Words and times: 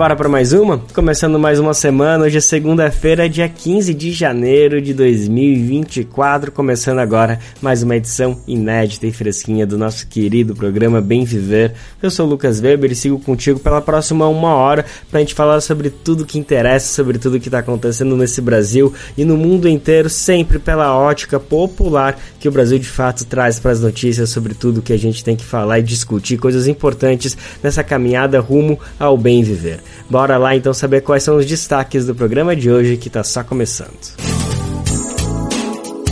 Bora 0.00 0.16
para 0.16 0.30
mais 0.30 0.54
uma? 0.54 0.78
Começando 0.94 1.38
mais 1.38 1.60
uma 1.60 1.74
semana, 1.74 2.24
hoje 2.24 2.38
é 2.38 2.40
segunda-feira, 2.40 3.28
dia 3.28 3.46
15 3.46 3.92
de 3.92 4.12
janeiro 4.12 4.80
de 4.80 4.94
2024, 4.94 6.50
começando 6.50 7.00
agora 7.00 7.38
mais 7.60 7.82
uma 7.82 7.96
edição 7.96 8.40
inédita 8.48 9.06
e 9.06 9.12
fresquinha 9.12 9.66
do 9.66 9.76
nosso 9.76 10.06
querido 10.06 10.54
programa 10.54 11.02
Bem 11.02 11.26
Viver. 11.26 11.74
Eu 12.02 12.10
sou 12.10 12.26
o 12.26 12.30
Lucas 12.30 12.62
Weber 12.62 12.90
e 12.90 12.94
sigo 12.94 13.18
contigo 13.18 13.60
pela 13.60 13.82
próxima 13.82 14.26
uma 14.26 14.54
hora 14.54 14.86
para 15.10 15.18
a 15.18 15.20
gente 15.20 15.34
falar 15.34 15.60
sobre 15.60 15.90
tudo 15.90 16.24
que 16.24 16.38
interessa, 16.38 16.94
sobre 16.94 17.18
tudo 17.18 17.38
que 17.38 17.48
está 17.48 17.58
acontecendo 17.58 18.16
nesse 18.16 18.40
Brasil 18.40 18.94
e 19.18 19.24
no 19.26 19.36
mundo 19.36 19.68
inteiro, 19.68 20.08
sempre 20.08 20.58
pela 20.58 20.96
ótica 20.96 21.38
popular 21.38 22.18
que 22.40 22.48
o 22.48 22.52
Brasil 22.52 22.78
de 22.78 22.88
fato 22.88 23.26
traz 23.26 23.60
para 23.60 23.72
as 23.72 23.80
notícias 23.82 24.30
sobre 24.30 24.54
tudo 24.54 24.80
que 24.80 24.94
a 24.94 24.98
gente 24.98 25.22
tem 25.22 25.36
que 25.36 25.44
falar 25.44 25.78
e 25.78 25.82
discutir, 25.82 26.38
coisas 26.38 26.66
importantes 26.66 27.36
nessa 27.62 27.84
caminhada 27.84 28.40
rumo 28.40 28.78
ao 28.98 29.18
bem 29.18 29.42
viver. 29.42 29.89
Bora 30.08 30.36
lá 30.36 30.56
então 30.56 30.74
saber 30.74 31.02
quais 31.02 31.22
são 31.22 31.36
os 31.36 31.46
destaques 31.46 32.06
do 32.06 32.14
programa 32.14 32.54
de 32.56 32.70
hoje 32.70 32.96
que 32.96 33.08
está 33.08 33.22
só 33.22 33.42
começando. 33.42 34.16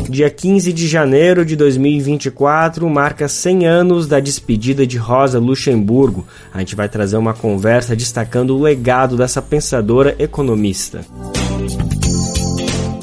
Dia 0.08 0.30
15 0.30 0.72
de 0.72 0.88
janeiro 0.88 1.44
de 1.44 1.54
2024 1.54 2.88
marca 2.88 3.28
100 3.28 3.66
anos 3.66 4.06
da 4.06 4.18
despedida 4.18 4.86
de 4.86 4.96
Rosa 4.96 5.38
Luxemburgo. 5.38 6.26
A 6.52 6.60
gente 6.60 6.74
vai 6.74 6.88
trazer 6.88 7.18
uma 7.18 7.34
conversa 7.34 7.94
destacando 7.94 8.56
o 8.56 8.62
legado 8.62 9.18
dessa 9.18 9.42
pensadora 9.42 10.16
economista. 10.18 11.04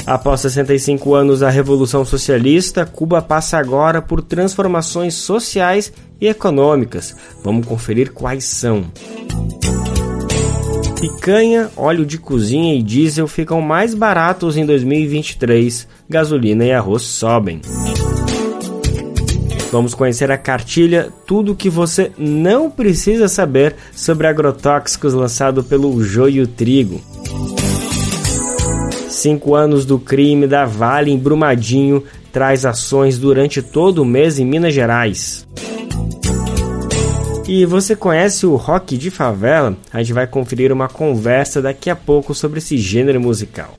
Após 0.05 0.41
65 0.41 1.15
anos 1.15 1.39
da 1.39 1.49
Revolução 1.49 2.05
Socialista, 2.05 2.85
Cuba 2.85 3.21
passa 3.21 3.57
agora 3.57 4.01
por 4.01 4.21
transformações 4.21 5.13
sociais 5.13 5.91
e 6.19 6.27
econômicas. 6.27 7.15
Vamos 7.43 7.65
conferir 7.65 8.13
quais 8.13 8.45
são. 8.45 8.85
Picanha, 11.05 11.69
óleo 11.77 12.03
de 12.03 12.17
cozinha 12.17 12.73
e 12.73 12.81
diesel 12.81 13.27
ficam 13.27 13.61
mais 13.61 13.93
baratos 13.93 14.57
em 14.57 14.65
2023. 14.65 15.87
Gasolina 16.09 16.65
e 16.65 16.71
arroz 16.71 17.03
sobem. 17.03 17.61
Vamos 19.71 19.93
conhecer 19.93 20.31
a 20.31 20.37
cartilha 20.37 21.13
Tudo 21.27 21.51
o 21.51 21.55
que 21.55 21.69
você 21.69 22.11
não 22.17 22.71
precisa 22.71 23.27
saber 23.27 23.75
sobre 23.95 24.25
agrotóxicos 24.25 25.13
lançado 25.13 25.63
pelo 25.63 26.03
Joio 26.03 26.47
Trigo. 26.47 26.99
Cinco 29.07 29.53
anos 29.53 29.85
do 29.85 29.99
crime 29.99 30.47
da 30.47 30.65
Vale 30.65 31.11
em 31.11 31.19
Brumadinho 31.19 32.03
traz 32.31 32.65
ações 32.65 33.19
durante 33.19 33.61
todo 33.61 33.99
o 33.99 34.05
mês 34.05 34.39
em 34.39 34.45
Minas 34.45 34.73
Gerais. 34.73 35.45
E 37.47 37.63
você 37.65 37.95
conhece 37.95 38.45
o 38.45 38.55
rock 38.55 38.97
de 38.97 39.11
favela? 39.11 39.77
A 39.93 39.99
gente 39.99 40.13
vai 40.13 40.25
conferir 40.25 40.71
uma 40.71 40.87
conversa 40.87 41.61
daqui 41.61 41.89
a 41.89 41.95
pouco 41.95 42.33
sobre 42.33 42.57
esse 42.57 42.77
gênero 42.77 43.21
musical. 43.21 43.73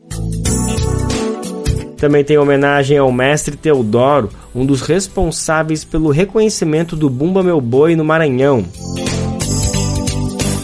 Também 1.96 2.22
tem 2.22 2.38
homenagem 2.38 2.96
ao 2.98 3.10
mestre 3.10 3.56
Teodoro, 3.56 4.30
um 4.54 4.64
dos 4.64 4.82
responsáveis 4.82 5.82
pelo 5.82 6.10
reconhecimento 6.10 6.94
do 6.94 7.10
Bumba 7.10 7.42
Meu 7.42 7.60
Boi 7.60 7.96
no 7.96 8.04
Maranhão. 8.04 8.64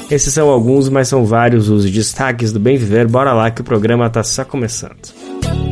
Esses 0.08 0.32
são 0.32 0.50
alguns, 0.50 0.88
mas 0.88 1.08
são 1.08 1.24
vários 1.24 1.70
os 1.70 1.90
destaques 1.90 2.52
do 2.52 2.60
Bem 2.60 2.76
Viver. 2.76 3.08
Bora 3.08 3.32
lá 3.32 3.50
que 3.50 3.62
o 3.62 3.64
programa 3.64 4.06
está 4.06 4.22
só 4.22 4.44
começando. 4.44 5.71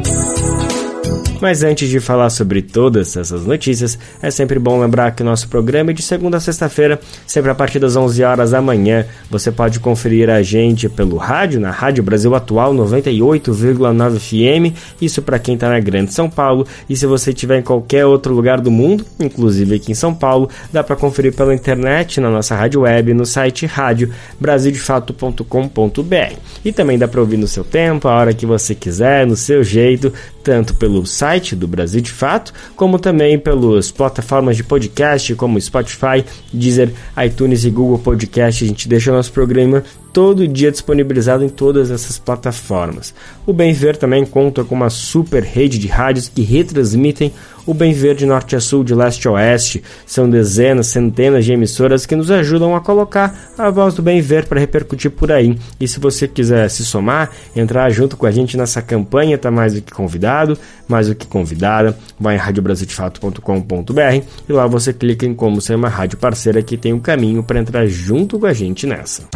Mas 1.41 1.63
antes 1.63 1.89
de 1.89 1.99
falar 2.01 2.29
sobre 2.31 2.61
todas 2.61 3.17
essas 3.17 3.47
notícias, 3.47 3.99
é 4.21 4.31
sempre 4.31 4.59
bom 4.59 4.79
lembrar 4.81 5.13
que 5.13 5.23
o 5.23 5.27
nosso 5.27 5.49
programa 5.49 5.91
é 5.91 5.95
de 5.95 6.03
segunda 6.03 6.37
a 6.37 6.41
sexta-feira, 6.41 7.01
sempre 7.27 7.51
a 7.51 7.55
partir 7.55 7.79
das 7.79 7.97
11 7.97 8.23
horas 8.23 8.51
da 8.51 8.61
manhã. 8.61 9.07
Você 9.31 9.51
pode 9.51 9.81
conferir 9.81 10.29
a 10.29 10.43
gente 10.43 10.89
pelo 10.89 11.17
rádio, 11.17 11.59
na 11.59 11.71
Rádio 11.71 12.03
Brasil 12.03 12.35
Atual 12.35 12.75
98,9 12.75 14.19
FM, 14.19 14.77
isso 15.01 15.23
para 15.23 15.39
quem 15.39 15.55
está 15.55 15.71
na 15.71 15.81
Grande 15.81 16.13
São 16.13 16.29
Paulo. 16.29 16.67
E 16.89 16.97
se 16.97 17.07
você 17.07 17.31
estiver 17.31 17.59
em 17.59 17.63
qualquer 17.63 18.05
outro 18.05 18.35
lugar 18.35 18.61
do 18.61 18.71
mundo, 18.71 19.07
inclusive 19.19 19.77
aqui 19.77 19.93
em 19.93 19.95
São 19.95 20.15
Paulo, 20.15 20.51
dá 20.73 20.85
para 20.85 20.97
conferir 20.97 21.35
pela 21.35 21.55
internet, 21.55 22.21
na 22.21 22.31
nossa 22.31 22.55
rádio 22.55 22.83
web, 22.83 23.15
no 23.15 23.25
site 23.25 23.65
rádio 23.65 24.13
brasildefato.com.br. 24.39 26.35
E 26.65 26.73
também 26.73 26.99
dá 26.99 27.09
para 27.09 27.21
ouvir 27.21 27.39
no 27.39 27.49
seu 27.49 27.65
tempo, 27.65 28.09
a 28.09 28.15
hora 28.15 28.35
que 28.35 28.45
você 28.45 28.75
quiser, 28.75 29.27
no 29.27 29.37
seu 29.37 29.65
jeito, 29.65 30.13
tanto 30.43 30.75
pelo 30.75 31.07
site 31.07 31.55
do 31.55 31.69
Brasil 31.69 32.01
de 32.01 32.11
Fato, 32.11 32.53
como 32.77 32.99
também 32.99 33.39
pelas 33.39 33.91
plataformas 33.91 34.57
de 34.57 34.65
podcast 34.65 35.35
como 35.35 35.61
Spotify, 35.61 36.25
Deezer, 36.53 36.93
iTunes 37.25 37.65
e 37.65 37.71
Google 37.71 37.99
Podcast. 37.99 38.65
A 38.65 38.69
gente 38.69 38.89
deixa 38.89 39.11
o 39.11 39.15
nosso 39.15 39.33
programa 39.33 39.85
todo 40.13 40.47
dia 40.47 40.71
disponibilizado 40.71 41.45
em 41.45 41.49
todas 41.49 41.91
essas 41.91 42.19
plataformas. 42.19 43.15
O 43.47 43.53
Bem 43.53 43.73
Ver 43.73 43.97
também 43.97 44.25
conta 44.25 44.65
com 44.65 44.75
uma 44.75 44.91
super 44.91 45.43
rede 45.43 45.79
de 45.79 45.89
rádios 45.89 46.29
que 46.29 46.43
retransmitem 46.43 47.33
o 47.67 47.75
Bem 47.75 47.93
Ver 47.93 48.15
de 48.15 48.27
norte 48.27 48.57
a 48.57 48.61
sul, 48.61 48.83
de 48.83 48.95
leste 48.95 49.29
a 49.29 49.33
oeste. 49.33 49.83
São 50.07 50.29
dezenas, 50.29 50.89
centenas 50.89 51.45
de 51.45 51.53
emissoras 51.53 52.07
que 52.07 52.17
nos 52.17 52.31
ajudam 52.31 52.75
a 52.75 52.81
colocar 52.81 53.53
a 53.57 53.71
voz 53.71 53.95
do 53.95 54.03
Bem 54.03 54.21
Ver 54.21 54.47
para 54.47 54.61
repercutir 54.61 55.11
por 55.11 55.31
aí. 55.31 55.59
E 55.79 55.87
se 55.87 56.01
você 56.01 56.27
quiser 56.27 56.69
se 56.69 56.85
somar, 56.85 57.31
entrar 57.55 57.91
junto 57.91 58.17
com 58.17 58.27
a 58.27 58.31
gente 58.31 58.57
nessa 58.57 58.83
campanha, 58.83 59.39
tá 59.39 59.51
mais 59.51 59.75
do 59.75 59.83
que 59.83 59.93
convidado, 59.93 60.59
mais 60.89 61.09
do 61.09 61.15
que 61.15 61.27
convidada, 61.27 61.97
vai 62.19 62.35
em 62.35 62.39
radiobrasildefato.com.br 62.39 64.25
e 64.49 64.53
lá 64.53 64.67
você 64.67 64.93
clica 64.93 65.27
em 65.27 65.35
como 65.35 65.61
ser 65.61 65.77
uma 65.77 65.89
rádio 65.89 66.19
parceira 66.19 66.63
que 66.63 66.77
tem 66.77 66.93
o 66.93 66.97
um 66.97 67.01
caminho 67.01 67.43
para 67.43 67.61
entrar 67.61 67.87
junto 67.87 68.39
com 68.39 68.47
a 68.47 68.53
gente 68.53 68.87
nessa. 68.87 69.29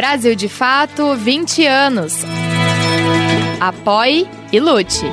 Brasil 0.00 0.34
de 0.34 0.48
Fato 0.48 1.14
20 1.14 1.66
anos. 1.66 2.24
Apoie 3.60 4.26
e 4.50 4.58
lute. 4.58 5.04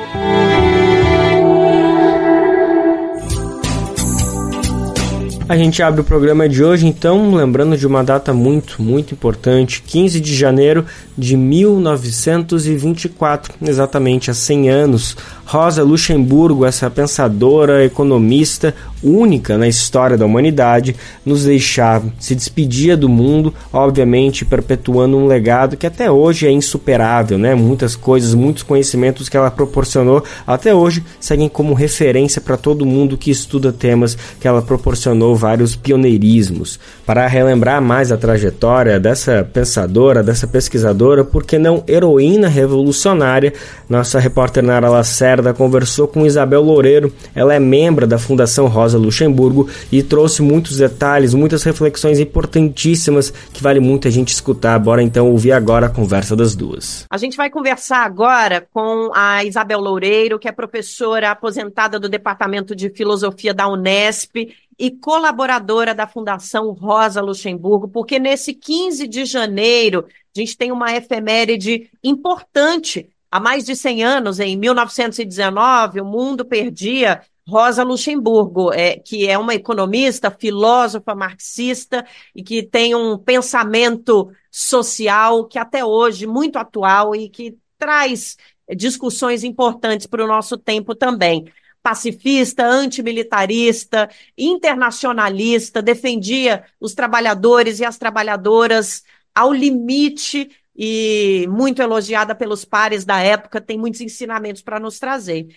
A 5.46 5.54
gente 5.56 5.82
abre 5.82 6.00
o 6.02 6.04
programa 6.04 6.48
de 6.48 6.64
hoje, 6.64 6.86
então, 6.86 7.34
lembrando 7.34 7.76
de 7.76 7.86
uma 7.86 8.02
data 8.04 8.34
muito, 8.34 8.82
muito 8.82 9.12
importante, 9.12 9.82
15 9.82 10.20
de 10.20 10.34
janeiro 10.34 10.86
de 11.16 11.38
1924, 11.38 13.54
exatamente 13.62 14.30
há 14.30 14.34
100 14.34 14.68
anos. 14.68 15.16
Rosa 15.46 15.82
Luxemburgo, 15.82 16.66
essa 16.66 16.90
pensadora, 16.90 17.82
economista 17.82 18.74
única 19.02 19.56
na 19.58 19.68
história 19.68 20.16
da 20.16 20.26
humanidade, 20.26 20.96
nos 21.24 21.44
deixava, 21.44 22.12
se 22.18 22.34
despedia 22.34 22.96
do 22.96 23.08
mundo, 23.08 23.54
obviamente 23.72 24.44
perpetuando 24.44 25.16
um 25.16 25.26
legado 25.26 25.76
que 25.76 25.86
até 25.86 26.10
hoje 26.10 26.46
é 26.46 26.50
insuperável, 26.50 27.38
né? 27.38 27.54
Muitas 27.54 27.94
coisas, 27.94 28.34
muitos 28.34 28.62
conhecimentos 28.62 29.28
que 29.28 29.36
ela 29.36 29.50
proporcionou 29.50 30.22
até 30.46 30.74
hoje 30.74 31.04
seguem 31.20 31.48
como 31.48 31.74
referência 31.74 32.40
para 32.40 32.56
todo 32.56 32.86
mundo 32.86 33.18
que 33.18 33.30
estuda 33.30 33.72
temas 33.72 34.16
que 34.40 34.48
ela 34.48 34.62
proporcionou 34.62 35.36
vários 35.36 35.76
pioneirismos. 35.76 36.78
Para 37.04 37.26
relembrar 37.26 37.82
mais 37.82 38.10
a 38.10 38.16
trajetória 38.16 38.98
dessa 38.98 39.48
pensadora, 39.52 40.22
dessa 40.22 40.46
pesquisadora, 40.46 41.24
por 41.24 41.44
que 41.44 41.58
não 41.58 41.82
heroína 41.86 42.48
revolucionária, 42.48 43.52
nossa 43.88 44.18
repórter 44.18 44.62
Nara 44.62 44.88
Lacerda 44.88 45.52
conversou 45.52 46.08
com 46.08 46.26
Isabel 46.26 46.62
Loureiro. 46.62 47.12
Ela 47.34 47.54
é 47.54 47.58
membro 47.58 48.06
da 48.06 48.18
Fundação 48.18 48.66
Rosa 48.66 48.87
Luxemburgo 48.96 49.68
e 49.92 50.02
trouxe 50.02 50.40
muitos 50.40 50.78
detalhes, 50.78 51.34
muitas 51.34 51.62
reflexões 51.62 52.18
importantíssimas 52.18 53.30
que 53.52 53.62
vale 53.62 53.80
muito 53.80 54.08
a 54.08 54.10
gente 54.10 54.28
escutar. 54.28 54.78
Bora 54.78 55.02
então 55.02 55.30
ouvir 55.30 55.52
agora 55.52 55.86
a 55.86 55.90
conversa 55.90 56.34
das 56.34 56.54
duas. 56.54 57.04
A 57.10 57.18
gente 57.18 57.36
vai 57.36 57.50
conversar 57.50 58.04
agora 58.04 58.66
com 58.72 59.10
a 59.14 59.44
Isabel 59.44 59.80
Loureiro, 59.80 60.38
que 60.38 60.48
é 60.48 60.52
professora 60.52 61.30
aposentada 61.30 61.98
do 61.98 62.08
Departamento 62.08 62.74
de 62.74 62.88
Filosofia 62.90 63.52
da 63.52 63.68
Unesp 63.68 64.48
e 64.78 64.90
colaboradora 64.92 65.92
da 65.94 66.06
Fundação 66.06 66.70
Rosa 66.70 67.20
Luxemburgo, 67.20 67.88
porque 67.88 68.18
nesse 68.18 68.54
15 68.54 69.08
de 69.08 69.24
janeiro 69.24 70.06
a 70.36 70.40
gente 70.40 70.56
tem 70.56 70.70
uma 70.70 70.94
efeméride 70.94 71.90
importante. 72.02 73.10
Há 73.30 73.40
mais 73.40 73.64
de 73.64 73.74
100 73.74 74.04
anos, 74.04 74.40
em 74.40 74.56
1919, 74.56 76.00
o 76.00 76.04
mundo 76.04 76.44
perdia 76.44 77.20
Rosa 77.48 77.82
Luxemburgo, 77.82 78.72
é, 78.72 78.96
que 78.98 79.26
é 79.26 79.38
uma 79.38 79.54
economista, 79.54 80.30
filósofa, 80.30 81.14
marxista 81.14 82.06
e 82.34 82.42
que 82.42 82.62
tem 82.62 82.94
um 82.94 83.16
pensamento 83.16 84.30
social 84.50 85.46
que 85.46 85.58
até 85.58 85.84
hoje 85.84 86.26
muito 86.26 86.58
atual 86.58 87.16
e 87.16 87.28
que 87.28 87.56
traz 87.78 88.36
discussões 88.76 89.44
importantes 89.44 90.06
para 90.06 90.22
o 90.24 90.28
nosso 90.28 90.58
tempo 90.58 90.94
também. 90.94 91.46
pacifista, 91.82 92.66
antimilitarista, 92.66 94.10
internacionalista, 94.36 95.80
defendia 95.80 96.64
os 96.78 96.92
trabalhadores 96.92 97.80
e 97.80 97.84
as 97.84 97.96
trabalhadoras 97.96 99.04
ao 99.34 99.52
limite 99.52 100.50
e 100.76 101.46
muito 101.48 101.80
elogiada 101.82 102.34
pelos 102.34 102.64
pares 102.64 103.04
da 103.04 103.20
época, 103.20 103.60
tem 103.60 103.78
muitos 103.78 104.00
ensinamentos 104.00 104.62
para 104.62 104.78
nos 104.78 104.98
trazer. 104.98 105.48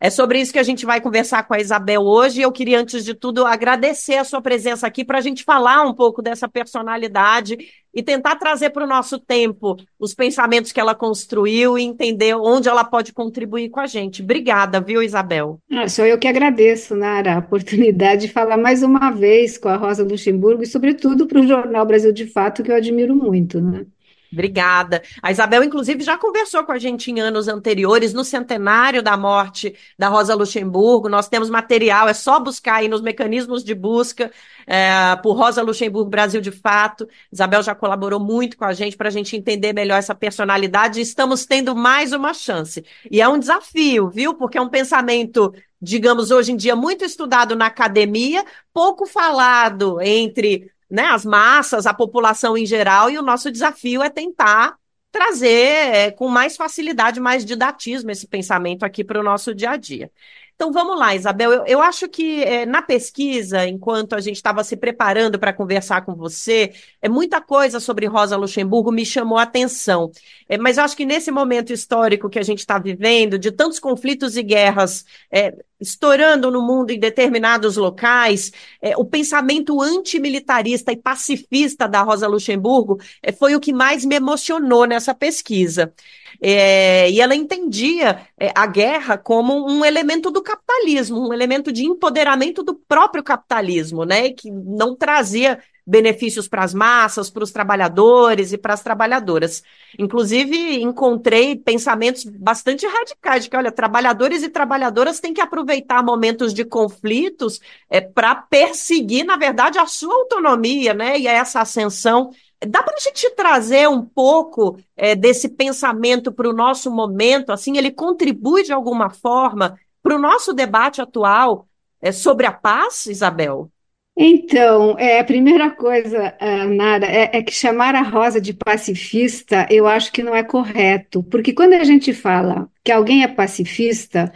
É 0.00 0.10
sobre 0.10 0.40
isso 0.40 0.52
que 0.52 0.58
a 0.58 0.64
gente 0.64 0.84
vai 0.84 1.00
conversar 1.00 1.42
com 1.44 1.54
a 1.54 1.60
Isabel 1.60 2.02
hoje. 2.02 2.40
Eu 2.40 2.52
queria, 2.52 2.80
antes 2.80 3.04
de 3.04 3.14
tudo, 3.14 3.46
agradecer 3.46 4.16
a 4.16 4.24
sua 4.24 4.40
presença 4.40 4.86
aqui 4.86 5.04
para 5.04 5.18
a 5.18 5.20
gente 5.20 5.44
falar 5.44 5.82
um 5.82 5.94
pouco 5.94 6.20
dessa 6.20 6.48
personalidade 6.48 7.56
e 7.94 8.02
tentar 8.02 8.36
trazer 8.36 8.70
para 8.70 8.84
o 8.84 8.88
nosso 8.88 9.18
tempo 9.18 9.76
os 9.98 10.14
pensamentos 10.14 10.72
que 10.72 10.80
ela 10.80 10.94
construiu 10.94 11.78
e 11.78 11.82
entender 11.82 12.34
onde 12.34 12.68
ela 12.68 12.84
pode 12.84 13.12
contribuir 13.12 13.70
com 13.70 13.80
a 13.80 13.86
gente. 13.86 14.22
Obrigada, 14.22 14.80
viu, 14.80 15.02
Isabel? 15.02 15.60
Ah, 15.70 15.88
sou 15.88 16.04
eu 16.04 16.18
que 16.18 16.26
agradeço, 16.26 16.96
Nara, 16.96 17.36
a 17.36 17.38
oportunidade 17.38 18.22
de 18.26 18.32
falar 18.32 18.56
mais 18.56 18.82
uma 18.82 19.10
vez 19.10 19.56
com 19.56 19.68
a 19.68 19.76
Rosa 19.76 20.02
Luxemburgo 20.02 20.62
e, 20.62 20.66
sobretudo, 20.66 21.26
para 21.26 21.40
o 21.40 21.46
Jornal 21.46 21.86
Brasil 21.86 22.12
de 22.12 22.26
Fato, 22.26 22.62
que 22.62 22.70
eu 22.70 22.76
admiro 22.76 23.14
muito, 23.14 23.60
né? 23.60 23.86
Obrigada. 24.34 25.02
A 25.22 25.30
Isabel, 25.30 25.64
inclusive, 25.64 26.02
já 26.04 26.18
conversou 26.18 26.64
com 26.64 26.72
a 26.72 26.78
gente 26.78 27.10
em 27.10 27.20
anos 27.20 27.48
anteriores, 27.48 28.12
no 28.12 28.24
centenário 28.24 29.02
da 29.02 29.16
morte 29.16 29.74
da 29.98 30.08
Rosa 30.08 30.34
Luxemburgo. 30.34 31.08
Nós 31.08 31.28
temos 31.28 31.48
material, 31.48 32.08
é 32.08 32.14
só 32.14 32.38
buscar 32.38 32.76
aí 32.76 32.88
nos 32.88 33.00
mecanismos 33.00 33.64
de 33.64 33.74
busca 33.74 34.30
é, 34.66 35.16
por 35.22 35.34
Rosa 35.36 35.62
Luxemburgo 35.62 36.10
Brasil 36.10 36.40
de 36.40 36.50
Fato. 36.50 37.08
Isabel 37.32 37.62
já 37.62 37.74
colaborou 37.74 38.20
muito 38.20 38.56
com 38.56 38.64
a 38.64 38.72
gente 38.72 38.96
para 38.96 39.08
a 39.08 39.12
gente 39.12 39.36
entender 39.36 39.72
melhor 39.72 39.98
essa 39.98 40.14
personalidade. 40.14 41.00
Estamos 41.00 41.46
tendo 41.46 41.74
mais 41.74 42.12
uma 42.12 42.34
chance. 42.34 42.84
E 43.10 43.20
é 43.20 43.28
um 43.28 43.38
desafio, 43.38 44.10
viu? 44.10 44.34
Porque 44.34 44.58
é 44.58 44.60
um 44.60 44.68
pensamento 44.68 45.54
digamos, 45.84 46.30
hoje 46.30 46.52
em 46.52 46.56
dia 46.56 46.74
muito 46.74 47.04
estudado 47.04 47.54
na 47.54 47.66
academia, 47.66 48.42
pouco 48.72 49.04
falado 49.04 50.00
entre 50.00 50.72
né, 50.94 51.06
as 51.06 51.24
massas, 51.24 51.86
a 51.86 51.92
população 51.92 52.56
em 52.56 52.64
geral, 52.64 53.10
e 53.10 53.18
o 53.18 53.22
nosso 53.22 53.50
desafio 53.50 54.00
é 54.00 54.08
tentar 54.08 54.76
trazer 55.10 55.48
é, 55.48 56.10
com 56.12 56.28
mais 56.28 56.56
facilidade, 56.56 57.18
mais 57.20 57.44
didatismo 57.44 58.12
esse 58.12 58.28
pensamento 58.28 58.84
aqui 58.84 59.02
para 59.02 59.18
o 59.18 59.22
nosso 59.22 59.52
dia 59.52 59.70
a 59.70 59.76
dia. 59.76 60.10
Então 60.54 60.70
vamos 60.72 60.96
lá, 60.96 61.14
Isabel. 61.14 61.52
Eu, 61.52 61.66
eu 61.66 61.82
acho 61.82 62.08
que 62.08 62.42
é, 62.44 62.64
na 62.64 62.80
pesquisa, 62.80 63.66
enquanto 63.66 64.14
a 64.14 64.20
gente 64.20 64.36
estava 64.36 64.62
se 64.62 64.76
preparando 64.76 65.36
para 65.38 65.52
conversar 65.52 66.04
com 66.04 66.14
você, 66.14 66.72
é 67.02 67.08
muita 67.08 67.40
coisa 67.40 67.80
sobre 67.80 68.06
Rosa 68.06 68.36
Luxemburgo 68.36 68.92
me 68.92 69.04
chamou 69.04 69.36
a 69.36 69.42
atenção. 69.42 70.12
É, 70.48 70.56
mas 70.56 70.78
eu 70.78 70.84
acho 70.84 70.96
que 70.96 71.04
nesse 71.04 71.30
momento 71.32 71.72
histórico 71.72 72.30
que 72.30 72.38
a 72.38 72.42
gente 72.42 72.60
está 72.60 72.78
vivendo, 72.78 73.36
de 73.36 73.50
tantos 73.50 73.80
conflitos 73.80 74.36
e 74.36 74.44
guerras 74.44 75.04
é, 75.30 75.52
estourando 75.80 76.50
no 76.52 76.62
mundo 76.62 76.92
em 76.92 77.00
determinados 77.00 77.76
locais, 77.76 78.52
o 78.96 79.04
pensamento 79.04 79.82
antimilitarista 79.82 80.92
e 80.92 80.96
pacifista 80.96 81.86
da 81.86 82.00
Rosa 82.02 82.26
Luxemburgo 82.26 82.98
foi 83.38 83.54
o 83.54 83.60
que 83.60 83.72
mais 83.72 84.04
me 84.04 84.14
emocionou 84.14 84.86
nessa 84.86 85.14
pesquisa. 85.14 85.92
É, 86.40 87.10
e 87.10 87.20
ela 87.20 87.34
entendia 87.34 88.26
é, 88.38 88.52
a 88.54 88.66
guerra 88.66 89.16
como 89.16 89.66
um 89.70 89.84
elemento 89.84 90.30
do 90.30 90.42
capitalismo, 90.42 91.28
um 91.28 91.32
elemento 91.32 91.72
de 91.72 91.84
empoderamento 91.84 92.62
do 92.62 92.74
próprio 92.74 93.22
capitalismo, 93.22 94.04
né? 94.04 94.30
Que 94.30 94.50
não 94.50 94.96
trazia 94.96 95.58
benefícios 95.86 96.48
para 96.48 96.64
as 96.64 96.72
massas, 96.72 97.28
para 97.28 97.44
os 97.44 97.50
trabalhadores 97.50 98.52
e 98.52 98.58
para 98.58 98.72
as 98.72 98.82
trabalhadoras. 98.82 99.62
Inclusive, 99.98 100.82
encontrei 100.82 101.56
pensamentos 101.56 102.24
bastante 102.24 102.86
radicais 102.86 103.44
de 103.44 103.50
que, 103.50 103.56
olha, 103.56 103.70
trabalhadores 103.70 104.42
e 104.42 104.48
trabalhadoras 104.48 105.20
têm 105.20 105.34
que 105.34 105.42
aproveitar 105.42 106.02
momentos 106.02 106.54
de 106.54 106.64
conflitos 106.64 107.60
é, 107.90 108.00
para 108.00 108.34
perseguir, 108.34 109.24
na 109.24 109.36
verdade, 109.36 109.78
a 109.78 109.86
sua 109.86 110.14
autonomia, 110.14 110.94
né? 110.94 111.18
E 111.18 111.26
essa 111.26 111.60
ascensão 111.60 112.30
Dá 112.66 112.82
para 112.82 112.94
a 112.94 113.00
gente 113.00 113.30
trazer 113.30 113.88
um 113.88 114.02
pouco 114.02 114.78
é, 114.96 115.14
desse 115.14 115.48
pensamento 115.48 116.32
para 116.32 116.48
o 116.48 116.52
nosso 116.52 116.90
momento? 116.90 117.52
Assim, 117.52 117.76
ele 117.76 117.90
contribui 117.90 118.62
de 118.62 118.72
alguma 118.72 119.10
forma 119.10 119.78
para 120.02 120.16
o 120.16 120.18
nosso 120.18 120.52
debate 120.52 121.00
atual 121.00 121.66
é, 122.00 122.12
sobre 122.12 122.46
a 122.46 122.52
paz, 122.52 123.06
Isabel? 123.06 123.70
Então, 124.16 124.96
é, 124.96 125.18
a 125.18 125.24
primeira 125.24 125.70
coisa, 125.70 126.36
uh, 126.40 126.68
Nara, 126.72 127.06
é, 127.06 127.30
é, 127.38 127.42
que 127.42 127.52
chamar 127.52 127.96
a 127.96 128.02
Rosa 128.02 128.40
de 128.40 128.54
pacifista, 128.54 129.66
eu 129.68 129.88
acho 129.88 130.12
que 130.12 130.22
não 130.22 130.34
é 130.34 130.44
correto, 130.44 131.22
porque 131.24 131.52
quando 131.52 131.72
a 131.72 131.82
gente 131.82 132.12
fala 132.14 132.68
que 132.84 132.92
alguém 132.92 133.24
é 133.24 133.28
pacifista, 133.28 134.32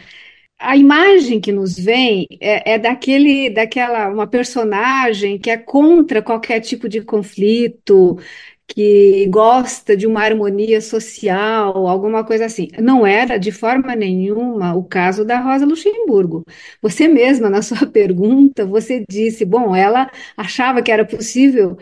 a 0.59 0.77
imagem 0.77 1.41
que 1.41 1.53
nos 1.53 1.79
vem 1.79 2.27
é, 2.41 2.75
é, 2.75 2.79
daquele, 2.79 3.51
daquela 3.51 4.09
uma 4.09 4.27
personagem 4.27 5.39
que 5.39 5.51
é 5.51 5.57
contra 5.57 6.21
qualquer 6.23 6.61
tipo 6.61 6.89
de 6.89 7.01
conflito, 7.03 8.19
que 8.67 9.27
gosta 9.29 9.97
de 9.97 10.07
uma 10.07 10.23
harmonia 10.23 10.81
social, 10.81 11.87
alguma 11.87 12.25
coisa 12.25 12.45
assim. 12.47 12.69
Não 12.79 13.07
era 13.07 13.39
de 13.39 13.51
forma 13.51 13.95
nenhuma 13.97 14.75
o 14.75 14.85
caso 14.85 15.25
da 15.25 15.41
Rosa 15.41 15.65
Luxemburgo. 15.65 16.45
Você 16.83 17.09
mesma, 17.09 17.49
na 17.49 17.63
sua 17.63 17.87
pergunta, 17.91 18.67
você 18.67 19.05
disse, 19.09 19.45
bom, 19.45 19.75
ela 19.75 20.11
achava 20.37 20.83
que 20.83 20.91
era 20.93 21.05
possível 21.05 21.79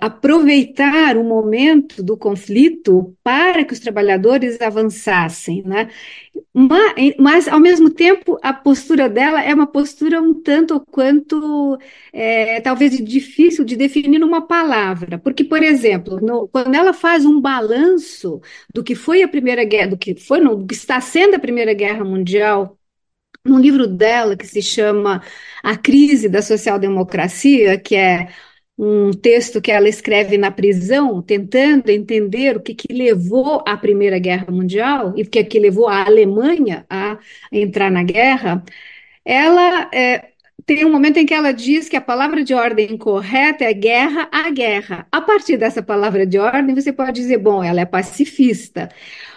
aproveitar 0.00 1.16
o 1.16 1.24
momento 1.24 2.02
do 2.02 2.16
conflito 2.16 3.16
para 3.22 3.64
que 3.64 3.72
os 3.72 3.80
trabalhadores 3.80 4.60
avançassem, 4.60 5.62
né? 5.64 5.88
Mas, 6.54 7.14
mas, 7.18 7.48
ao 7.48 7.58
mesmo 7.60 7.90
tempo, 7.90 8.38
a 8.42 8.52
postura 8.52 9.08
dela 9.08 9.42
é 9.42 9.54
uma 9.54 9.66
postura 9.66 10.20
um 10.20 10.34
tanto 10.34 10.80
quanto, 10.90 11.78
é, 12.12 12.60
talvez, 12.60 12.96
difícil 13.04 13.64
de 13.64 13.76
definir 13.76 14.18
numa 14.18 14.46
palavra. 14.46 15.18
Porque, 15.18 15.44
por 15.44 15.62
exemplo, 15.62 16.20
no, 16.20 16.48
quando 16.48 16.74
ela 16.74 16.92
faz 16.92 17.24
um 17.24 17.40
balanço 17.40 18.40
do 18.72 18.82
que 18.84 18.94
foi 18.94 19.22
a 19.22 19.28
Primeira 19.28 19.64
Guerra, 19.64 19.88
do 19.88 19.98
que 19.98 20.14
foi, 20.14 20.40
do 20.40 20.66
que 20.66 20.74
está 20.74 21.00
sendo 21.00 21.34
a 21.36 21.38
Primeira 21.38 21.74
Guerra 21.74 22.04
Mundial, 22.04 22.78
num 23.44 23.58
livro 23.58 23.86
dela 23.86 24.36
que 24.36 24.46
se 24.46 24.62
chama 24.62 25.22
A 25.62 25.76
Crise 25.76 26.28
da 26.28 26.42
Social-Democracia, 26.42 27.78
que 27.78 27.96
é 27.96 28.28
um 28.78 29.12
texto 29.12 29.60
que 29.60 29.70
ela 29.70 29.88
escreve 29.88 30.38
na 30.38 30.50
prisão, 30.50 31.22
tentando 31.22 31.90
entender 31.90 32.56
o 32.56 32.60
que, 32.60 32.74
que 32.74 32.92
levou 32.92 33.62
à 33.66 33.76
Primeira 33.76 34.18
Guerra 34.18 34.50
Mundial 34.50 35.14
e 35.16 35.22
o 35.22 35.30
que, 35.30 35.44
que 35.44 35.58
levou 35.58 35.88
a 35.88 36.04
Alemanha 36.04 36.84
a 36.88 37.18
entrar 37.52 37.90
na 37.90 38.02
guerra, 38.02 38.64
ela 39.24 39.90
é, 39.92 40.32
tem 40.66 40.84
um 40.84 40.92
momento 40.92 41.18
em 41.18 41.26
que 41.26 41.34
ela 41.34 41.52
diz 41.52 41.88
que 41.88 41.96
a 41.96 42.00
palavra 42.00 42.44
de 42.44 42.54
ordem 42.54 42.96
correta 42.96 43.64
é 43.64 43.72
guerra 43.72 44.28
a 44.32 44.50
guerra. 44.50 45.06
A 45.12 45.20
partir 45.20 45.56
dessa 45.56 45.82
palavra 45.82 46.26
de 46.26 46.38
ordem, 46.38 46.74
você 46.74 46.92
pode 46.92 47.20
dizer, 47.20 47.38
bom, 47.38 47.62
ela 47.62 47.80
é 47.80 47.84
pacifista. 47.84 48.88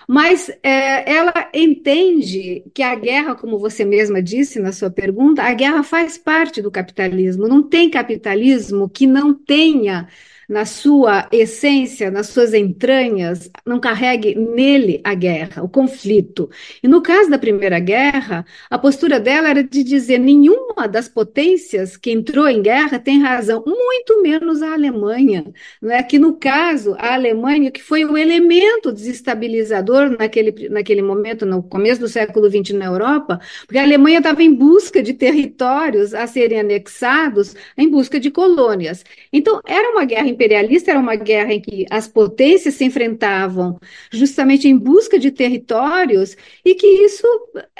Mas 0.08 0.50
é, 0.62 1.12
ela 1.12 1.50
entende 1.54 2.64
que 2.74 2.84
a 2.84 2.96
guerra, 2.96 3.36
como 3.36 3.58
você 3.60 3.84
mesma 3.84 4.22
disse 4.22 4.60
na 4.60 4.72
sua 4.72 4.90
pergunta, 4.92 5.44
a 5.44 5.54
guerra 5.54 5.84
faz 5.84 6.18
parte 6.18 6.62
do 6.62 6.72
capitalismo. 6.72 7.48
Não 7.48 7.64
tem 7.64 7.90
capitalismo 7.90 8.90
que 8.90 9.08
não 9.08 9.34
tenha 9.34 10.08
na 10.48 10.66
sua 10.66 11.28
essência, 11.32 12.12
nas 12.12 12.28
suas 12.28 12.54
entranhas, 12.54 13.50
não 13.66 13.80
carregue 13.80 14.36
nele 14.36 15.02
a 15.04 15.14
guerra, 15.14 15.64
o 15.64 15.70
conflito. 15.70 16.50
E 16.82 16.88
no 16.88 17.02
caso 17.02 17.30
da 17.30 17.38
Primeira 17.38 17.80
Guerra, 17.80 18.46
a 18.70 18.78
postura 18.78 19.20
dela 19.20 19.50
era 19.50 19.64
de 19.64 19.84
dizer 19.84 20.20
nenhuma 20.20 20.88
das 20.88 21.08
potências 21.08 21.98
que 21.98 22.12
entrou 22.12 22.48
em 22.48 22.62
guerra 22.62 23.00
tem 23.00 23.22
razão, 23.22 23.64
muito 23.66 24.22
menos 24.22 24.62
a 24.62 24.74
Alemanha, 24.74 25.46
é 25.84 26.04
que 26.04 26.20
no 26.20 26.36
caso 26.38 26.96
a 26.98 27.14
Alemanha 27.14 27.72
que 27.72 27.82
foi 27.82 28.06
o 28.06 28.18
elemento 28.18 28.92
desestabilizador 28.92 30.10
naquele, 30.18 30.70
naquele 30.70 31.02
momento, 31.02 31.46
no 31.46 31.64
começo 31.64 32.02
do 32.02 32.08
século 32.08 32.50
XX 32.50 32.75
na 32.75 32.86
Europa, 32.86 33.40
porque 33.66 33.78
a 33.78 33.84
Alemanha 33.84 34.20
estava 34.20 34.44
em 34.44 34.54
busca 34.54 35.02
de 35.02 35.14
territórios 35.14 36.14
a 36.14 36.28
serem 36.28 36.60
anexados, 36.60 37.56
em 37.78 37.90
busca 37.90 38.20
de 38.20 38.32
colônias. 38.32 39.04
Então 39.32 39.62
era 39.66 39.92
uma 39.92 40.06
guerra 40.06 40.28
imperialista 40.36 40.92
era 40.92 41.00
uma 41.00 41.15
guerra 41.15 41.54
em 41.54 41.62
que 41.62 41.86
as 41.89 42.08
potências 42.08 42.75
se 42.75 42.86
enfrentavam 42.86 43.80
justamente 44.12 44.68
em 44.68 44.77
busca 44.77 45.18
de 45.18 45.32
territórios 45.32 46.36
e 46.63 46.75
que 46.75 46.86
isso 46.88 47.25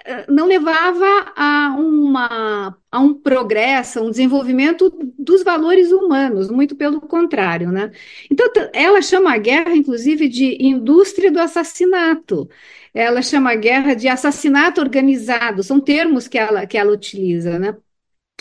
eh, 0.06 0.26
não 0.30 0.48
levava 0.48 1.06
a, 1.36 1.76
uma, 1.78 2.78
a 2.92 3.00
um 3.00 3.14
progresso, 3.14 4.00
a 4.00 4.02
um 4.02 4.10
desenvolvimento 4.10 4.90
dos 5.20 5.44
valores 5.44 5.92
humanos, 5.92 6.50
muito 6.50 6.76
pelo 6.76 7.02
contrário. 7.02 7.72
Né? 7.72 7.92
Então, 8.32 8.48
ela 8.74 9.02
chama 9.02 9.34
a 9.34 9.38
guerra, 9.38 9.76
inclusive, 9.76 10.28
de 10.28 10.58
indústria 10.64 11.32
do 11.32 11.40
assassinato 11.40 12.50
ela 12.94 13.22
chama 13.22 13.52
a 13.52 13.56
guerra 13.56 13.94
de 13.94 14.08
assassinato 14.08 14.80
organizado, 14.80 15.62
são 15.64 15.82
termos 15.82 16.28
que 16.30 16.38
ela, 16.38 16.66
que 16.66 16.78
ela 16.78 16.94
utiliza, 16.94 17.60
né? 17.60 17.76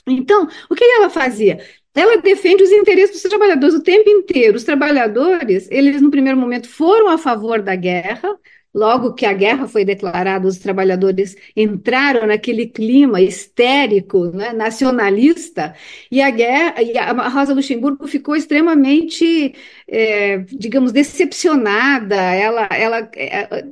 Então, 0.07 0.49
o 0.71 0.75
que 0.75 0.85
ela 0.85 1.11
fazia? 1.11 1.59
Ela 1.95 2.21
defende 2.21 2.63
os 2.63 2.73
interesses 2.73 3.23
dos 3.23 3.31
trabalhadores 3.31 3.75
o 3.75 3.83
tempo 3.83 4.09
inteiro. 4.11 4.57
Os 4.57 4.65
trabalhadores, 4.65 5.69
eles 5.71 6.01
no 6.03 6.11
primeiro 6.11 6.39
momento 6.39 6.69
foram 6.69 7.09
a 7.09 7.19
favor 7.19 7.63
da 7.63 7.77
guerra, 7.77 8.37
Logo 8.75 9.15
que 9.15 9.25
a 9.25 9.33
guerra 9.33 9.69
foi 9.69 9.85
declarada, 9.85 10.49
os 10.49 10.59
trabalhadores 10.59 11.37
entraram 11.57 12.27
naquele 12.27 12.67
clima 12.67 13.21
histérico, 13.21 14.27
né, 14.33 14.53
nacionalista, 14.53 15.77
e 16.11 16.21
a 16.21 16.29
guerra, 16.29 16.83
e 16.83 16.99
a 16.99 17.29
Rosa 17.29 17.55
Luxemburgo 17.55 18.09
ficou 18.09 18.35
extremamente, 18.35 19.55
é, 19.87 20.39
digamos, 20.51 20.91
decepcionada. 20.91 22.17
Ela, 22.17 22.67
ela 22.73 23.09
é, 23.15 23.65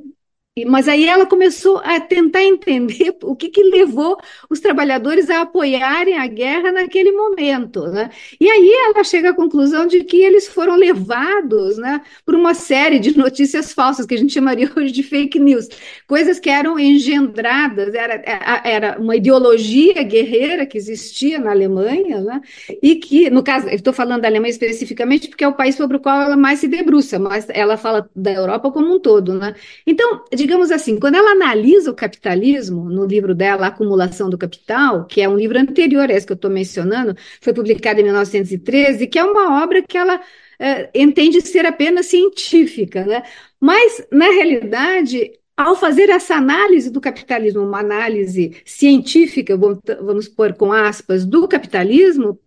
mas 0.67 0.87
aí 0.87 1.07
ela 1.07 1.25
começou 1.25 1.77
a 1.77 1.99
tentar 1.99 2.43
entender 2.43 3.15
o 3.23 3.35
que, 3.35 3.49
que 3.49 3.63
levou 3.63 4.17
os 4.47 4.59
trabalhadores 4.59 5.27
a 5.29 5.41
apoiarem 5.41 6.15
a 6.15 6.27
guerra 6.27 6.71
naquele 6.71 7.11
momento. 7.11 7.87
Né? 7.87 8.11
E 8.39 8.47
aí 8.47 8.71
ela 8.85 9.03
chega 9.03 9.31
à 9.31 9.33
conclusão 9.33 9.87
de 9.87 10.03
que 10.03 10.21
eles 10.21 10.47
foram 10.47 10.75
levados 10.75 11.77
né, 11.77 12.01
por 12.23 12.35
uma 12.35 12.53
série 12.53 12.99
de 12.99 13.17
notícias 13.17 13.73
falsas, 13.73 14.05
que 14.05 14.13
a 14.13 14.17
gente 14.17 14.33
chamaria 14.33 14.71
hoje 14.75 14.91
de 14.91 15.01
fake 15.01 15.39
news, 15.39 15.67
coisas 16.07 16.39
que 16.39 16.51
eram 16.51 16.79
engendradas, 16.79 17.95
era, 17.95 18.21
era 18.63 18.99
uma 18.99 19.15
ideologia 19.15 20.03
guerreira 20.03 20.67
que 20.67 20.77
existia 20.77 21.39
na 21.39 21.49
Alemanha, 21.49 22.21
né, 22.21 22.41
e 22.81 22.95
que, 22.95 23.29
no 23.29 23.41
caso, 23.41 23.67
estou 23.69 23.93
falando 23.93 24.21
da 24.21 24.27
Alemanha 24.27 24.51
especificamente 24.51 25.27
porque 25.27 25.43
é 25.43 25.47
o 25.47 25.53
país 25.53 25.75
sobre 25.75 25.97
o 25.97 25.99
qual 25.99 26.21
ela 26.21 26.37
mais 26.37 26.59
se 26.59 26.67
debruça, 26.67 27.17
mas 27.17 27.47
ela 27.49 27.75
fala 27.75 28.07
da 28.15 28.31
Europa 28.31 28.69
como 28.71 28.93
um 28.93 28.99
todo. 28.99 29.33
Né? 29.33 29.55
Então, 29.87 30.23
digamos 30.43 30.71
assim, 30.71 30.99
quando 30.99 31.15
ela 31.15 31.31
analisa 31.31 31.89
o 31.89 31.95
capitalismo, 31.95 32.89
no 32.89 33.05
livro 33.05 33.33
dela, 33.33 33.67
Acumulação 33.67 34.29
do 34.29 34.37
Capital, 34.37 35.05
que 35.05 35.21
é 35.21 35.29
um 35.29 35.37
livro 35.37 35.57
anterior 35.57 36.09
a 36.09 36.13
esse 36.13 36.25
que 36.25 36.33
eu 36.33 36.35
estou 36.35 36.51
mencionando, 36.51 37.15
foi 37.41 37.53
publicado 37.53 38.01
em 38.01 38.03
1913, 38.03 39.07
que 39.07 39.17
é 39.17 39.23
uma 39.23 39.63
obra 39.63 39.81
que 39.81 39.97
ela 39.97 40.21
é, 40.59 40.89
entende 40.93 41.39
ser 41.41 41.65
apenas 41.65 42.07
científica, 42.07 43.05
né? 43.05 43.23
Mas, 43.59 44.05
na 44.11 44.25
realidade, 44.25 45.31
ao 45.55 45.75
fazer 45.77 46.09
essa 46.09 46.35
análise 46.35 46.89
do 46.91 46.99
capitalismo, 46.99 47.61
uma 47.63 47.79
análise 47.79 48.61
científica, 48.65 49.55
vamos 49.57 50.27
pôr 50.27 50.53
com 50.55 50.73
aspas, 50.73 51.25
do 51.25 51.47
capitalismo, 51.47 52.37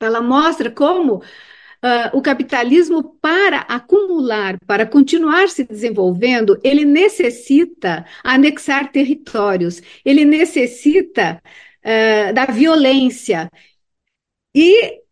ela 0.00 0.20
mostra 0.20 0.70
como 0.70 1.22
Uh, 1.84 2.16
o 2.16 2.22
capitalismo, 2.22 3.02
para 3.20 3.58
acumular, 3.58 4.56
para 4.66 4.86
continuar 4.86 5.50
se 5.50 5.64
desenvolvendo, 5.64 6.58
ele 6.64 6.82
necessita 6.82 8.06
anexar 8.22 8.90
territórios, 8.90 9.82
ele 10.02 10.24
necessita 10.24 11.42
uh, 11.84 12.32
da 12.32 12.46
violência. 12.46 13.50
E, 14.54 15.02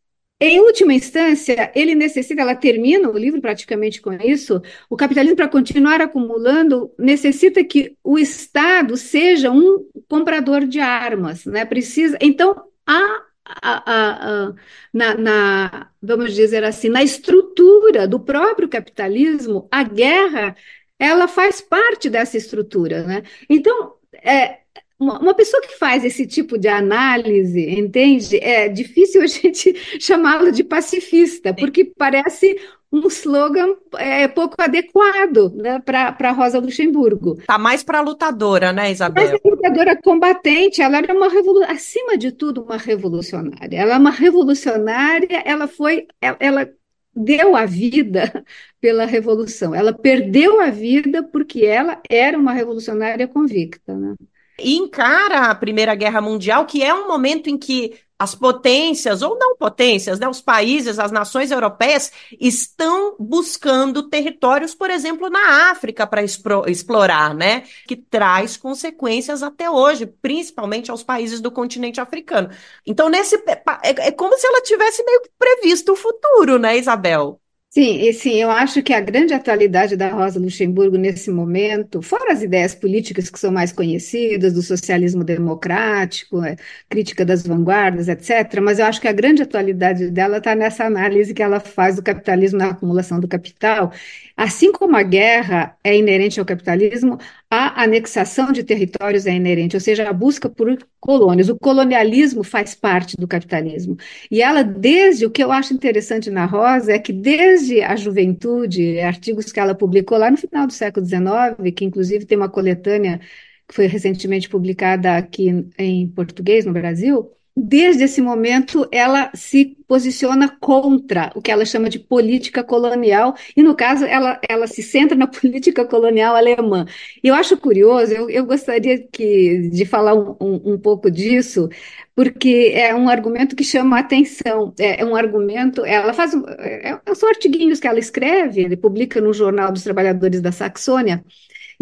em 0.40 0.60
última 0.60 0.94
instância, 0.94 1.70
ele 1.74 1.94
necessita, 1.94 2.40
ela 2.40 2.54
termina 2.56 3.10
o 3.10 3.18
livro 3.18 3.42
praticamente 3.42 4.00
com 4.00 4.14
isso, 4.14 4.62
o 4.88 4.96
capitalismo, 4.96 5.36
para 5.36 5.48
continuar 5.48 6.00
acumulando, 6.00 6.90
necessita 6.98 7.62
que 7.62 7.98
o 8.02 8.18
Estado 8.18 8.96
seja 8.96 9.50
um 9.50 9.86
comprador 10.08 10.66
de 10.66 10.80
armas, 10.80 11.44
né? 11.44 11.66
Precisa. 11.66 12.16
Então, 12.18 12.64
há 12.86 13.31
a, 13.44 14.46
a, 14.46 14.54
na, 14.92 15.14
na, 15.16 15.90
vamos 16.00 16.34
dizer 16.34 16.64
assim, 16.64 16.88
na 16.88 17.02
estrutura 17.02 18.06
do 18.06 18.20
próprio 18.20 18.68
capitalismo, 18.68 19.68
a 19.70 19.82
guerra 19.82 20.56
ela 20.98 21.26
faz 21.26 21.60
parte 21.60 22.08
dessa 22.08 22.36
estrutura, 22.36 23.02
né? 23.04 23.22
Então, 23.48 23.94
é, 24.22 24.60
uma, 24.98 25.18
uma 25.18 25.34
pessoa 25.34 25.60
que 25.62 25.76
faz 25.76 26.04
esse 26.04 26.26
tipo 26.26 26.56
de 26.56 26.68
análise, 26.68 27.68
entende? 27.70 28.38
É 28.38 28.68
difícil 28.68 29.20
a 29.22 29.26
gente 29.26 29.74
chamá-lo 30.00 30.52
de 30.52 30.62
pacifista, 30.62 31.52
porque 31.52 31.84
parece 31.84 32.56
um 32.92 33.06
slogan 33.08 33.74
é, 33.96 34.28
pouco 34.28 34.54
adequado 34.58 35.54
né, 35.54 35.80
para 35.80 36.30
Rosa 36.30 36.58
Luxemburgo. 36.58 37.36
Tá 37.46 37.56
mais 37.56 37.82
para 37.82 38.02
lutadora, 38.02 38.72
né, 38.72 38.92
Isabel? 38.92 39.24
Mais 39.24 39.40
lutadora 39.42 39.96
combatente, 39.96 40.82
ela 40.82 40.98
era 40.98 41.14
uma 41.14 41.28
acima 41.68 42.18
de 42.18 42.30
tudo 42.30 42.62
uma 42.62 42.76
revolucionária. 42.76 43.78
Ela 43.78 43.94
é 43.94 43.98
uma 43.98 44.10
revolucionária, 44.10 45.42
ela 45.44 45.66
foi, 45.66 46.06
ela, 46.20 46.36
ela 46.38 46.70
deu 47.16 47.56
a 47.56 47.64
vida 47.64 48.44
pela 48.78 49.06
revolução. 49.06 49.74
Ela 49.74 49.94
perdeu 49.94 50.60
a 50.60 50.68
vida 50.68 51.22
porque 51.22 51.64
ela 51.64 51.98
era 52.10 52.36
uma 52.36 52.52
revolucionária 52.52 53.26
convicta, 53.26 53.96
né? 53.96 54.14
E 54.58 54.76
encara 54.76 55.50
a 55.50 55.54
Primeira 55.54 55.94
Guerra 55.94 56.20
Mundial, 56.20 56.66
que 56.66 56.82
é 56.82 56.94
um 56.94 57.08
momento 57.08 57.48
em 57.48 57.56
que 57.56 57.94
as 58.22 58.36
potências, 58.36 59.20
ou 59.20 59.36
não 59.36 59.56
potências, 59.56 60.20
né, 60.20 60.28
os 60.28 60.40
países, 60.40 61.00
as 61.00 61.10
nações 61.10 61.50
europeias, 61.50 62.12
estão 62.40 63.16
buscando 63.18 64.08
territórios, 64.08 64.76
por 64.76 64.90
exemplo, 64.90 65.28
na 65.28 65.72
África 65.72 66.06
para 66.06 66.22
explorar, 66.22 67.34
né, 67.34 67.64
que 67.84 67.96
traz 67.96 68.56
consequências 68.56 69.42
até 69.42 69.68
hoje, 69.68 70.06
principalmente 70.06 70.88
aos 70.88 71.02
países 71.02 71.40
do 71.40 71.50
continente 71.50 72.00
africano. 72.00 72.48
Então, 72.86 73.08
nesse 73.08 73.34
é, 73.34 74.08
é 74.08 74.12
como 74.12 74.38
se 74.38 74.46
ela 74.46 74.62
tivesse 74.62 75.02
meio 75.02 75.22
que 75.22 75.30
previsto 75.36 75.92
o 75.92 75.96
futuro, 75.96 76.60
né, 76.60 76.78
Isabel? 76.78 77.41
Sim, 77.74 78.00
e 78.06 78.12
sim, 78.12 78.34
eu 78.34 78.50
acho 78.50 78.82
que 78.82 78.92
a 78.92 79.00
grande 79.00 79.32
atualidade 79.32 79.96
da 79.96 80.10
Rosa 80.10 80.38
Luxemburgo 80.38 80.98
nesse 80.98 81.30
momento, 81.30 82.02
fora 82.02 82.30
as 82.30 82.42
ideias 82.42 82.74
políticas 82.74 83.30
que 83.30 83.38
são 83.40 83.50
mais 83.50 83.72
conhecidas, 83.72 84.52
do 84.52 84.60
socialismo 84.60 85.24
democrático, 85.24 86.44
é, 86.44 86.56
crítica 86.90 87.24
das 87.24 87.42
vanguardas, 87.46 88.08
etc., 88.08 88.60
mas 88.62 88.78
eu 88.78 88.84
acho 88.84 89.00
que 89.00 89.08
a 89.08 89.12
grande 89.12 89.40
atualidade 89.42 90.10
dela 90.10 90.36
está 90.36 90.54
nessa 90.54 90.84
análise 90.84 91.32
que 91.32 91.42
ela 91.42 91.60
faz 91.60 91.96
do 91.96 92.02
capitalismo 92.02 92.58
na 92.58 92.68
acumulação 92.72 93.18
do 93.18 93.26
capital. 93.26 93.90
Assim 94.36 94.70
como 94.70 94.94
a 94.96 95.02
guerra 95.02 95.74
é 95.82 95.96
inerente 95.96 96.38
ao 96.40 96.46
capitalismo, 96.46 97.18
a 97.54 97.82
anexação 97.82 98.50
de 98.50 98.64
territórios 98.64 99.26
é 99.26 99.34
inerente, 99.34 99.76
ou 99.76 99.80
seja, 99.80 100.08
a 100.08 100.12
busca 100.12 100.48
por 100.48 100.74
colônias. 100.98 101.50
O 101.50 101.58
colonialismo 101.58 102.42
faz 102.42 102.74
parte 102.74 103.14
do 103.14 103.28
capitalismo. 103.28 103.94
E 104.30 104.40
ela, 104.40 104.62
desde 104.64 105.26
o 105.26 105.30
que 105.30 105.44
eu 105.44 105.52
acho 105.52 105.74
interessante 105.74 106.30
na 106.30 106.46
Rosa, 106.46 106.92
é 106.92 106.98
que 106.98 107.12
desde 107.12 107.82
a 107.82 107.94
juventude, 107.94 108.98
artigos 109.00 109.52
que 109.52 109.60
ela 109.60 109.74
publicou 109.74 110.16
lá 110.16 110.30
no 110.30 110.38
final 110.38 110.66
do 110.66 110.72
século 110.72 111.04
XIX, 111.04 111.70
que 111.76 111.84
inclusive 111.84 112.24
tem 112.24 112.38
uma 112.38 112.48
coletânea 112.48 113.20
que 113.68 113.74
foi 113.74 113.86
recentemente 113.86 114.48
publicada 114.48 115.16
aqui 115.18 115.48
em 115.78 116.08
português 116.08 116.64
no 116.64 116.72
Brasil, 116.72 117.30
desde 117.56 118.04
esse 118.04 118.20
momento, 118.22 118.88
ela 118.90 119.30
se 119.34 119.76
posiciona 119.86 120.48
contra 120.48 121.30
o 121.34 121.42
que 121.42 121.50
ela 121.50 121.66
chama 121.66 121.90
de 121.90 121.98
política 121.98 122.64
colonial, 122.64 123.34
e 123.54 123.62
no 123.62 123.74
caso, 123.74 124.06
ela, 124.06 124.40
ela 124.48 124.66
se 124.66 124.82
centra 124.82 125.16
na 125.16 125.26
política 125.28 125.84
colonial 125.84 126.34
alemã. 126.34 126.86
E 127.22 127.28
eu 127.28 127.34
acho 127.34 127.56
curioso, 127.58 128.12
eu, 128.12 128.30
eu 128.30 128.46
gostaria 128.46 128.98
que, 129.06 129.68
de 129.70 129.84
falar 129.84 130.14
um, 130.14 130.34
um, 130.40 130.72
um, 130.72 130.78
pouco 130.78 131.10
disso, 131.10 131.68
porque 132.14 132.72
é 132.74 132.94
um 132.94 133.08
argumento 133.08 133.54
que 133.54 133.64
chama 133.64 133.96
a 133.96 134.00
atenção. 134.00 134.72
É, 134.78 135.02
é 135.02 135.04
um 135.04 135.14
argumento, 135.14 135.84
ela 135.84 136.14
faz. 136.14 136.32
É, 136.58 136.98
são 137.14 137.28
artiguinhos 137.28 137.78
que 137.80 137.86
ela 137.86 137.98
escreve, 137.98 138.62
ele 138.62 138.76
publica 138.76 139.20
no 139.20 139.32
Jornal 139.32 139.72
dos 139.72 139.82
Trabalhadores 139.82 140.40
da 140.40 140.52
Saxônia 140.52 141.22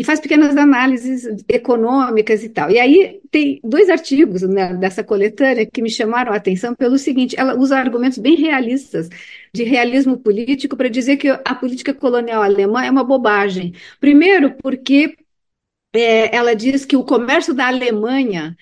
e 0.01 0.05
faz 0.05 0.19
pequenas 0.19 0.57
análises 0.57 1.27
econômicas 1.47 2.43
e 2.43 2.49
tal. 2.49 2.71
E 2.71 2.79
aí 2.79 3.21
tem 3.31 3.61
dois 3.63 3.91
artigos 3.91 4.41
né, 4.41 4.73
dessa 4.75 5.05
coletânea 5.05 5.67
que 5.67 5.83
me 5.83 5.91
chamaram 5.91 6.33
a 6.33 6.37
atenção 6.37 6.75
pelo 6.75 6.97
seguinte: 6.97 7.37
ela 7.39 7.55
usa 7.55 7.77
argumentos 7.77 8.17
bem 8.17 8.35
realistas 8.35 9.11
de 9.53 9.63
realismo 9.63 10.17
político 10.19 10.75
para 10.75 10.89
dizer 10.89 11.19
que 11.19 11.29
a 11.29 11.55
política 11.55 11.93
colonial 11.93 12.43
alemã 12.43 12.83
é 12.83 12.91
uma 12.91 13.05
bobagem. 13.05 13.75
Primeiro, 14.01 14.55
porque 14.63 15.17
é, 15.95 16.35
ela 16.35 16.55
diz 16.55 16.87
que 16.87 16.97
o 16.97 17.05
comércio 17.05 17.53
da 17.53 17.67
Alemanha 17.69 18.57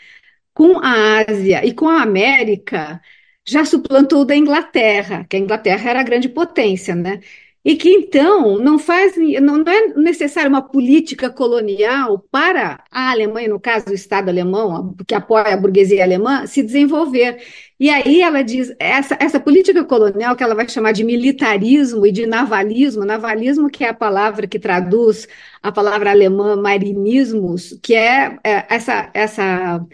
com 0.54 0.78
a 0.80 1.24
Ásia 1.28 1.64
e 1.64 1.72
com 1.74 1.88
a 1.88 2.02
América 2.02 3.00
já 3.46 3.64
suplantou 3.64 4.22
o 4.22 4.24
da 4.24 4.36
Inglaterra, 4.36 5.24
que 5.30 5.36
a 5.36 5.40
Inglaterra 5.40 5.90
era 5.90 6.00
a 6.00 6.02
grande 6.02 6.28
potência, 6.28 6.94
né? 6.96 7.20
E 7.68 7.76
que 7.76 7.90
então 7.90 8.58
não 8.58 8.78
faz, 8.78 9.12
não, 9.42 9.62
é 9.70 9.88
necessário 9.88 10.48
uma 10.48 10.62
política 10.62 11.28
colonial 11.28 12.18
para 12.30 12.82
a 12.90 13.10
Alemanha, 13.10 13.50
no 13.50 13.60
caso 13.60 13.84
do 13.84 13.92
Estado 13.92 14.30
alemão, 14.30 14.96
que 15.06 15.14
apoia 15.14 15.52
a 15.52 15.56
burguesia 15.58 16.02
alemã, 16.02 16.46
se 16.46 16.62
desenvolver. 16.62 17.42
E 17.78 17.90
aí 17.90 18.22
ela 18.22 18.40
diz, 18.40 18.74
essa, 18.78 19.18
essa 19.20 19.38
política 19.38 19.84
colonial 19.84 20.34
que 20.34 20.42
ela 20.42 20.54
vai 20.54 20.66
chamar 20.66 20.92
de 20.92 21.04
militarismo 21.04 22.06
e 22.06 22.10
de 22.10 22.24
navalismo, 22.24 23.04
navalismo 23.04 23.68
que 23.68 23.84
é 23.84 23.90
a 23.90 23.94
palavra 23.94 24.46
que 24.46 24.58
traduz 24.58 25.28
a 25.62 25.70
palavra 25.70 26.10
alemã 26.10 26.56
marinismos, 26.56 27.78
que 27.82 27.94
é, 27.94 28.38
é 28.42 28.64
essa, 28.70 29.10
essa 29.12 29.86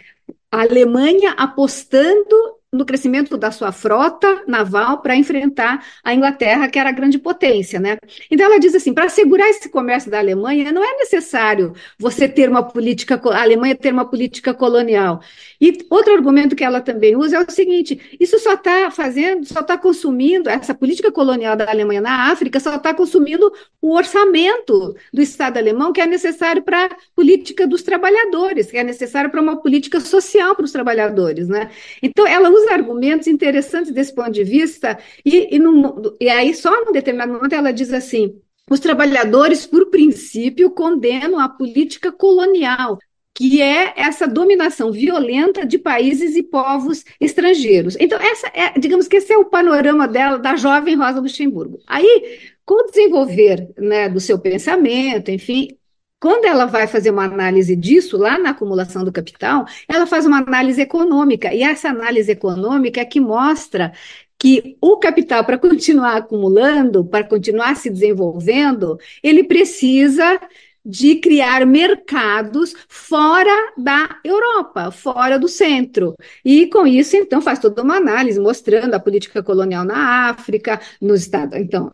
Alemanha 0.48 1.32
apostando 1.32 2.54
no 2.74 2.84
crescimento 2.84 3.36
da 3.36 3.50
sua 3.50 3.72
frota 3.72 4.42
naval 4.46 5.00
para 5.00 5.16
enfrentar 5.16 5.84
a 6.02 6.12
Inglaterra, 6.12 6.68
que 6.68 6.78
era 6.78 6.90
a 6.90 6.92
grande 6.92 7.18
potência, 7.18 7.78
né? 7.78 7.96
Então 8.30 8.46
ela 8.46 8.58
diz 8.58 8.74
assim, 8.74 8.92
para 8.92 9.04
assegurar 9.06 9.48
esse 9.48 9.68
comércio 9.68 10.10
da 10.10 10.18
Alemanha, 10.18 10.72
não 10.72 10.84
é 10.84 10.96
necessário 10.98 11.72
você 11.98 12.28
ter 12.28 12.48
uma 12.48 12.62
política, 12.62 13.20
a 13.30 13.42
Alemanha 13.42 13.74
ter 13.74 13.92
uma 13.92 14.04
política 14.04 14.52
colonial. 14.52 15.20
E 15.60 15.86
outro 15.88 16.12
argumento 16.12 16.56
que 16.56 16.64
ela 16.64 16.80
também 16.80 17.16
usa 17.16 17.36
é 17.36 17.40
o 17.40 17.50
seguinte: 17.50 18.00
isso 18.18 18.38
só 18.38 18.54
está 18.54 18.90
fazendo, 18.90 19.46
só 19.46 19.60
está 19.60 19.78
consumindo, 19.78 20.50
essa 20.50 20.74
política 20.74 21.12
colonial 21.12 21.56
da 21.56 21.70
Alemanha 21.70 22.00
na 22.00 22.30
África 22.30 22.58
só 22.58 22.74
está 22.74 22.92
consumindo 22.92 23.52
o 23.80 23.94
orçamento 23.94 24.96
do 25.12 25.22
Estado 25.22 25.58
alemão 25.58 25.92
que 25.92 26.00
é 26.00 26.06
necessário 26.06 26.62
para 26.62 26.86
a 26.86 26.90
política 27.14 27.66
dos 27.66 27.82
trabalhadores, 27.82 28.70
que 28.70 28.76
é 28.76 28.84
necessário 28.84 29.30
para 29.30 29.40
uma 29.40 29.60
política 29.60 30.00
social 30.00 30.54
para 30.56 30.64
os 30.64 30.72
trabalhadores, 30.72 31.48
né? 31.48 31.70
Então 32.02 32.26
ela 32.26 32.50
usa 32.50 32.63
argumentos 32.66 33.26
interessantes 33.26 33.92
desse 33.92 34.14
ponto 34.14 34.30
de 34.30 34.44
vista, 34.44 34.98
e, 35.24 35.54
e, 35.54 35.58
no, 35.58 36.16
e 36.20 36.28
aí 36.28 36.54
só 36.54 36.84
num 36.84 36.92
determinado 36.92 37.32
momento 37.32 37.54
ela 37.54 37.72
diz 37.72 37.92
assim: 37.92 38.40
os 38.70 38.80
trabalhadores, 38.80 39.66
por 39.66 39.90
princípio, 39.90 40.70
condenam 40.70 41.38
a 41.38 41.48
política 41.48 42.10
colonial, 42.10 42.98
que 43.34 43.60
é 43.60 43.92
essa 43.96 44.26
dominação 44.26 44.90
violenta 44.90 45.66
de 45.66 45.76
países 45.76 46.34
e 46.36 46.42
povos 46.42 47.04
estrangeiros. 47.20 47.96
Então, 48.00 48.18
essa 48.20 48.46
é, 48.54 48.78
digamos 48.78 49.06
que 49.06 49.16
esse 49.16 49.32
é 49.32 49.36
o 49.36 49.44
panorama 49.44 50.08
dela, 50.08 50.38
da 50.38 50.56
jovem 50.56 50.94
Rosa 50.96 51.20
Luxemburgo. 51.20 51.78
Aí, 51.86 52.38
com 52.64 52.82
o 52.82 52.86
desenvolver 52.86 53.68
né, 53.76 54.08
do 54.08 54.20
seu 54.20 54.38
pensamento, 54.38 55.30
enfim, 55.30 55.76
quando 56.24 56.46
ela 56.46 56.64
vai 56.64 56.86
fazer 56.86 57.10
uma 57.10 57.24
análise 57.24 57.76
disso, 57.76 58.16
lá 58.16 58.38
na 58.38 58.48
acumulação 58.48 59.04
do 59.04 59.12
capital, 59.12 59.66
ela 59.86 60.06
faz 60.06 60.24
uma 60.24 60.38
análise 60.38 60.80
econômica, 60.80 61.52
e 61.52 61.62
essa 61.62 61.90
análise 61.90 62.32
econômica 62.32 62.98
é 62.98 63.04
que 63.04 63.20
mostra 63.20 63.92
que 64.38 64.74
o 64.80 64.96
capital, 64.96 65.44
para 65.44 65.58
continuar 65.58 66.16
acumulando, 66.16 67.04
para 67.04 67.24
continuar 67.24 67.76
se 67.76 67.90
desenvolvendo, 67.90 68.98
ele 69.22 69.44
precisa 69.44 70.40
de 70.82 71.16
criar 71.16 71.66
mercados 71.66 72.74
fora 72.88 73.74
da 73.76 74.18
Europa, 74.24 74.90
fora 74.90 75.38
do 75.38 75.46
centro. 75.46 76.14
E 76.42 76.66
com 76.68 76.86
isso, 76.86 77.16
então, 77.16 77.42
faz 77.42 77.58
toda 77.58 77.82
uma 77.82 77.96
análise 77.98 78.40
mostrando 78.40 78.94
a 78.94 79.00
política 79.00 79.42
colonial 79.42 79.84
na 79.84 80.30
África, 80.30 80.80
nos 81.02 81.20
Estados, 81.20 81.58
então, 81.58 81.92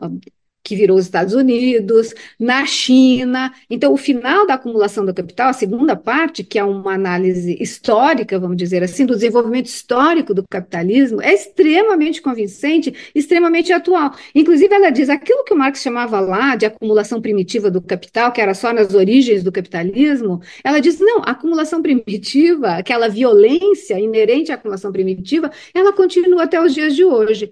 que 0.70 0.76
virou 0.76 0.96
os 0.96 1.06
Estados 1.06 1.34
Unidos, 1.34 2.14
na 2.38 2.64
China. 2.64 3.52
Então, 3.68 3.92
o 3.92 3.96
final 3.96 4.46
da 4.46 4.54
acumulação 4.54 5.04
do 5.04 5.12
capital, 5.12 5.48
a 5.48 5.52
segunda 5.52 5.96
parte, 5.96 6.44
que 6.44 6.60
é 6.60 6.62
uma 6.62 6.94
análise 6.94 7.60
histórica, 7.60 8.38
vamos 8.38 8.56
dizer 8.56 8.80
assim, 8.80 9.04
do 9.04 9.14
desenvolvimento 9.14 9.66
histórico 9.66 10.32
do 10.32 10.44
capitalismo, 10.48 11.20
é 11.20 11.34
extremamente 11.34 12.22
convincente, 12.22 12.94
extremamente 13.12 13.72
atual. 13.72 14.14
Inclusive, 14.32 14.72
ela 14.72 14.90
diz 14.90 15.08
aquilo 15.08 15.42
que 15.42 15.52
o 15.52 15.56
Marx 15.56 15.82
chamava 15.82 16.20
lá 16.20 16.54
de 16.54 16.66
acumulação 16.66 17.20
primitiva 17.20 17.68
do 17.68 17.82
capital, 17.82 18.30
que 18.30 18.40
era 18.40 18.54
só 18.54 18.72
nas 18.72 18.94
origens 18.94 19.42
do 19.42 19.50
capitalismo, 19.50 20.40
ela 20.62 20.78
diz: 20.78 21.00
não, 21.00 21.18
a 21.24 21.32
acumulação 21.32 21.82
primitiva, 21.82 22.76
aquela 22.76 23.08
violência 23.08 23.98
inerente 23.98 24.52
à 24.52 24.54
acumulação 24.54 24.92
primitiva, 24.92 25.50
ela 25.74 25.92
continua 25.92 26.44
até 26.44 26.62
os 26.62 26.72
dias 26.72 26.94
de 26.94 27.04
hoje. 27.04 27.50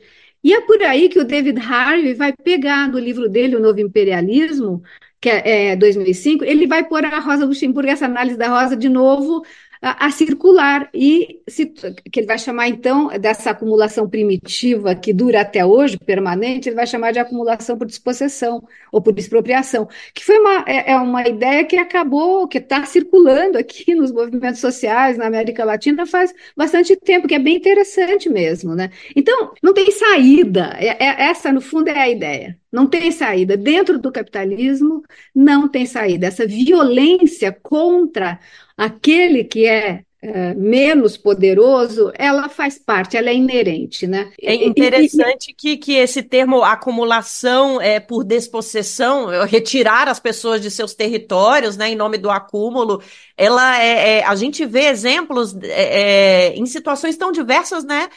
E 0.48 0.54
é 0.54 0.62
por 0.62 0.82
aí 0.82 1.10
que 1.10 1.18
o 1.18 1.24
David 1.26 1.60
Harvey 1.60 2.14
vai 2.14 2.32
pegar 2.32 2.88
no 2.88 2.98
livro 2.98 3.28
dele, 3.28 3.54
O 3.54 3.60
Novo 3.60 3.80
Imperialismo, 3.80 4.82
que 5.20 5.28
é, 5.28 5.72
é 5.72 5.76
2005, 5.76 6.42
ele 6.42 6.66
vai 6.66 6.88
pôr 6.88 7.04
a 7.04 7.18
Rosa 7.20 7.44
Luxemburgo, 7.44 7.90
essa 7.90 8.06
análise 8.06 8.38
da 8.38 8.48
Rosa, 8.48 8.74
de 8.74 8.88
novo 8.88 9.44
a, 9.80 10.06
a 10.06 10.10
circular 10.10 10.88
e 10.92 11.40
se, 11.48 11.66
que 11.66 12.20
ele 12.20 12.26
vai 12.26 12.38
chamar 12.38 12.68
então 12.68 13.08
dessa 13.18 13.50
acumulação 13.50 14.08
primitiva 14.08 14.94
que 14.94 15.12
dura 15.12 15.40
até 15.40 15.64
hoje, 15.64 15.98
permanente, 15.98 16.68
ele 16.68 16.76
vai 16.76 16.86
chamar 16.86 17.12
de 17.12 17.18
acumulação 17.18 17.76
por 17.78 17.86
dispossessão 17.86 18.62
ou 18.92 19.00
por 19.00 19.16
expropriação, 19.18 19.88
que 20.14 20.24
foi 20.24 20.38
uma, 20.38 20.64
é, 20.66 20.92
é 20.92 20.96
uma 20.96 21.26
ideia 21.28 21.64
que 21.64 21.76
acabou, 21.76 22.48
que 22.48 22.58
está 22.58 22.84
circulando 22.84 23.58
aqui 23.58 23.94
nos 23.96 24.12
movimentos 24.12 24.60
sociais 24.60 25.16
na 25.16 25.26
América 25.26 25.64
Latina 25.64 26.06
faz 26.06 26.34
bastante 26.56 26.96
tempo, 26.96 27.28
que 27.28 27.34
é 27.34 27.38
bem 27.38 27.56
interessante 27.56 28.28
mesmo, 28.28 28.74
né? 28.74 28.90
Então, 29.14 29.52
não 29.62 29.72
tem 29.74 29.90
saída, 29.90 30.74
é, 30.78 31.04
é, 31.04 31.30
essa 31.30 31.52
no 31.52 31.60
fundo 31.60 31.88
é 31.88 31.98
a 31.98 32.08
ideia. 32.08 32.58
Não 32.70 32.86
tem 32.86 33.10
saída. 33.10 33.56
Dentro 33.56 33.98
do 33.98 34.12
capitalismo, 34.12 35.02
não 35.34 35.68
tem 35.68 35.86
saída. 35.86 36.26
Essa 36.26 36.46
violência 36.46 37.50
contra 37.62 38.38
aquele 38.76 39.44
que 39.44 39.66
é, 39.66 40.04
é, 40.20 40.52
menos 40.54 41.16
poderoso, 41.16 42.10
ela 42.14 42.48
faz 42.48 42.76
parte, 42.76 43.16
ela 43.16 43.30
é 43.30 43.34
inerente, 43.34 44.04
né? 44.04 44.32
É 44.42 44.52
interessante 44.52 45.50
e, 45.50 45.54
que, 45.54 45.76
que 45.76 45.94
esse 45.94 46.24
termo 46.24 46.62
acumulação 46.64 47.80
é 47.80 48.00
por 48.00 48.24
despossessão, 48.24 49.28
retirar 49.46 50.08
as 50.08 50.18
pessoas 50.18 50.60
de 50.60 50.72
seus 50.72 50.92
territórios, 50.92 51.76
né, 51.76 51.90
em 51.90 51.96
nome 51.96 52.18
do 52.18 52.30
acúmulo, 52.30 53.00
ela 53.36 53.80
é, 53.80 54.18
é 54.18 54.24
a 54.24 54.34
gente 54.34 54.66
vê 54.66 54.86
exemplos 54.88 55.56
é, 55.62 56.52
em 56.56 56.66
situações 56.66 57.16
tão 57.16 57.30
diversas, 57.30 57.84
né? 57.84 58.08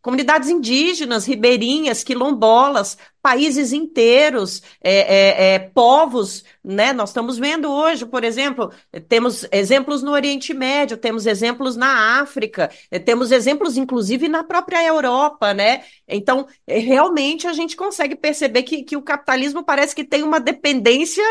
Comunidades 0.00 0.48
indígenas, 0.48 1.26
ribeirinhas, 1.26 2.02
quilombolas, 2.02 2.96
países 3.22 3.72
inteiros, 3.72 4.60
é, 4.82 5.52
é, 5.52 5.54
é, 5.54 5.58
povos, 5.60 6.44
né? 6.62 6.92
Nós 6.92 7.10
estamos 7.10 7.38
vendo 7.38 7.70
hoje, 7.70 8.04
por 8.04 8.24
exemplo, 8.24 8.72
temos 9.08 9.46
exemplos 9.52 10.02
no 10.02 10.10
Oriente 10.10 10.52
Médio, 10.52 10.96
temos 10.96 11.24
exemplos 11.24 11.76
na 11.76 12.20
África, 12.20 12.68
é, 12.90 12.98
temos 12.98 13.30
exemplos, 13.30 13.76
inclusive, 13.76 14.28
na 14.28 14.42
própria 14.42 14.84
Europa, 14.84 15.54
né? 15.54 15.84
Então, 16.08 16.46
é, 16.66 16.78
realmente 16.78 17.46
a 17.46 17.52
gente 17.52 17.76
consegue 17.76 18.16
perceber 18.16 18.64
que, 18.64 18.82
que 18.82 18.96
o 18.96 19.02
capitalismo 19.02 19.62
parece 19.64 19.94
que 19.94 20.04
tem 20.04 20.24
uma 20.24 20.40
dependência 20.40 21.24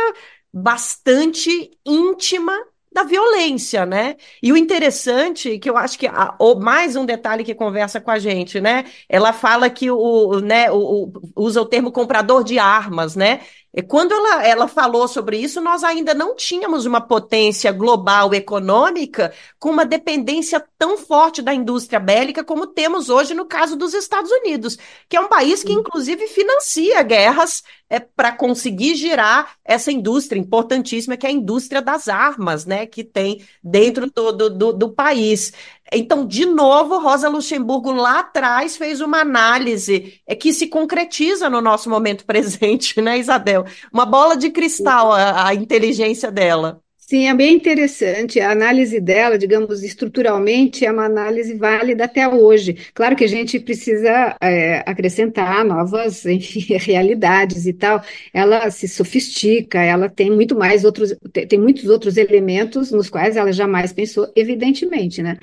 bastante 0.53 1.71
íntima 1.85 2.53
da 2.91 3.03
violência, 3.03 3.85
né? 3.85 4.15
E 4.43 4.51
o 4.51 4.57
interessante, 4.57 5.57
que 5.59 5.69
eu 5.69 5.77
acho 5.77 5.97
que 5.97 6.07
a, 6.07 6.35
mais 6.59 6.95
um 6.95 7.05
detalhe 7.05 7.43
que 7.43 7.55
conversa 7.55 8.01
com 8.01 8.11
a 8.11 8.19
gente, 8.19 8.59
né? 8.59 8.85
Ela 9.07 9.31
fala 9.31 9.69
que 9.69 9.89
o, 9.89 10.39
né, 10.41 10.69
o, 10.71 11.05
o, 11.05 11.13
usa 11.35 11.61
o 11.61 11.65
termo 11.65 11.91
comprador 11.91 12.43
de 12.43 12.59
armas, 12.59 13.15
né? 13.15 13.39
E 13.73 13.81
quando 13.81 14.11
ela, 14.11 14.45
ela 14.45 14.67
falou 14.67 15.07
sobre 15.07 15.37
isso, 15.37 15.61
nós 15.61 15.81
ainda 15.81 16.13
não 16.13 16.35
tínhamos 16.35 16.85
uma 16.85 16.99
potência 16.99 17.71
global 17.71 18.33
econômica 18.33 19.33
com 19.57 19.69
uma 19.69 19.85
dependência 19.85 20.61
tão 20.77 20.97
forte 20.97 21.41
da 21.41 21.53
indústria 21.53 21.97
bélica 21.97 22.43
como 22.43 22.67
temos 22.67 23.09
hoje 23.09 23.33
no 23.33 23.45
caso 23.45 23.77
dos 23.77 23.93
Estados 23.93 24.29
Unidos, 24.29 24.77
que 25.07 25.15
é 25.15 25.21
um 25.21 25.29
país 25.29 25.63
que, 25.63 25.71
inclusive, 25.71 26.27
financia 26.27 27.01
guerras 27.01 27.63
é, 27.89 27.97
para 27.99 28.33
conseguir 28.33 28.95
girar 28.95 29.55
essa 29.63 29.91
indústria 29.91 30.39
importantíssima, 30.39 31.15
que 31.15 31.25
é 31.25 31.29
a 31.29 31.33
indústria 31.33 31.81
das 31.81 32.09
armas, 32.09 32.65
né, 32.65 32.85
que 32.85 33.05
tem 33.05 33.41
dentro 33.63 34.11
do, 34.11 34.31
do, 34.33 34.49
do, 34.49 34.73
do 34.73 34.89
país. 34.89 35.53
Então, 35.93 36.25
de 36.25 36.45
novo, 36.45 36.99
Rosa 36.99 37.27
Luxemburgo 37.27 37.91
lá 37.91 38.19
atrás 38.19 38.77
fez 38.77 39.01
uma 39.01 39.19
análise 39.21 40.21
é 40.25 40.33
que 40.35 40.53
se 40.53 40.67
concretiza 40.67 41.49
no 41.49 41.61
nosso 41.61 41.89
momento 41.89 42.23
presente, 42.25 43.01
né, 43.01 43.17
Isabel? 43.19 43.65
Uma 43.91 44.05
bola 44.05 44.37
de 44.37 44.49
cristal 44.49 45.11
a, 45.11 45.47
a 45.47 45.53
inteligência 45.53 46.31
dela. 46.31 46.81
Sim, 47.11 47.27
é 47.27 47.33
bem 47.35 47.55
interessante. 47.55 48.39
A 48.39 48.51
análise 48.51 48.97
dela, 49.01 49.37
digamos, 49.37 49.83
estruturalmente, 49.83 50.85
é 50.85 50.91
uma 50.91 51.03
análise 51.03 51.53
válida 51.55 52.05
até 52.05 52.25
hoje. 52.25 52.73
Claro 52.93 53.17
que 53.17 53.25
a 53.25 53.27
gente 53.27 53.59
precisa 53.59 54.37
é, 54.41 54.77
acrescentar 54.89 55.65
novas, 55.65 56.23
enfim, 56.25 56.61
realidades 56.77 57.65
e 57.65 57.73
tal. 57.73 58.01
Ela 58.33 58.71
se 58.71 58.87
sofistica, 58.87 59.81
ela 59.81 60.07
tem 60.07 60.31
muito 60.31 60.55
mais 60.57 60.85
outros, 60.85 61.13
tem 61.49 61.59
muitos 61.59 61.89
outros 61.89 62.15
elementos 62.15 62.91
nos 62.91 63.09
quais 63.09 63.35
ela 63.35 63.51
jamais 63.51 63.91
pensou, 63.91 64.31
evidentemente, 64.33 65.21
né? 65.21 65.37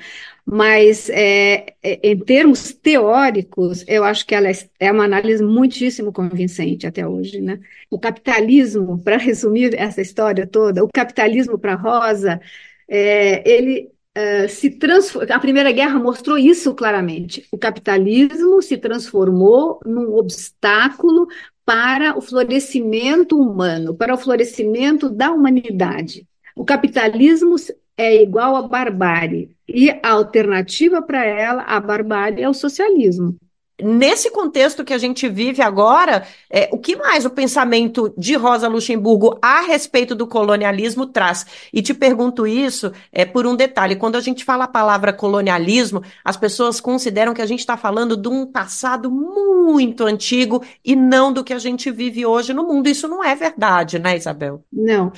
Mas 0.51 1.11
é, 1.11 1.75
é, 1.83 1.99
em 2.09 2.17
termos 2.17 2.73
teóricos, 2.73 3.85
eu 3.87 4.03
acho 4.03 4.25
que 4.25 4.33
ela 4.33 4.49
é, 4.49 4.53
é 4.79 4.91
uma 4.91 5.03
análise 5.03 5.43
muitíssimo 5.43 6.11
convincente 6.11 6.87
até 6.87 7.07
hoje. 7.07 7.39
Né? 7.39 7.59
O 7.87 7.99
capitalismo, 7.99 8.99
para 9.03 9.17
resumir 9.17 9.75
essa 9.75 10.01
história 10.01 10.47
toda, 10.47 10.83
o 10.83 10.89
capitalismo 10.91 11.59
para 11.59 11.75
Rosa, 11.75 12.41
é, 12.87 13.47
ele 13.47 13.91
é, 14.15 14.47
se 14.47 14.71
transformou. 14.71 15.35
A 15.35 15.39
Primeira 15.39 15.71
Guerra 15.71 15.99
mostrou 15.99 16.35
isso 16.35 16.73
claramente. 16.73 17.47
O 17.51 17.57
capitalismo 17.57 18.59
se 18.63 18.75
transformou 18.75 19.79
num 19.85 20.15
obstáculo 20.15 21.27
para 21.63 22.17
o 22.17 22.21
florescimento 22.21 23.39
humano, 23.39 23.93
para 23.93 24.15
o 24.15 24.17
florescimento 24.17 25.11
da 25.11 25.31
humanidade. 25.31 26.27
O 26.55 26.65
capitalismo 26.65 27.55
é 27.99 28.23
igual 28.23 28.55
à 28.55 28.61
barbárie. 28.61 29.51
E 29.67 29.91
a 29.91 30.11
alternativa 30.11 31.01
para 31.01 31.25
ela, 31.25 31.63
a 31.63 31.79
barbárie, 31.81 32.41
é 32.41 32.49
o 32.49 32.53
socialismo. 32.53 33.35
nesse 33.81 34.29
contexto 34.31 34.83
que 34.83 34.93
a 34.93 34.97
gente 34.97 35.27
vive 35.29 35.61
agora, 35.61 36.25
é, 36.49 36.69
o 36.71 36.77
que 36.77 36.95
mais 36.95 37.25
o 37.25 37.29
pensamento 37.29 38.13
de 38.17 38.35
Rosa 38.35 38.67
Luxemburgo 38.67 39.37
a 39.41 39.61
respeito 39.61 40.15
do 40.15 40.27
colonialismo 40.27 41.05
traz? 41.05 41.45
E 41.73 41.81
te 41.81 41.93
pergunto 41.93 42.47
isso 42.47 42.91
é, 43.11 43.25
por 43.25 43.45
um 43.45 43.55
detalhe: 43.55 43.95
quando 43.95 44.15
a 44.15 44.21
gente 44.21 44.43
fala 44.45 44.65
a 44.65 44.67
palavra 44.67 45.13
colonialismo, 45.13 46.01
as 46.23 46.37
pessoas 46.37 46.79
consideram 46.79 47.33
que 47.33 47.41
a 47.41 47.45
gente 47.45 47.59
está 47.59 47.77
falando 47.77 48.15
de 48.15 48.27
um 48.27 48.45
passado 48.45 49.11
muito 49.11 50.05
antigo 50.05 50.63
e 50.83 50.95
não 50.95 51.31
do 51.31 51.43
que 51.43 51.53
a 51.53 51.59
gente 51.59 51.91
vive 51.91 52.25
hoje 52.25 52.53
no 52.53 52.65
mundo. 52.67 52.87
Isso 52.87 53.07
não 53.07 53.23
é 53.23 53.35
verdade, 53.35 53.99
né, 53.99 54.15
Isabel? 54.15 54.63
Não. 54.71 55.11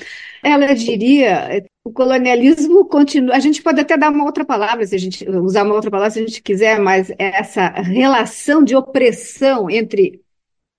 Ela 0.43 0.73
diria 0.73 1.63
o 1.83 1.91
colonialismo 1.91 2.85
continua. 2.85 3.35
A 3.35 3.39
gente 3.39 3.61
pode 3.61 3.81
até 3.81 3.97
dar 3.97 4.11
uma 4.11 4.25
outra 4.25 4.45
palavra, 4.45 4.85
se 4.85 4.95
a 4.95 4.99
gente 4.99 5.27
usar 5.29 5.63
uma 5.63 5.75
outra 5.75 5.89
palavra 5.89 6.11
se 6.11 6.19
a 6.19 6.25
gente 6.25 6.41
quiser, 6.41 6.79
mas 6.79 7.11
essa 7.17 7.69
relação 7.69 8.63
de 8.63 8.75
opressão 8.75 9.69
entre 9.69 10.21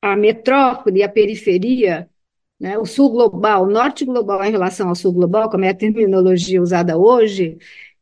a 0.00 0.16
metrópole 0.16 1.00
e 1.00 1.02
a 1.02 1.08
periferia, 1.08 2.08
né, 2.58 2.78
o 2.78 2.86
sul 2.86 3.10
global, 3.10 3.64
o 3.64 3.70
norte 3.70 4.04
global 4.04 4.44
em 4.44 4.50
relação 4.50 4.88
ao 4.88 4.94
sul 4.94 5.12
global, 5.12 5.50
como 5.50 5.64
é 5.64 5.70
a 5.70 5.74
terminologia 5.74 6.62
usada 6.62 6.96
hoje, 6.96 7.58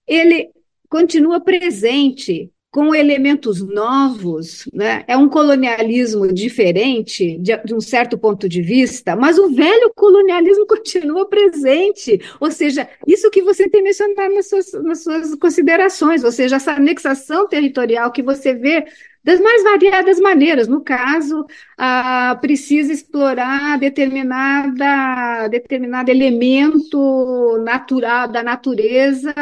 ele 0.07 0.51
continua 0.89 1.41
presente 1.41 2.51
com 2.71 2.95
elementos 2.95 3.61
novos, 3.61 4.69
né? 4.73 5.03
é 5.09 5.17
um 5.17 5.29
colonialismo 5.29 6.33
diferente 6.33 7.37
de, 7.39 7.57
de, 7.65 7.75
um 7.75 7.81
certo 7.81 8.17
ponto 8.17 8.49
de 8.49 8.63
vista, 8.63 9.17
mas 9.17 9.39
o 9.39 9.51
velho 9.51 9.93
colonialismo 9.95 10.65
continua 10.69 11.29
presente. 11.29 12.21
Ou 12.39 12.51
seja, 12.51 12.89
isso 13.07 13.31
que 13.31 13.43
você 13.43 13.69
tem 13.69 13.83
mencionado 13.83 14.35
nas 14.35 14.49
suas, 14.49 14.73
nas 14.85 15.03
suas 15.03 15.35
considerações, 15.35 16.23
ou 16.23 16.31
seja, 16.31 16.57
essa 16.57 16.73
anexação 16.73 17.49
territorial 17.49 18.13
que 18.13 18.23
você 18.23 18.55
vê 18.55 18.85
das 19.23 19.41
mais 19.41 19.63
variadas 19.63 20.19
maneiras. 20.21 20.69
No 20.69 20.81
caso, 20.83 21.47
ah, 21.77 22.37
precisa 22.41 22.93
explorar 22.93 23.79
determinada, 23.79 25.49
determinado 25.49 26.11
elemento 26.11 27.59
natural 27.65 28.29
da 28.29 28.43
natureza 28.43 29.35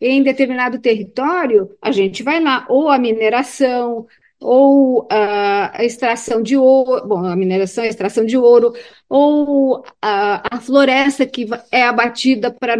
em 0.00 0.22
determinado 0.22 0.78
território, 0.78 1.70
a 1.82 1.90
gente 1.90 2.22
vai 2.22 2.40
lá, 2.40 2.64
ou 2.68 2.88
a 2.88 2.98
mineração, 2.98 4.06
ou 4.40 5.08
a 5.10 5.82
extração 5.82 6.42
de 6.42 6.56
ouro, 6.56 7.06
bom, 7.08 7.24
a 7.24 7.34
mineração, 7.34 7.82
a 7.82 7.86
extração 7.86 8.26
de 8.26 8.36
ouro, 8.36 8.74
ou 9.08 9.84
a, 10.02 10.56
a 10.56 10.60
floresta 10.60 11.26
que 11.26 11.46
é 11.72 11.82
abatida 11.82 12.52
para 12.52 12.76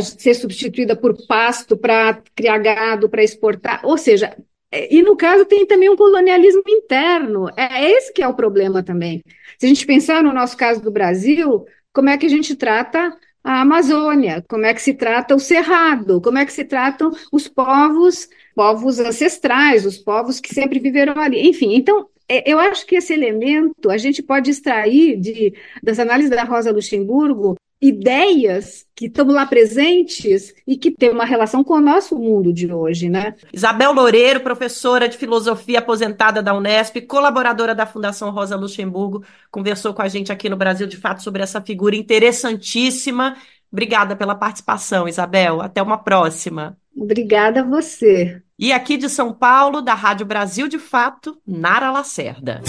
ser 0.00 0.34
substituída 0.34 0.94
por 0.94 1.16
pasto 1.26 1.76
para 1.76 2.22
criar 2.36 2.58
gado, 2.58 3.08
para 3.08 3.24
exportar, 3.24 3.80
ou 3.84 3.98
seja, 3.98 4.36
e 4.72 5.02
no 5.02 5.16
caso 5.16 5.44
tem 5.44 5.66
também 5.66 5.88
um 5.88 5.96
colonialismo 5.96 6.62
interno. 6.66 7.48
É, 7.56 7.84
é 7.84 7.90
esse 7.92 8.12
que 8.12 8.22
é 8.22 8.28
o 8.28 8.34
problema 8.34 8.82
também. 8.82 9.22
Se 9.58 9.66
a 9.66 9.68
gente 9.68 9.86
pensar 9.86 10.22
no 10.22 10.32
nosso 10.32 10.56
caso 10.56 10.80
do 10.82 10.90
Brasil, 10.90 11.64
como 11.92 12.10
é 12.10 12.18
que 12.18 12.26
a 12.26 12.30
gente 12.30 12.54
trata 12.54 13.16
a 13.42 13.62
Amazônia? 13.62 14.44
Como 14.48 14.66
é 14.66 14.74
que 14.74 14.82
se 14.82 14.94
trata 14.94 15.34
o 15.34 15.40
Cerrado? 15.40 16.20
Como 16.20 16.38
é 16.38 16.44
que 16.44 16.52
se 16.52 16.64
tratam 16.64 17.10
os 17.32 17.48
povos, 17.48 18.28
povos 18.54 18.98
ancestrais, 18.98 19.86
os 19.86 19.96
povos 19.98 20.40
que 20.40 20.54
sempre 20.54 20.78
viveram 20.78 21.18
ali? 21.18 21.48
Enfim, 21.48 21.74
então 21.74 22.06
é, 22.28 22.50
eu 22.50 22.58
acho 22.58 22.86
que 22.86 22.96
esse 22.96 23.12
elemento 23.12 23.90
a 23.90 23.96
gente 23.96 24.22
pode 24.22 24.50
extrair 24.50 25.18
de, 25.18 25.54
das 25.82 25.98
análises 25.98 26.30
da 26.30 26.44
Rosa 26.44 26.70
Luxemburgo 26.70 27.56
ideias 27.80 28.84
que 28.94 29.06
estão 29.06 29.26
lá 29.28 29.46
presentes 29.46 30.52
e 30.66 30.76
que 30.76 30.90
têm 30.90 31.10
uma 31.10 31.24
relação 31.24 31.62
com 31.62 31.74
o 31.74 31.80
nosso 31.80 32.18
mundo 32.18 32.52
de 32.52 32.72
hoje, 32.72 33.08
né? 33.08 33.34
Isabel 33.52 33.92
Loureiro, 33.92 34.40
professora 34.40 35.08
de 35.08 35.16
filosofia 35.16 35.78
aposentada 35.78 36.42
da 36.42 36.54
Unesp, 36.54 37.00
colaboradora 37.02 37.74
da 37.74 37.86
Fundação 37.86 38.30
Rosa 38.30 38.56
Luxemburgo, 38.56 39.22
conversou 39.50 39.94
com 39.94 40.02
a 40.02 40.08
gente 40.08 40.32
aqui 40.32 40.48
no 40.48 40.56
Brasil 40.56 40.86
de 40.86 40.96
fato 40.96 41.22
sobre 41.22 41.42
essa 41.42 41.60
figura 41.60 41.94
interessantíssima. 41.94 43.36
Obrigada 43.70 44.16
pela 44.16 44.34
participação, 44.34 45.06
Isabel. 45.06 45.60
Até 45.60 45.80
uma 45.82 45.98
próxima. 45.98 46.76
Obrigada 46.96 47.60
a 47.60 47.64
você. 47.64 48.42
E 48.58 48.72
aqui 48.72 48.96
de 48.96 49.08
São 49.08 49.32
Paulo, 49.32 49.80
da 49.80 49.94
Rádio 49.94 50.26
Brasil 50.26 50.66
de 50.66 50.78
Fato, 50.78 51.38
Nara 51.46 51.92
Lacerda. 51.92 52.60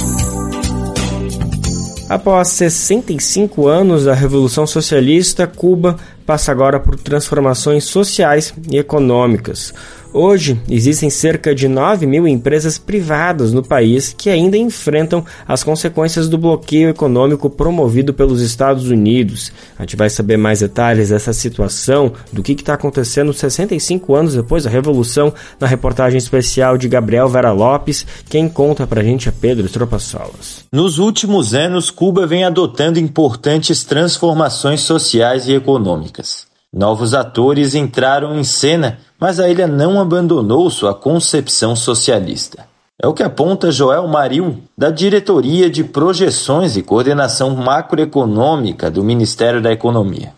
Após 2.09 2.47
65 2.47 3.67
anos 3.67 4.05
da 4.05 4.15
Revolução 4.15 4.65
Socialista, 4.65 5.45
Cuba 5.45 5.95
passa 6.25 6.51
agora 6.51 6.79
por 6.79 6.95
transformações 6.95 7.83
sociais 7.83 8.51
e 8.71 8.79
econômicas. 8.79 9.71
Hoje, 10.11 10.59
existem 10.67 11.07
cerca 11.07 11.53
de 11.53 11.67
9 11.67 12.07
mil 12.07 12.27
empresas 12.27 12.79
privadas 12.79 13.53
no 13.53 13.61
país 13.61 14.11
que 14.11 14.29
ainda 14.29 14.57
enfrentam 14.57 15.23
as 15.47 15.63
consequências 15.63 16.27
do 16.27 16.35
bloqueio 16.35 16.89
econômico 16.89 17.47
promovido 17.47 18.11
pelos 18.11 18.41
Estados 18.41 18.89
Unidos. 18.89 19.51
A 19.77 19.83
gente 19.83 19.95
vai 19.95 20.09
saber 20.09 20.35
mais 20.35 20.61
detalhes 20.61 21.09
dessa 21.09 21.31
situação, 21.31 22.11
do 22.33 22.41
que 22.41 22.53
está 22.53 22.73
acontecendo 22.73 23.31
65 23.31 24.15
anos 24.15 24.33
depois 24.33 24.63
da 24.63 24.69
Revolução, 24.69 25.31
na 25.59 25.67
reportagem 25.67 26.17
especial 26.17 26.75
de 26.75 26.89
Gabriel 26.89 27.29
Vera 27.29 27.51
Lopes. 27.51 28.05
Quem 28.27 28.49
conta 28.49 28.87
pra 28.87 29.03
gente 29.03 29.29
é 29.29 29.31
Pedro 29.31 29.69
Tropassolas. 29.69 30.65
Nos 30.73 30.97
últimos 30.97 31.53
anos, 31.53 31.91
Cuba 31.91 32.25
vem 32.25 32.43
adotando 32.43 32.97
importantes 32.97 33.83
transformações 33.83 34.81
sociais 34.81 35.47
e 35.47 35.53
econômicas. 35.53 36.49
Novos 36.71 37.15
atores 37.15 37.73
entraram 37.73 38.39
em 38.39 38.43
cena, 38.43 38.99
mas 39.19 39.39
a 39.39 39.49
ilha 39.49 39.67
não 39.67 39.99
abandonou 39.99 40.69
sua 40.69 40.93
concepção 40.93 41.75
socialista. 41.75 42.65
É 43.01 43.07
o 43.07 43.13
que 43.13 43.23
aponta 43.23 43.71
Joel 43.71 44.05
Maril, 44.09 44.57
da 44.77 44.89
Diretoria 44.89 45.69
de 45.69 45.85
Projeções 45.85 46.75
e 46.75 46.83
Coordenação 46.83 47.55
Macroeconômica 47.55 48.91
do 48.91 49.01
Ministério 49.01 49.61
da 49.61 49.71
Economia. 49.71 50.33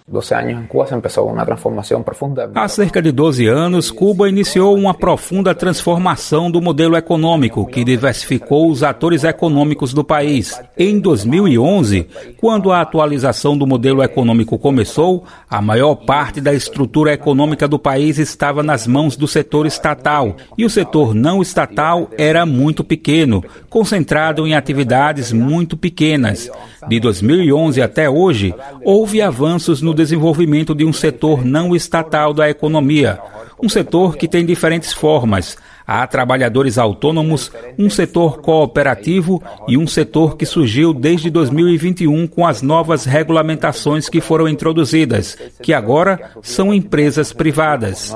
Há 2.53 2.67
cerca 2.67 3.01
de 3.01 3.11
12 3.11 3.47
anos, 3.47 3.89
Cuba 3.89 4.29
iniciou 4.29 4.75
uma 4.75 4.93
profunda 4.93 5.55
transformação 5.55 6.51
do 6.51 6.61
modelo 6.61 6.95
econômico 6.95 7.65
que 7.65 7.83
diversificou 7.83 8.69
os 8.69 8.83
atores 8.83 9.23
econômicos 9.23 9.91
do 9.91 10.03
país. 10.03 10.61
Em 10.77 10.99
2011, 10.99 12.07
quando 12.39 12.71
a 12.71 12.81
atualização 12.81 13.57
do 13.57 13.65
modelo 13.65 14.03
econômico 14.03 14.59
começou, 14.59 15.23
a 15.49 15.59
maior 15.63 15.95
parte 15.95 16.39
da 16.39 16.53
estrutura 16.53 17.11
econômica 17.13 17.67
do 17.67 17.79
país 17.79 18.19
estava 18.19 18.61
nas 18.61 18.85
mãos 18.85 19.15
do 19.15 19.27
setor 19.27 19.65
estatal 19.65 20.35
e 20.55 20.63
o 20.63 20.69
setor 20.69 21.15
não 21.15 21.41
estatal 21.41 22.07
era 22.19 22.50
muito 22.51 22.83
pequeno, 22.83 23.43
concentrado 23.69 24.45
em 24.45 24.53
atividades 24.53 25.31
muito 25.31 25.77
pequenas. 25.77 26.49
De 26.87 26.99
2011 26.99 27.81
até 27.81 28.09
hoje, 28.09 28.53
houve 28.83 29.21
avanços 29.21 29.81
no 29.81 29.93
desenvolvimento 29.93 30.75
de 30.75 30.85
um 30.85 30.93
setor 30.93 31.45
não 31.45 31.75
estatal 31.75 32.33
da 32.33 32.49
economia, 32.49 33.19
um 33.61 33.69
setor 33.69 34.17
que 34.17 34.27
tem 34.27 34.45
diferentes 34.45 34.91
formas. 34.91 35.57
Há 35.85 36.05
trabalhadores 36.07 36.77
autônomos, 36.77 37.51
um 37.77 37.89
setor 37.89 38.39
cooperativo 38.39 39.43
e 39.67 39.77
um 39.77 39.85
setor 39.85 40.37
que 40.37 40.45
surgiu 40.45 40.93
desde 40.93 41.29
2021 41.29 42.27
com 42.27 42.47
as 42.47 42.61
novas 42.61 43.05
regulamentações 43.05 44.07
que 44.07 44.21
foram 44.21 44.47
introduzidas, 44.47 45.37
que 45.61 45.73
agora 45.73 46.31
são 46.41 46.73
empresas 46.73 47.33
privadas. 47.33 48.11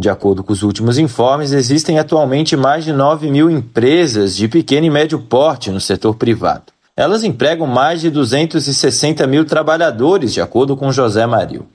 De 0.00 0.08
acordo 0.08 0.42
com 0.42 0.50
os 0.50 0.62
últimos 0.62 0.96
informes, 0.96 1.52
existem 1.52 1.98
atualmente 1.98 2.56
mais 2.56 2.84
de 2.84 2.90
9 2.90 3.30
mil 3.30 3.50
empresas 3.50 4.34
de 4.34 4.48
pequeno 4.48 4.86
e 4.86 4.90
médio 4.90 5.18
porte 5.18 5.70
no 5.70 5.78
setor 5.78 6.14
privado. 6.14 6.72
Elas 6.96 7.22
empregam 7.22 7.66
mais 7.66 8.00
de 8.00 8.08
260 8.08 9.26
mil 9.26 9.44
trabalhadores, 9.44 10.32
de 10.32 10.40
acordo 10.40 10.74
com 10.74 10.90
José 10.90 11.26
Mario. 11.26 11.66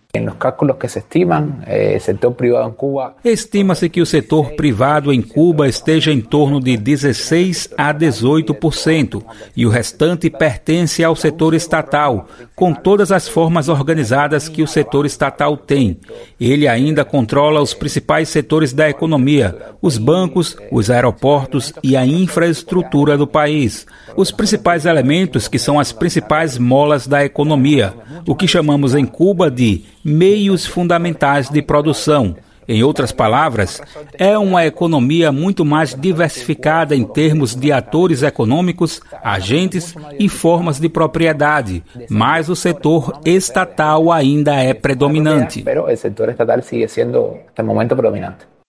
Estima-se 3.24 3.90
que 3.90 4.02
o 4.02 4.06
setor 4.06 4.52
privado 4.52 5.12
em 5.12 5.22
Cuba 5.22 5.68
esteja 5.68 6.12
em 6.12 6.22
torno 6.22 6.60
de 6.60 6.78
16 6.78 7.70
a 7.78 7.94
18% 7.94 9.24
e 9.56 9.66
o 9.66 9.70
restante 9.70 10.30
pertence 10.30 11.04
ao 11.04 11.16
setor 11.16 11.54
estatal, 11.54 12.28
com 12.56 12.74
todas 12.74 13.12
as 13.12 13.28
formas 13.28 13.70
organizadas 13.70 14.48
que 14.48 14.62
o 14.62 14.68
setor 14.68 15.06
estatal 15.06 15.58
tem. 15.58 15.98
Ele 16.40 16.68
ainda 16.68 17.04
controla 17.04 17.62
os 17.62 17.74
principais 17.74 18.30
setores 18.30 18.74
da 18.74 18.90
economia, 18.90 19.58
os 19.82 19.98
bancos, 19.98 20.56
os 20.72 20.90
aeroportos 20.90 21.74
e 21.84 21.96
a 21.96 22.06
infraestrutura 22.06 23.18
do 23.18 23.28
país. 23.28 23.86
Os 24.16 24.32
principais 24.32 24.86
elementos 24.86 25.48
que 25.48 25.60
são 25.60 25.80
as 25.80 25.92
principais 25.92 26.58
molas 26.58 27.08
da 27.08 27.24
economia, 27.26 27.94
o 28.28 28.36
que 28.36 28.48
chamamos 28.48 28.96
em 28.96 29.06
Cuba 29.06 29.52
de 29.52 29.84
meios 30.06 30.68
fundamentais 30.68 31.50
de 31.50 31.64
produção. 31.64 32.36
Em 32.68 32.84
outras 32.84 33.12
palavras, 33.12 33.82
é 34.18 34.38
uma 34.38 34.66
economia 34.66 35.32
muito 35.32 35.64
mais 35.66 35.94
diversificada 35.94 36.96
em 36.96 37.04
termos 37.04 37.56
de 37.56 37.72
atores 37.72 38.24
econômicos, 38.24 39.02
agentes 39.24 39.94
e 40.20 40.30
formas 40.30 40.80
de 40.80 40.90
propriedade, 40.90 41.84
mas 42.10 42.50
o 42.50 42.56
setor 42.56 43.20
estatal 43.26 44.12
ainda 44.12 44.56
é 44.56 44.74
predominante. 44.74 45.64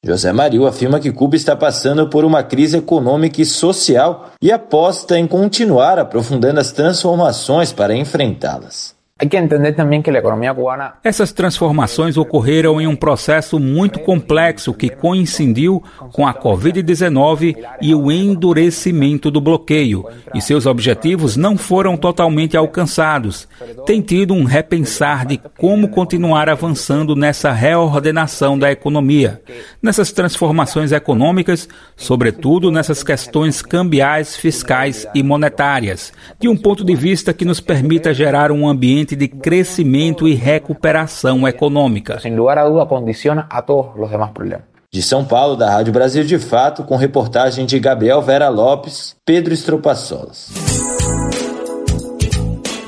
José 0.04 0.32
Mario 0.32 0.66
afirma 0.66 1.00
que 1.00 1.10
Cuba 1.10 1.36
está 1.36 1.56
passando 1.56 2.08
por 2.08 2.24
uma 2.24 2.42
crise 2.42 2.76
econômica 2.78 3.40
e 3.40 3.46
social 3.46 4.30
e 4.40 4.52
aposta 4.52 5.18
em 5.18 5.26
continuar 5.26 5.98
aprofundando 5.98 6.60
as 6.60 6.70
transformações 6.70 7.72
para 7.72 7.96
enfrentá-las. 7.96 8.95
Que 9.18 9.38
entender 9.38 9.74
también 9.74 10.02
que 10.02 10.12
la 10.12 10.18
economía 10.18 10.52
cubana. 10.52 10.96
Essas 11.02 11.32
transformações 11.32 12.18
ocorreram 12.18 12.78
em 12.78 12.86
um 12.86 12.94
processo 12.94 13.58
muito 13.58 13.98
complexo 14.00 14.74
que 14.74 14.90
coincidiu 14.90 15.82
com 16.12 16.26
a 16.26 16.34
Covid-19 16.34 17.56
e 17.80 17.94
o 17.94 18.12
endurecimento 18.12 19.30
do 19.30 19.40
bloqueio, 19.40 20.04
e 20.34 20.42
seus 20.42 20.66
objetivos 20.66 21.34
não 21.34 21.56
foram 21.56 21.96
totalmente 21.96 22.58
alcançados. 22.58 23.48
Tem 23.86 24.02
tido 24.02 24.34
um 24.34 24.44
repensar 24.44 25.24
de 25.24 25.40
como 25.56 25.88
continuar 25.88 26.50
avançando 26.50 27.16
nessa 27.16 27.52
reordenação 27.52 28.58
da 28.58 28.70
economia, 28.70 29.40
nessas 29.82 30.12
transformações 30.12 30.92
econômicas, 30.92 31.66
sobretudo 31.96 32.70
nessas 32.70 33.02
questões 33.02 33.62
cambiais, 33.62 34.36
fiscais 34.36 35.08
e 35.14 35.22
monetárias, 35.22 36.12
de 36.38 36.48
um 36.50 36.56
ponto 36.56 36.84
de 36.84 36.94
vista 36.94 37.32
que 37.32 37.46
nos 37.46 37.60
permita 37.60 38.12
gerar 38.12 38.52
um 38.52 38.68
ambiente 38.68 39.05
ambiente 39.06 39.14
de 39.14 39.28
crescimento 39.28 40.26
e 40.26 40.34
recuperação 40.34 41.46
econômica. 41.46 42.18
Sem 42.18 42.34
lugar 42.34 42.58
a 42.58 42.64
dúvida, 42.64 42.86
condiciona 42.86 43.46
a 43.48 43.62
todos 43.62 43.92
os 43.96 44.10
demais 44.10 44.32
problemas. 44.32 44.64
De 44.92 45.02
São 45.02 45.24
Paulo, 45.24 45.56
da 45.56 45.70
Rádio 45.70 45.92
Brasil 45.92 46.24
de 46.24 46.38
Fato, 46.38 46.82
com 46.82 46.96
reportagem 46.96 47.66
de 47.66 47.78
Gabriel 47.78 48.22
Vera 48.22 48.48
Lopes, 48.48 49.14
Pedro 49.24 49.54
Estropaçolas. 49.54 50.50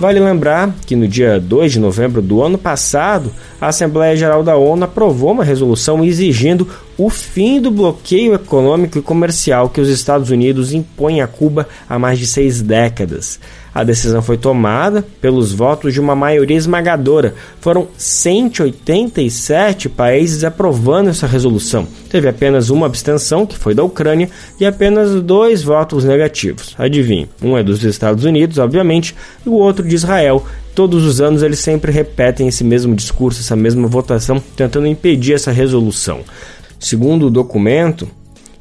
Vale 0.00 0.20
lembrar 0.20 0.72
que 0.86 0.94
no 0.94 1.08
dia 1.08 1.40
2 1.40 1.72
de 1.72 1.80
novembro 1.80 2.22
do 2.22 2.42
ano 2.42 2.56
passado, 2.56 3.32
a 3.60 3.68
Assembleia 3.68 4.16
Geral 4.16 4.42
da 4.42 4.56
ONU 4.56 4.84
aprovou 4.84 5.32
uma 5.32 5.44
resolução 5.44 6.04
exigindo 6.04 6.68
o 6.96 7.08
fim 7.08 7.60
do 7.60 7.70
bloqueio 7.70 8.34
econômico 8.34 8.98
e 8.98 9.02
comercial 9.02 9.68
que 9.68 9.80
os 9.80 9.88
Estados 9.88 10.30
Unidos 10.30 10.72
impõem 10.72 11.20
a 11.20 11.26
Cuba 11.26 11.68
há 11.88 11.98
mais 11.98 12.18
de 12.18 12.26
seis 12.26 12.60
décadas. 12.60 13.38
A 13.72 13.84
decisão 13.84 14.20
foi 14.20 14.36
tomada 14.36 15.04
pelos 15.20 15.52
votos 15.52 15.94
de 15.94 16.00
uma 16.00 16.16
maioria 16.16 16.56
esmagadora. 16.56 17.34
Foram 17.60 17.86
187 17.96 19.88
países 19.88 20.42
aprovando 20.42 21.10
essa 21.10 21.28
resolução. 21.28 21.86
Teve 22.10 22.28
apenas 22.28 22.70
uma 22.70 22.86
abstenção, 22.86 23.46
que 23.46 23.56
foi 23.56 23.74
da 23.74 23.84
Ucrânia, 23.84 24.28
e 24.58 24.66
apenas 24.66 25.22
dois 25.22 25.62
votos 25.62 26.02
negativos. 26.02 26.74
Adivinhe, 26.76 27.28
um 27.40 27.56
é 27.56 27.62
dos 27.62 27.84
Estados 27.84 28.24
Unidos, 28.24 28.58
obviamente, 28.58 29.14
e 29.46 29.48
o 29.48 29.52
outro 29.52 29.86
de 29.86 29.94
Israel. 29.94 30.44
Todos 30.78 31.04
os 31.04 31.20
anos 31.20 31.42
eles 31.42 31.58
sempre 31.58 31.90
repetem 31.90 32.46
esse 32.46 32.62
mesmo 32.62 32.94
discurso, 32.94 33.40
essa 33.40 33.56
mesma 33.56 33.88
votação, 33.88 34.40
tentando 34.54 34.86
impedir 34.86 35.32
essa 35.32 35.50
resolução. 35.50 36.20
Segundo 36.78 37.26
o 37.26 37.30
documento, 37.30 38.06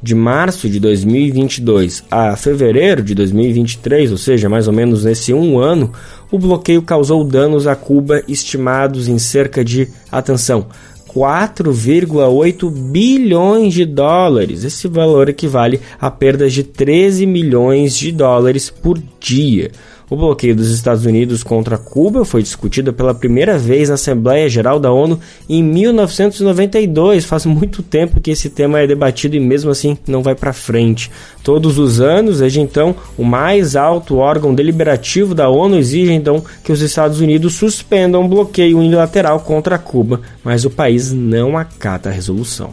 de 0.02 0.16
março 0.16 0.68
de 0.68 0.80
2022 0.80 2.02
a 2.10 2.34
fevereiro 2.34 3.04
de 3.04 3.14
2023, 3.14 4.10
ou 4.10 4.18
seja, 4.18 4.48
mais 4.48 4.66
ou 4.66 4.72
menos 4.72 5.04
nesse 5.04 5.32
um 5.32 5.60
ano, 5.60 5.92
o 6.28 6.40
bloqueio 6.40 6.82
causou 6.82 7.22
danos 7.22 7.68
a 7.68 7.76
Cuba 7.76 8.20
estimados 8.26 9.06
em 9.06 9.16
cerca 9.16 9.64
de, 9.64 9.86
atenção, 10.10 10.66
4,8 11.14 12.68
bilhões 12.68 13.72
de 13.72 13.84
dólares. 13.84 14.64
Esse 14.64 14.88
valor 14.88 15.28
equivale 15.28 15.80
a 16.00 16.10
perdas 16.10 16.52
de 16.52 16.64
13 16.64 17.26
milhões 17.26 17.96
de 17.96 18.10
dólares 18.10 18.70
por 18.70 19.00
dia. 19.20 19.70
O 20.10 20.16
bloqueio 20.16 20.56
dos 20.56 20.70
Estados 20.70 21.04
Unidos 21.04 21.42
contra 21.42 21.76
Cuba 21.76 22.24
foi 22.24 22.42
discutido 22.42 22.92
pela 22.92 23.14
primeira 23.14 23.58
vez 23.58 23.88
na 23.88 23.96
Assembleia 23.96 24.48
Geral 24.48 24.80
da 24.80 24.90
ONU 24.90 25.20
em 25.48 25.62
1992. 25.62 27.26
Faz 27.26 27.44
muito 27.44 27.82
tempo 27.82 28.20
que 28.20 28.30
esse 28.30 28.48
tema 28.48 28.80
é 28.80 28.86
debatido 28.86 29.36
e 29.36 29.40
mesmo 29.40 29.70
assim 29.70 29.98
não 30.06 30.22
vai 30.22 30.34
para 30.34 30.52
frente. 30.52 31.10
Todos 31.42 31.78
os 31.78 32.00
anos, 32.00 32.38
desde 32.38 32.60
então, 32.60 32.96
o 33.18 33.24
mais 33.24 33.76
alto 33.76 34.16
órgão 34.16 34.54
deliberativo 34.54 35.34
da 35.34 35.48
ONU 35.50 35.76
exige 35.76 36.12
então 36.12 36.42
que 36.64 36.72
os 36.72 36.80
Estados 36.80 37.20
Unidos 37.20 37.54
suspendam 37.54 38.24
o 38.24 38.28
bloqueio 38.28 38.78
unilateral 38.78 39.40
contra 39.40 39.78
Cuba, 39.78 40.22
mas 40.42 40.64
o 40.64 40.70
país 40.70 41.12
não 41.12 41.56
acata 41.56 42.08
a 42.08 42.12
resolução. 42.12 42.70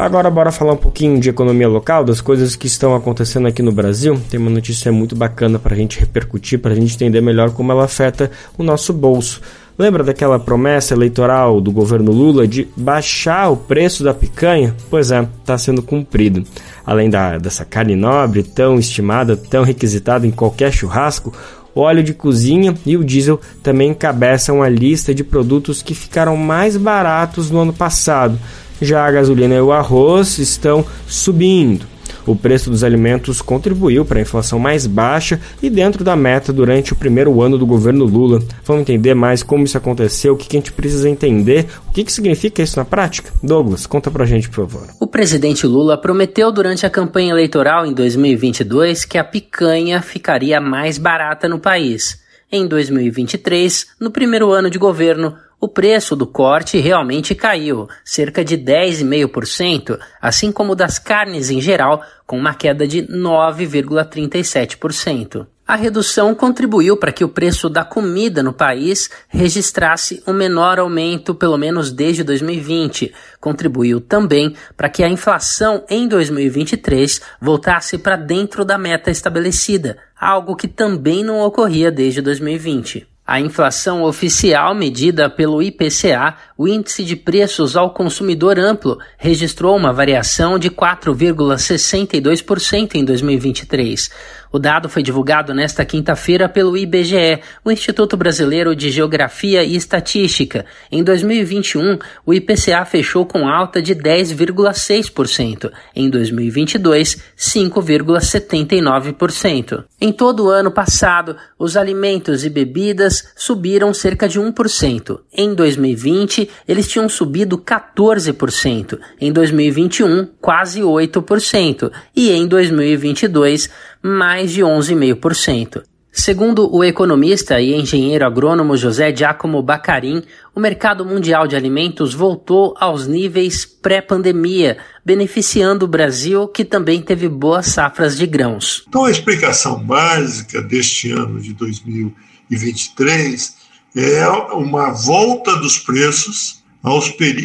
Agora 0.00 0.30
bora 0.30 0.50
falar 0.50 0.72
um 0.72 0.78
pouquinho 0.78 1.20
de 1.20 1.28
economia 1.28 1.68
local, 1.68 2.02
das 2.02 2.22
coisas 2.22 2.56
que 2.56 2.66
estão 2.66 2.94
acontecendo 2.94 3.46
aqui 3.46 3.60
no 3.60 3.70
Brasil. 3.70 4.18
Tem 4.30 4.40
uma 4.40 4.48
notícia 4.48 4.90
muito 4.90 5.14
bacana 5.14 5.58
para 5.58 5.74
a 5.74 5.76
gente 5.76 6.00
repercutir, 6.00 6.58
para 6.58 6.72
a 6.72 6.74
gente 6.74 6.94
entender 6.94 7.20
melhor 7.20 7.50
como 7.50 7.70
ela 7.70 7.84
afeta 7.84 8.30
o 8.56 8.62
nosso 8.62 8.94
bolso. 8.94 9.42
Lembra 9.78 10.02
daquela 10.02 10.38
promessa 10.38 10.94
eleitoral 10.94 11.60
do 11.60 11.70
governo 11.70 12.12
Lula 12.12 12.48
de 12.48 12.66
baixar 12.74 13.50
o 13.50 13.56
preço 13.58 14.02
da 14.02 14.14
picanha? 14.14 14.74
Pois 14.88 15.10
é, 15.10 15.20
está 15.38 15.58
sendo 15.58 15.82
cumprido. 15.82 16.44
Além 16.86 17.10
da, 17.10 17.36
dessa 17.36 17.66
carne 17.66 17.94
nobre, 17.94 18.42
tão 18.42 18.78
estimada, 18.78 19.36
tão 19.36 19.64
requisitada 19.64 20.26
em 20.26 20.30
qualquer 20.30 20.72
churrasco, 20.72 21.30
óleo 21.74 22.02
de 22.02 22.14
cozinha 22.14 22.74
e 22.84 22.96
o 22.96 23.04
diesel 23.04 23.40
também 23.62 23.90
encabeçam 23.90 24.62
a 24.62 24.68
lista 24.68 25.14
de 25.14 25.24
produtos 25.24 25.82
que 25.82 25.94
ficaram 25.94 26.36
mais 26.36 26.76
baratos 26.76 27.50
no 27.50 27.60
ano 27.60 27.72
passado. 27.72 28.38
Já 28.80 29.04
a 29.04 29.10
gasolina 29.10 29.54
e 29.54 29.60
o 29.60 29.72
arroz 29.72 30.38
estão 30.38 30.84
subindo. 31.06 31.86
O 32.30 32.36
preço 32.36 32.70
dos 32.70 32.84
alimentos 32.84 33.42
contribuiu 33.42 34.04
para 34.04 34.20
a 34.20 34.22
inflação 34.22 34.56
mais 34.56 34.86
baixa 34.86 35.40
e 35.60 35.68
dentro 35.68 36.04
da 36.04 36.14
meta 36.14 36.52
durante 36.52 36.92
o 36.92 36.96
primeiro 36.96 37.42
ano 37.42 37.58
do 37.58 37.66
governo 37.66 38.04
Lula. 38.04 38.40
Vamos 38.64 38.82
entender 38.82 39.14
mais 39.14 39.42
como 39.42 39.64
isso 39.64 39.76
aconteceu, 39.76 40.34
o 40.34 40.36
que 40.36 40.46
a 40.56 40.60
gente 40.60 40.70
precisa 40.70 41.08
entender, 41.08 41.66
o 41.88 41.92
que, 41.92 42.04
que 42.04 42.12
significa 42.12 42.62
isso 42.62 42.78
na 42.78 42.84
prática? 42.84 43.32
Douglas, 43.42 43.84
conta 43.84 44.12
pra 44.12 44.24
gente, 44.24 44.48
por 44.48 44.64
favor. 44.68 44.86
O 45.00 45.08
presidente 45.08 45.66
Lula 45.66 46.00
prometeu 46.00 46.52
durante 46.52 46.86
a 46.86 46.90
campanha 46.90 47.32
eleitoral 47.32 47.84
em 47.84 47.92
2022 47.92 49.04
que 49.04 49.18
a 49.18 49.24
picanha 49.24 50.00
ficaria 50.00 50.60
mais 50.60 50.98
barata 50.98 51.48
no 51.48 51.58
país. 51.58 52.20
Em 52.52 52.64
2023, 52.64 53.88
no 53.98 54.12
primeiro 54.12 54.52
ano 54.52 54.70
de 54.70 54.78
governo, 54.78 55.34
o 55.60 55.68
preço 55.68 56.16
do 56.16 56.26
corte 56.26 56.78
realmente 56.78 57.34
caiu, 57.34 57.86
cerca 58.02 58.42
de 58.42 58.56
10,5%, 58.56 60.00
assim 60.20 60.50
como 60.50 60.74
das 60.74 60.98
carnes 60.98 61.50
em 61.50 61.60
geral, 61.60 62.02
com 62.26 62.38
uma 62.38 62.54
queda 62.54 62.88
de 62.88 63.02
9,37%. 63.02 65.46
A 65.70 65.76
redução 65.76 66.34
contribuiu 66.34 66.96
para 66.96 67.12
que 67.12 67.22
o 67.22 67.28
preço 67.28 67.68
da 67.68 67.84
comida 67.84 68.42
no 68.42 68.52
país 68.52 69.08
registrasse 69.28 70.20
o 70.26 70.32
um 70.32 70.34
menor 70.34 70.80
aumento, 70.80 71.32
pelo 71.32 71.56
menos 71.56 71.92
desde 71.92 72.24
2020. 72.24 73.14
Contribuiu 73.38 74.00
também 74.00 74.56
para 74.76 74.88
que 74.88 75.04
a 75.04 75.08
inflação 75.08 75.84
em 75.88 76.08
2023 76.08 77.20
voltasse 77.40 77.98
para 77.98 78.16
dentro 78.16 78.64
da 78.64 78.76
meta 78.76 79.12
estabelecida, 79.12 79.96
algo 80.18 80.56
que 80.56 80.66
também 80.66 81.22
não 81.22 81.40
ocorria 81.40 81.92
desde 81.92 82.20
2020. 82.20 83.06
A 83.30 83.38
inflação 83.38 84.02
oficial 84.02 84.74
medida 84.74 85.30
pelo 85.30 85.62
IPCA, 85.62 86.34
o 86.58 86.66
índice 86.66 87.04
de 87.04 87.14
preços 87.14 87.76
ao 87.76 87.94
consumidor 87.94 88.58
amplo, 88.58 88.98
registrou 89.16 89.76
uma 89.76 89.92
variação 89.92 90.58
de 90.58 90.68
4,62% 90.68 92.96
em 92.96 93.04
2023. 93.04 94.10
O 94.52 94.58
dado 94.58 94.88
foi 94.88 95.00
divulgado 95.02 95.52
nesta 95.54 95.84
quinta-feira 95.84 96.48
pelo 96.48 96.76
IBGE, 96.76 97.38
o 97.64 97.70
Instituto 97.70 98.16
Brasileiro 98.16 98.74
de 98.74 98.90
Geografia 98.90 99.62
e 99.62 99.76
Estatística. 99.76 100.66
Em 100.90 101.04
2021, 101.04 102.00
o 102.26 102.34
IPCA 102.34 102.84
fechou 102.84 103.24
com 103.24 103.46
alta 103.46 103.80
de 103.80 103.94
10,6%. 103.94 105.70
Em 105.94 106.10
2022, 106.10 107.22
5,79%. 107.38 109.84
Em 110.00 110.12
todo 110.12 110.46
o 110.46 110.50
ano 110.50 110.72
passado, 110.72 111.36
os 111.56 111.76
alimentos 111.76 112.44
e 112.44 112.50
bebidas 112.50 113.32
subiram 113.36 113.94
cerca 113.94 114.28
de 114.28 114.40
1%. 114.40 115.20
Em 115.32 115.54
2020, 115.54 116.50
eles 116.66 116.88
tinham 116.88 117.08
subido 117.08 117.56
14%. 117.56 118.98
Em 119.20 119.32
2021, 119.32 120.26
quase 120.40 120.80
8%. 120.80 121.92
E 122.16 122.32
em 122.32 122.48
2022, 122.48 123.70
mais 124.02 124.52
de 124.52 124.62
11,5%. 124.62 125.82
Segundo 126.12 126.68
o 126.74 126.82
economista 126.82 127.60
e 127.60 127.72
engenheiro 127.72 128.26
agrônomo 128.26 128.76
José 128.76 129.14
Giacomo 129.14 129.62
Bacarin, 129.62 130.24
o 130.52 130.58
mercado 130.58 131.04
mundial 131.04 131.46
de 131.46 131.54
alimentos 131.54 132.12
voltou 132.12 132.74
aos 132.80 133.06
níveis 133.06 133.64
pré-pandemia, 133.64 134.78
beneficiando 135.04 135.84
o 135.84 135.88
Brasil, 135.88 136.48
que 136.48 136.64
também 136.64 137.00
teve 137.00 137.28
boas 137.28 137.66
safras 137.66 138.18
de 138.18 138.26
grãos. 138.26 138.82
Então, 138.88 139.04
a 139.04 139.10
explicação 139.10 139.80
básica 139.84 140.60
deste 140.60 141.12
ano 141.12 141.40
de 141.40 141.54
2023 141.54 143.54
é 143.94 144.26
uma 144.52 144.90
volta 144.90 145.54
dos 145.56 145.78
preços 145.78 146.60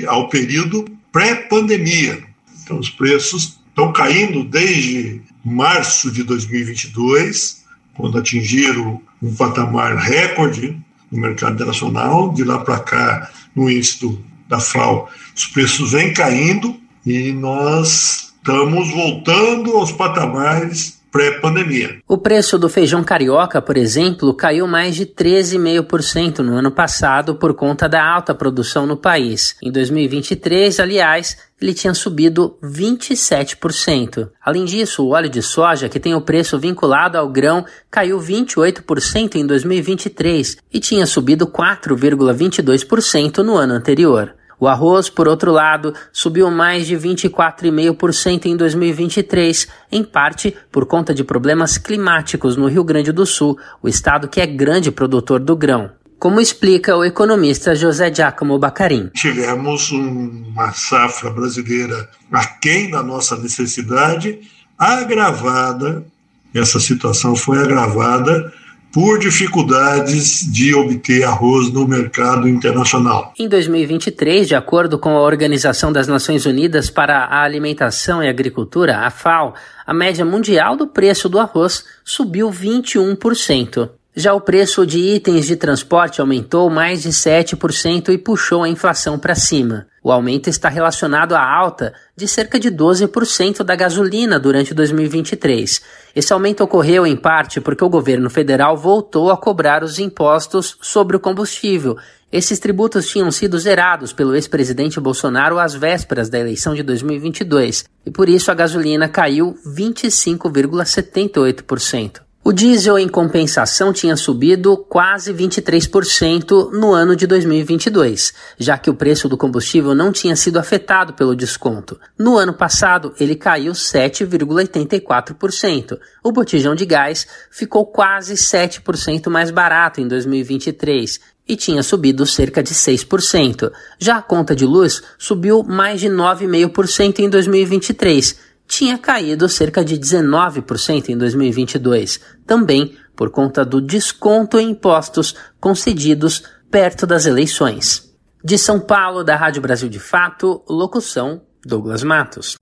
ao 0.08 0.28
período 0.28 0.86
pré-pandemia. 1.12 2.24
Então, 2.63 2.80
os 2.80 2.89
preços 2.89 3.60
estão 3.70 3.94
caindo 3.94 4.44
desde 4.44 5.22
março 5.45 6.12
de 6.12 6.23
2022, 6.23 7.63
quando 7.93 8.17
atingiram 8.17 8.99
um 9.21 9.34
patamar 9.36 9.95
recorde 9.95 10.77
no 11.12 11.19
mercado 11.19 11.53
internacional. 11.53 12.34
De 12.34 12.43
lá 12.43 12.60
para 12.60 12.79
cá, 12.79 13.29
no 13.55 13.69
índice 13.69 13.99
do 13.99 14.21
da 14.47 14.60
FAO. 14.60 15.10
Os 15.36 15.47
preços 15.47 15.91
vêm 15.91 16.13
caindo 16.13 16.79
e 17.05 17.31
nós 17.31 18.34
estamos 18.38 18.91
voltando 18.91 19.75
aos 19.75 19.91
patamares 19.91 20.94
pré-pandemia. 21.15 22.01
O 22.10 22.17
preço 22.17 22.60
do 22.60 22.67
feijão 22.67 23.01
carioca, 23.01 23.62
por 23.62 23.78
exemplo, 23.78 24.34
caiu 24.34 24.67
mais 24.67 24.97
de 24.97 25.06
13,5% 25.06 26.39
no 26.39 26.58
ano 26.58 26.69
passado 26.69 27.36
por 27.36 27.54
conta 27.54 27.88
da 27.88 28.06
alta 28.06 28.36
produção 28.36 28.86
no 28.86 28.97
país. 28.97 29.56
Em 29.63 29.71
2023, 29.71 30.78
aliás, 30.78 31.38
ele 31.62 31.73
tinha 31.73 31.93
subido 31.93 32.58
27%. 32.62 34.30
Além 34.43 34.65
disso, 34.65 35.06
o 35.06 35.12
óleo 35.12 35.30
de 35.30 35.41
soja, 35.41 35.88
que 35.88 36.01
tem 36.01 36.13
o 36.13 36.19
preço 36.19 36.60
vinculado 36.60 37.17
ao 37.17 37.30
grão, 37.30 37.65
caiu 37.89 38.19
28% 38.19 39.36
em 39.36 39.47
2023 39.47 40.58
e 40.73 40.82
tinha 40.82 41.06
subido 41.06 41.47
4,22% 41.47 43.38
no 43.38 43.56
ano 43.56 43.73
anterior. 43.73 44.36
O 44.60 44.68
arroz, 44.68 45.10
por 45.10 45.28
outro 45.28 45.52
lado, 45.52 45.94
subiu 46.12 46.50
mais 46.50 46.88
de 46.88 46.96
24,5% 46.96 48.46
em 48.46 48.56
2023, 48.56 49.68
em 49.91 50.04
parte 50.04 50.56
por 50.72 50.86
conta 50.86 51.13
de 51.13 51.24
problemas 51.24 51.78
climáticos 51.78 52.56
no 52.56 52.68
Rio 52.68 52.84
Grande 52.84 53.12
do 53.12 53.26
Sul, 53.26 53.58
o 53.82 53.88
estado 53.88 54.28
que 54.28 54.39
é 54.39 54.46
grande 54.46 54.91
produtor 54.91 55.39
do 55.39 55.56
grão. 55.56 55.91
Como 56.18 56.39
explica 56.39 56.96
o 56.96 57.04
economista 57.04 57.76
José 57.76 58.12
Giacomo 58.13 58.58
Bacarim. 58.58 59.10
Tivemos 59.13 59.91
uma 59.91 60.72
safra 60.72 61.30
brasileira 61.30 62.10
aquém 62.32 62.89
da 62.89 63.04
nossa 63.04 63.36
necessidade, 63.36 64.39
agravada, 64.78 66.06
essa 66.54 66.80
situação 66.80 67.36
foi 67.36 67.60
agravada 67.60 68.52
por 68.91 69.19
dificuldades 69.19 70.52
de 70.52 70.74
obter 70.74 71.24
arroz 71.24 71.71
no 71.71 71.88
mercado 71.88 72.48
internacional. 72.48 73.34
Em 73.38 73.48
2023, 73.48 74.48
de 74.48 74.56
acordo 74.56 74.98
com 74.98 75.10
a 75.10 75.21
Organização 75.21 75.91
das 75.91 76.08
Nações 76.08 76.45
Unidas 76.45 76.89
para 76.89 77.26
a 77.26 77.43
Alimentação 77.43 78.24
e 78.24 78.30
Agricultura, 78.30 79.00
a 79.00 79.10
FAO, 79.10 79.54
a 79.86 79.93
média 79.93 80.24
mundial 80.24 80.78
do 80.78 80.88
preço 80.88 81.28
do 81.28 81.39
arroz 81.39 81.84
subiu 82.04 82.50
21%. 82.50 83.89
Já 84.17 84.34
o 84.34 84.39
preço 84.39 84.86
de 84.86 84.97
itens 84.97 85.45
de 85.45 85.58
transporte 85.58 86.21
aumentou 86.21 86.69
mais 86.69 87.04
de 87.04 87.10
7% 87.10 88.13
e 88.13 88.17
puxou 88.17 88.63
a 88.63 88.69
inflação 88.69 89.19
para 89.19 89.36
cima. 89.36 89.88
O 90.01 90.10
aumento 90.10 90.49
está 90.49 90.69
relacionado 90.69 91.36
à 91.36 91.43
alta 91.43 91.93
de 92.15 92.25
cerca 92.25 92.58
de 92.58 92.71
12% 92.71 93.62
da 93.62 93.75
gasolina 93.75 94.39
durante 94.39 94.73
2023. 94.73 95.82
Esse 96.15 96.32
aumento 96.32 96.63
ocorreu 96.63 97.06
em 97.06 97.17
parte 97.17 97.60
porque 97.60 97.84
o 97.84 97.89
governo 97.89 98.30
federal 98.30 98.78
voltou 98.78 99.32
a 99.32 99.38
cobrar 99.38 99.84
os 99.84 99.99
impostos 99.99 100.78
sobre 100.82 101.17
o 101.17 101.19
combustível. 101.19 101.97
Esses 102.32 102.58
tributos 102.58 103.10
tinham 103.10 103.30
sido 103.32 103.60
zerados 103.60 104.13
pelo 104.13 104.34
ex-presidente 104.34 104.97
Bolsonaro 104.97 105.60
às 105.60 105.73
vésperas 105.73 106.30
da 106.30 106.39
eleição 106.39 106.73
de 106.73 106.84
2022 106.84 107.84
e 108.06 108.12
por 108.12 108.30
isso 108.30 108.49
a 108.49 108.54
gasolina 108.54 109.10
caiu 109.10 109.58
25,78%. 109.67 112.25
O 112.47 112.53
diesel, 112.53 112.99
em 112.99 113.08
compensação, 113.08 113.91
tinha 113.91 114.15
subido 114.15 114.77
quase 114.77 115.34
23% 115.34 116.69
no 116.73 116.93
ano 116.93 117.15
de 117.15 117.25
2022, 117.25 118.36
já 118.60 118.77
que 118.77 118.88
o 118.88 118.93
preço 118.93 119.27
do 119.27 119.36
combustível 119.36 119.95
não 119.95 120.12
tinha 120.12 120.36
sido 120.36 120.60
afetado 120.60 121.13
pelo 121.13 121.36
desconto. 121.36 121.99
No 122.15 122.38
ano 122.38 122.53
passado, 122.53 123.15
ele 123.19 123.36
caiu 123.36 123.73
7,84%. 123.73 125.97
O 126.23 126.31
botijão 126.31 126.75
de 126.75 126.86
gás 126.86 127.25
ficou 127.49 127.84
quase 127.84 128.36
7% 128.36 129.27
mais 129.27 129.49
barato 129.49 129.99
em 129.99 130.08
2023 130.08 131.19
e 131.47 131.55
tinha 131.55 131.81
subido 131.81 132.27
cerca 132.27 132.62
de 132.62 132.75
6%. 132.75 133.71
Já 133.97 134.17
a 134.17 134.21
conta 134.21 134.55
de 134.55 134.67
luz 134.67 135.01
subiu 135.17 135.63
mais 135.63 135.99
de 135.99 136.10
9,5% 136.10 137.19
em 137.19 137.29
2023 137.29 138.44
tinha 138.67 138.97
caído 138.97 139.47
cerca 139.47 139.84
de 139.84 139.97
19% 139.97 141.10
em 141.10 141.17
2022, 141.17 142.19
também 142.45 142.95
por 143.15 143.30
conta 143.30 143.63
do 143.63 143.80
desconto 143.80 144.60
em 144.60 144.71
impostos 144.71 145.36
concedidos 145.60 146.43
perto 146.69 147.08
das 147.08 147.25
eleições. 147.25 148.13
De 148.43 148.58
São 148.58 148.80
Paulo, 148.80 149.23
da 149.23 149.36
Rádio 149.36 149.62
Brasil 149.62 149.89
de 149.89 149.99
Fato, 149.99 150.62
locução 150.69 151.41
Douglas 151.65 152.04
Matos. 152.04 152.56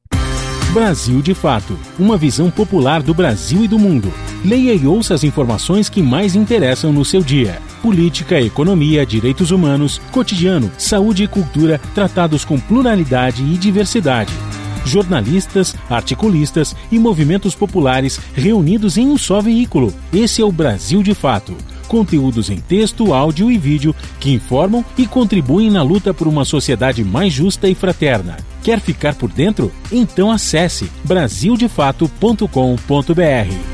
Brasil 0.72 1.22
de 1.22 1.36
Fato 1.36 1.78
uma 2.00 2.18
visão 2.18 2.50
popular 2.50 3.04
do 3.04 3.14
Brasil 3.14 3.64
e 3.64 3.68
do 3.68 3.78
mundo. 3.78 4.12
Leia 4.44 4.74
e 4.74 4.88
ouça 4.88 5.14
as 5.14 5.24
informações 5.24 5.88
que 5.88 6.02
mais 6.02 6.36
interessam 6.36 6.92
no 6.92 7.06
seu 7.06 7.22
dia. 7.22 7.62
Política, 7.82 8.40
economia, 8.42 9.06
direitos 9.06 9.52
humanos, 9.52 10.00
cotidiano, 10.12 10.72
saúde 10.78 11.24
e 11.24 11.28
cultura 11.28 11.80
tratados 11.94 12.44
com 12.44 12.60
pluralidade 12.60 13.44
e 13.44 13.58
diversidade 13.58 14.34
jornalistas, 14.86 15.76
articulistas 15.90 16.76
e 16.92 17.00
movimentos 17.00 17.56
populares 17.56 18.20
reunidos 18.34 18.98
em 18.98 19.08
um 19.08 19.18
só 19.18 19.42
veículo. 19.42 19.94
Esse 20.14 20.42
é 20.42 20.46
o 20.46 20.52
Brasil 20.52 21.04
de 21.04 21.14
Fato. 21.14 21.56
Conteúdos 21.88 22.50
em 22.50 22.58
texto, 22.58 23.14
áudio 23.14 23.52
e 23.52 23.58
vídeo 23.58 23.96
que 24.20 24.32
informam 24.32 24.84
e 24.98 25.06
contribuem 25.06 25.70
na 25.70 25.84
luta 25.84 26.14
por 26.14 26.28
uma 26.28 26.46
sociedade 26.46 27.04
mais 27.04 27.32
justa 27.32 27.70
e 27.70 27.76
fraterna. 27.76 28.38
Quer 28.64 28.80
ficar 28.80 29.16
por 29.16 29.32
dentro? 29.32 29.72
Então 29.92 30.32
acesse 30.32 30.90
brasildefato.com.br. 31.04 33.73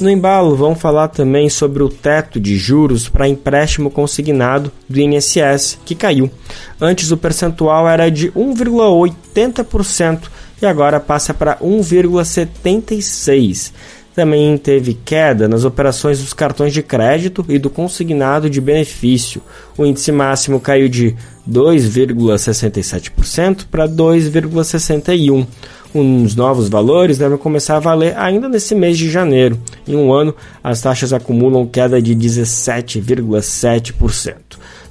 No 0.00 0.08
embalo, 0.10 0.56
vamos 0.56 0.80
falar 0.80 1.08
também 1.08 1.48
sobre 1.48 1.82
o 1.82 1.88
teto 1.88 2.38
de 2.40 2.56
juros 2.56 3.08
para 3.08 3.28
empréstimo 3.28 3.90
consignado 3.90 4.72
do 4.88 4.98
INSS, 4.98 5.78
que 5.84 5.94
caiu. 5.94 6.28
Antes 6.80 7.12
o 7.12 7.16
percentual 7.16 7.88
era 7.88 8.10
de 8.10 8.32
1,80% 8.32 10.22
e 10.60 10.66
agora 10.66 10.98
passa 10.98 11.32
para 11.32 11.56
1,76%. 11.58 13.72
Também 14.14 14.58
teve 14.58 14.92
queda 14.92 15.48
nas 15.48 15.64
operações 15.64 16.20
dos 16.20 16.34
cartões 16.34 16.72
de 16.72 16.82
crédito 16.82 17.44
e 17.48 17.58
do 17.58 17.70
consignado 17.70 18.50
de 18.50 18.60
benefício. 18.60 19.40
O 19.76 19.84
índice 19.86 20.12
máximo 20.12 20.60
caiu 20.60 20.88
de 20.88 21.16
2,67% 21.48 23.66
para 23.70 23.88
2,61%. 23.88 25.46
Os 25.94 26.34
novos 26.34 26.70
valores 26.70 27.18
devem 27.18 27.36
começar 27.36 27.76
a 27.76 27.80
valer 27.80 28.16
ainda 28.16 28.48
nesse 28.48 28.74
mês 28.74 28.96
de 28.96 29.10
janeiro. 29.10 29.58
Em 29.86 29.94
um 29.94 30.10
ano, 30.10 30.34
as 30.64 30.80
taxas 30.80 31.12
acumulam 31.12 31.66
queda 31.66 32.00
de 32.00 32.16
17,7%. 32.16 34.34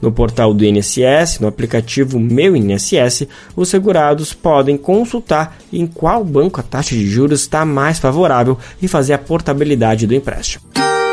No 0.02 0.12
portal 0.12 0.54
do 0.54 0.66
INSS, 0.66 1.39
no 1.39 1.47
aplicativo 1.47 2.20
Meu 2.20 2.56
INSS, 2.56 3.28
os 3.56 3.70
segurados 3.70 4.34
podem 4.34 4.76
consultar 4.78 5.58
em 5.72 5.86
qual 5.86 6.24
banco 6.24 6.60
a 6.60 6.64
taxa 6.64 6.95
de 6.95 7.08
juros 7.08 7.41
está 7.41 7.64
mais 7.66 7.99
favorável 7.99 8.58
e 8.82 8.88
fazer 8.88 9.14
a 9.14 9.20
portabilidade 9.20 10.08
do 10.08 10.16
empréstimo. 10.16 10.66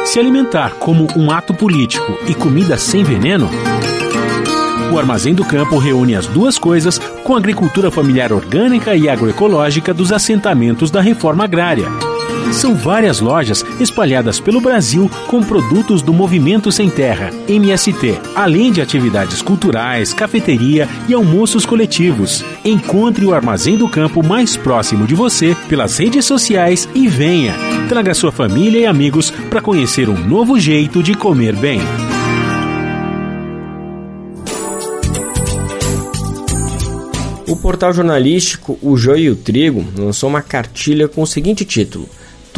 Se 0.07 0.18
alimentar 0.18 0.76
como 0.76 1.07
um 1.16 1.30
ato 1.30 1.53
político 1.53 2.18
e 2.26 2.34
comida 2.34 2.78
sem 2.78 3.05
veneno? 3.05 3.51
O 4.91 4.99
Armazém 4.99 5.34
do 5.34 5.45
Campo 5.45 5.76
reúne 5.76 6.16
as 6.16 6.26
duas 6.26 6.57
coisas 6.59 6.99
com 7.22 7.34
a 7.34 7.39
agricultura 7.39 7.91
familiar 7.91 8.32
orgânica 8.32 8.97
e 8.97 9.07
agroecológica 9.07 9.93
dos 9.93 10.12
assentamentos 10.12 10.91
da 10.91 11.03
reforma 11.03 11.45
agrária. 11.45 12.08
São 12.53 12.74
várias 12.74 13.20
lojas 13.20 13.64
espalhadas 13.79 14.41
pelo 14.41 14.61
Brasil 14.61 15.11
com 15.26 15.43
produtos 15.43 16.03
do 16.03 16.12
Movimento 16.12 16.72
Sem 16.72 16.89
Terra, 16.89 17.31
MST, 17.47 18.18
além 18.35 18.72
de 18.72 18.81
atividades 18.81 19.43
culturais, 19.43 20.12
cafeteria 20.12 20.89
e 21.09 21.14
almoços 21.14 21.64
coletivos. 21.64 22.45
Encontre 22.64 23.24
o 23.24 23.35
Armazém 23.35 23.76
do 23.76 23.89
Campo 23.89 24.26
mais 24.26 24.57
próximo 24.57 25.07
de 25.07 25.14
você 25.14 25.57
pelas 25.68 25.99
redes 25.99 26.24
sociais 26.24 26.89
e 26.95 27.07
venha. 27.07 27.55
Traga 27.89 28.14
sua 28.14 28.33
família 28.33 28.81
e 28.81 28.87
amigos 28.87 29.31
para 29.51 29.61
conhecer 29.61 30.09
um 30.09 30.18
novo 30.18 30.59
jeito 30.59 31.03
de 31.03 31.14
comer 31.14 31.55
bem. 31.55 31.81
O 37.49 37.57
portal 37.57 37.95
jornalístico 37.95 38.79
O 38.83 38.95
Joio 38.97 39.24
e 39.24 39.31
o 39.31 39.37
Trigo 39.37 39.83
lançou 39.97 40.29
uma 40.29 40.43
cartilha 40.43 41.09
com 41.09 41.22
o 41.22 41.26
seguinte 41.26 41.64
título: 41.64 42.07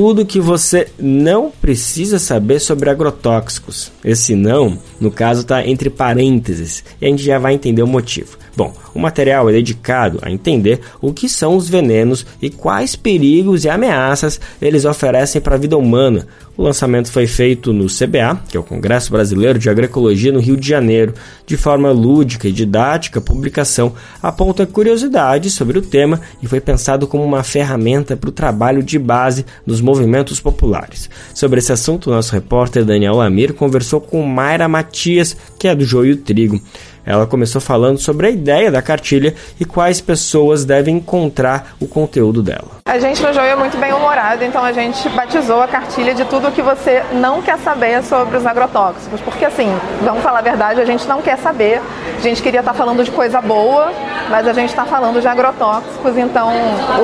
Tudo 0.00 0.24
que 0.24 0.40
você 0.40 0.88
não 0.98 1.52
precisa 1.60 2.18
saber 2.18 2.58
sobre 2.58 2.88
agrotóxicos. 2.88 3.92
Esse 4.02 4.34
não, 4.34 4.78
no 4.98 5.10
caso, 5.10 5.42
está 5.42 5.66
entre 5.66 5.90
parênteses 5.90 6.82
e 6.98 7.04
a 7.04 7.08
gente 7.10 7.22
já 7.22 7.38
vai 7.38 7.52
entender 7.52 7.82
o 7.82 7.86
motivo. 7.86 8.38
Bom, 8.56 8.74
o 8.94 8.98
material 8.98 9.48
é 9.48 9.52
dedicado 9.52 10.18
a 10.22 10.30
entender 10.30 10.80
o 11.00 11.12
que 11.12 11.28
são 11.28 11.56
os 11.56 11.68
venenos 11.68 12.26
e 12.42 12.50
quais 12.50 12.96
perigos 12.96 13.64
e 13.64 13.68
ameaças 13.68 14.40
eles 14.60 14.84
oferecem 14.84 15.40
para 15.40 15.54
a 15.54 15.58
vida 15.58 15.76
humana. 15.76 16.26
O 16.60 16.62
lançamento 16.62 17.10
foi 17.10 17.26
feito 17.26 17.72
no 17.72 17.86
CBA, 17.86 18.38
que 18.48 18.54
é 18.54 18.60
o 18.60 18.62
Congresso 18.62 19.10
Brasileiro 19.10 19.58
de 19.58 19.70
Agroecologia 19.70 20.30
no 20.30 20.40
Rio 20.40 20.58
de 20.58 20.68
Janeiro. 20.68 21.14
De 21.46 21.56
forma 21.56 21.90
lúdica 21.90 22.48
e 22.48 22.52
didática, 22.52 23.18
a 23.18 23.22
publicação 23.22 23.94
aponta 24.22 24.66
curiosidades 24.66 25.54
sobre 25.54 25.78
o 25.78 25.82
tema 25.82 26.20
e 26.42 26.46
foi 26.46 26.60
pensado 26.60 27.06
como 27.06 27.24
uma 27.24 27.42
ferramenta 27.42 28.14
para 28.14 28.28
o 28.28 28.32
trabalho 28.32 28.82
de 28.82 28.98
base 28.98 29.46
nos 29.64 29.80
movimentos 29.80 30.38
populares. 30.38 31.08
Sobre 31.32 31.60
esse 31.60 31.72
assunto, 31.72 32.10
nosso 32.10 32.34
repórter 32.34 32.84
Daniel 32.84 33.14
Lamir 33.14 33.54
conversou 33.54 33.98
com 33.98 34.22
Mayra 34.22 34.68
Matias, 34.68 35.34
que 35.58 35.66
é 35.66 35.74
do 35.74 35.84
Joio 35.84 36.18
Trigo. 36.18 36.60
Ela 37.04 37.26
começou 37.26 37.60
falando 37.60 37.98
sobre 37.98 38.26
a 38.26 38.30
ideia 38.30 38.70
da 38.70 38.82
cartilha 38.82 39.34
e 39.58 39.64
quais 39.64 40.00
pessoas 40.00 40.64
devem 40.64 40.96
encontrar 40.96 41.74
o 41.80 41.86
conteúdo 41.86 42.42
dela. 42.42 42.80
A 42.84 42.98
gente 42.98 43.22
no 43.22 43.32
Joio 43.32 43.46
é 43.46 43.56
muito 43.56 43.76
bem 43.78 43.92
humorado, 43.92 44.44
então 44.44 44.64
a 44.64 44.72
gente 44.72 45.08
batizou 45.10 45.62
a 45.62 45.68
cartilha 45.68 46.14
de 46.14 46.24
tudo 46.24 46.50
que 46.50 46.62
você 46.62 47.02
não 47.12 47.40
quer 47.40 47.58
saber 47.58 48.02
sobre 48.02 48.36
os 48.36 48.46
agrotóxicos. 48.46 49.20
Porque 49.20 49.44
assim, 49.44 49.68
vamos 50.02 50.22
falar 50.22 50.40
a 50.40 50.42
verdade, 50.42 50.80
a 50.80 50.84
gente 50.84 51.06
não 51.06 51.22
quer 51.22 51.38
saber. 51.38 51.80
A 52.16 52.20
gente 52.20 52.42
queria 52.42 52.60
estar 52.60 52.74
falando 52.74 53.02
de 53.04 53.10
coisa 53.10 53.40
boa, 53.40 53.92
mas 54.28 54.46
a 54.46 54.52
gente 54.52 54.70
está 54.70 54.84
falando 54.84 55.20
de 55.20 55.28
agrotóxicos, 55.28 56.16
então 56.16 56.50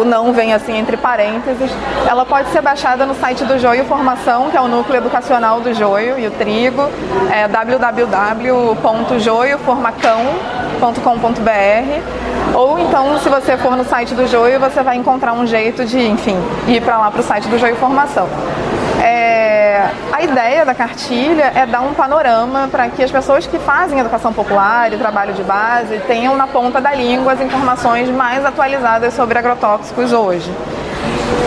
o 0.01 0.05
não 0.05 0.33
vem 0.33 0.53
assim 0.53 0.77
entre 0.77 0.97
parênteses. 0.97 1.71
Ela 2.09 2.25
pode 2.25 2.51
ser 2.51 2.61
baixada 2.61 3.07
no 3.07 3.15
site 3.15 3.45
do 3.45 3.59
Joio 3.59 3.85
Formação, 3.85 4.51
que 4.51 4.57
é 4.57 4.61
o 4.61 4.69
núcleo 4.69 4.99
educacional 4.99 5.61
do 5.61 5.73
Joio 5.73 6.19
e 6.19 6.27
o 6.27 6.31
Trigo, 6.33 6.89
é 7.33 7.49
www.joioformacão.com.br 9.91 12.26
ou 12.55 12.78
então, 12.78 13.18
se 13.18 13.28
você 13.28 13.57
for 13.57 13.76
no 13.76 13.84
site 13.84 14.14
do 14.14 14.26
Joio, 14.26 14.59
você 14.59 14.82
vai 14.82 14.97
encontrar 14.97 15.34
um 15.34 15.47
jeito 15.47 15.84
de, 15.84 15.99
enfim, 15.99 16.37
ir 16.66 16.80
para 16.80 16.97
lá 16.97 17.11
para 17.11 17.20
o 17.20 17.22
site 17.22 17.47
do 17.49 17.59
Joio 17.59 17.76
Formação. 17.76 18.26
É, 19.03 19.91
a 20.11 20.22
ideia 20.22 20.64
da 20.64 20.74
cartilha 20.74 21.53
é 21.55 21.66
dar 21.66 21.82
um 21.82 21.93
panorama 21.93 22.68
para 22.70 22.89
que 22.89 23.03
as 23.03 23.11
pessoas 23.11 23.47
que 23.47 23.59
fazem 23.59 23.99
educação 23.99 24.32
popular 24.32 24.91
e 24.93 24.97
trabalho 24.97 25.34
de 25.34 25.43
base 25.43 25.99
tenham 26.07 26.34
na 26.34 26.47
ponta 26.47 26.80
da 26.80 26.95
língua 26.95 27.32
as 27.32 27.41
informações 27.43 28.09
mais 28.09 28.43
atualizadas 28.45 29.12
sobre 29.12 29.39
agrotóxicos 29.39 30.12
hoje. 30.12 30.51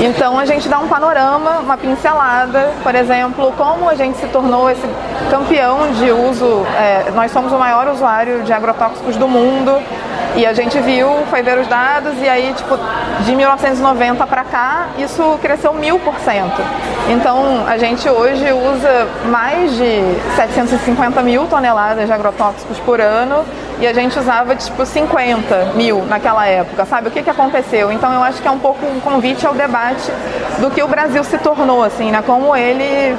Então 0.02 0.40
a 0.40 0.46
gente 0.46 0.68
dá 0.70 0.80
um 0.80 0.88
panorama, 0.88 1.60
uma 1.60 1.78
pincelada, 1.78 2.72
por 2.82 2.96
exemplo, 2.96 3.54
como 3.58 3.90
a 3.90 3.96
gente 3.96 4.18
se 4.18 4.28
tornou 4.28 4.70
esse 4.70 4.88
campeão 5.30 5.92
de 5.92 6.12
uso. 6.12 6.66
É, 6.78 7.12
nós 7.12 7.32
somos 7.32 7.52
o 7.52 7.58
maior 7.58 7.88
usuário 7.88 8.44
de 8.44 8.54
agrotóxicos 8.54 9.18
do 9.18 9.28
mundo 9.28 9.82
e 10.36 10.46
a 10.46 10.54
gente 10.54 10.80
viu, 10.80 11.08
foi 11.30 11.42
ver 11.42 11.58
os 11.58 11.68
dados 11.68 12.14
e 12.22 12.30
aí, 12.30 12.54
tipo, 12.54 12.78
de 13.26 13.36
1990 13.36 14.26
para 14.28 14.44
cá, 14.44 14.88
isso 14.98 15.38
cresceu 15.42 15.74
mil 15.74 16.00
por 16.00 16.18
cento. 16.20 16.62
Então, 17.10 17.66
a 17.68 17.78
gente 17.78 18.08
hoje 18.08 18.46
usa 18.52 19.08
mais 19.26 19.72
de 19.76 20.02
750 20.36 21.22
mil 21.24 21.46
toneladas 21.48 22.06
de 22.06 22.14
agrotóxicos 22.14 22.78
por 22.80 23.02
ano 23.02 23.44
e 23.80 23.88
a 23.88 23.94
gente 23.94 24.18
usava, 24.20 24.56
tipo, 24.56 24.86
50 24.86 25.74
mil 25.76 26.04
naquela 26.06 26.46
época, 26.46 26.86
sabe? 26.86 27.08
O 27.08 27.12
que, 27.12 27.24
que 27.24 27.30
aconteceu? 27.30 27.92
Então, 27.92 28.14
eu 28.14 28.24
acho 28.24 28.42
que 28.42 28.48
é 28.48 28.52
um 28.52 28.60
pouco 28.60 28.86
um 28.86 29.00
convite 29.00 29.48
ao 29.48 29.54
debate 29.54 30.12
do 30.60 30.70
que 30.70 30.84
o 30.84 30.88
Brasil 30.88 31.24
se 31.24 31.38
tornou, 31.38 31.84
assim, 31.84 32.12
né? 32.12 32.22
Como 32.26 32.56
ele 32.56 33.18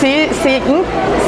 se, 0.00 0.30
se, 0.34 0.62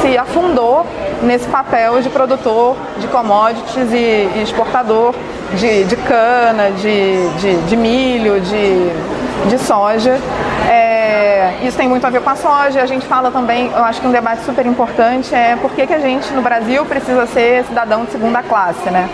se 0.00 0.18
afundou 0.18 0.86
nesse 1.22 1.48
papel 1.48 2.00
de 2.00 2.08
produtor 2.08 2.76
de 2.98 3.06
commodities 3.08 3.92
e, 3.92 4.28
e 4.36 4.42
exportador 4.42 5.14
de, 5.54 5.84
de 5.84 5.96
cana, 5.96 6.70
de, 6.70 7.28
de, 7.38 7.56
de, 7.62 7.76
milho, 7.76 8.40
de, 8.40 9.48
de 9.48 9.58
soja. 9.58 10.18
É, 10.68 11.54
isso 11.62 11.76
tem 11.76 11.88
muito 11.88 12.06
a 12.06 12.10
ver 12.10 12.20
com 12.20 12.30
a 12.30 12.36
soja. 12.36 12.82
A 12.82 12.86
gente 12.86 13.06
fala 13.06 13.30
também, 13.30 13.70
eu 13.74 13.84
acho 13.84 14.00
que 14.00 14.06
um 14.06 14.12
debate 14.12 14.44
super 14.44 14.66
importante 14.66 15.34
é 15.34 15.56
por 15.56 15.70
que, 15.72 15.86
que 15.86 15.94
a 15.94 15.98
gente 15.98 16.32
no 16.32 16.42
Brasil 16.42 16.84
precisa 16.84 17.26
ser 17.26 17.64
cidadão 17.64 18.04
de 18.04 18.12
segunda 18.12 18.42
classe, 18.42 18.90
né? 18.90 19.08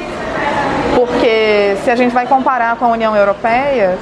Porque 0.94 1.76
se 1.84 1.90
a 1.90 1.96
gente 1.96 2.12
vai 2.12 2.26
comparar 2.26 2.76
com 2.76 2.84
a 2.84 2.88
União 2.88 3.16
Europeia, 3.16 3.96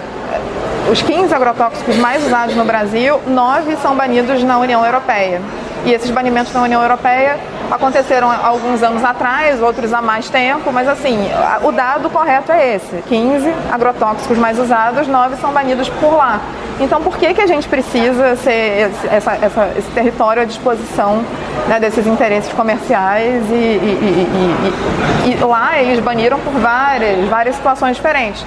os 0.91 1.01
15 1.03 1.33
agrotóxicos 1.35 1.97
mais 1.97 2.25
usados 2.25 2.55
no 2.57 2.65
Brasil, 2.65 3.21
nove 3.27 3.77
são 3.77 3.95
banidos 3.95 4.43
na 4.43 4.59
União 4.59 4.85
Europeia. 4.85 5.41
E 5.85 5.93
esses 5.93 6.11
banimentos 6.11 6.53
na 6.53 6.63
União 6.63 6.81
Europeia 6.81 7.39
aconteceram 7.71 8.31
alguns 8.31 8.83
anos 8.83 9.03
atrás, 9.03 9.61
outros 9.61 9.93
há 9.93 10.01
mais 10.01 10.29
tempo, 10.29 10.73
mas 10.73 10.87
assim, 10.89 11.19
o 11.63 11.73
dado 11.73 12.09
correto 12.11 12.53
é 12.53 12.77
esse: 12.77 13.03
15 13.09 13.53
agrotóxicos 13.71 14.39
mais 14.39 14.59
usados, 14.59 15.09
9 15.09 15.37
são 15.37 15.53
banidos 15.53 15.89
por 15.89 16.15
lá. 16.15 16.41
Então, 16.81 17.03
por 17.03 17.17
que, 17.17 17.35
que 17.35 17.41
a 17.41 17.47
gente 17.47 17.69
precisa 17.69 18.35
ser 18.37 18.91
essa, 19.11 19.33
essa, 19.35 19.73
esse 19.77 19.91
território 19.91 20.43
à 20.43 20.45
disposição 20.45 21.23
né, 21.69 21.79
desses 21.79 22.07
interesses 22.07 22.53
comerciais? 22.53 23.43
E, 23.51 23.55
e, 23.55 24.29
e, 25.27 25.39
e, 25.41 25.45
lá 25.45 25.81
eles 25.81 26.01
baniram 26.01 26.39
por 26.41 26.53
várias, 26.55 27.29
várias 27.29 27.57
situações 27.57 27.97
diferentes. 27.97 28.45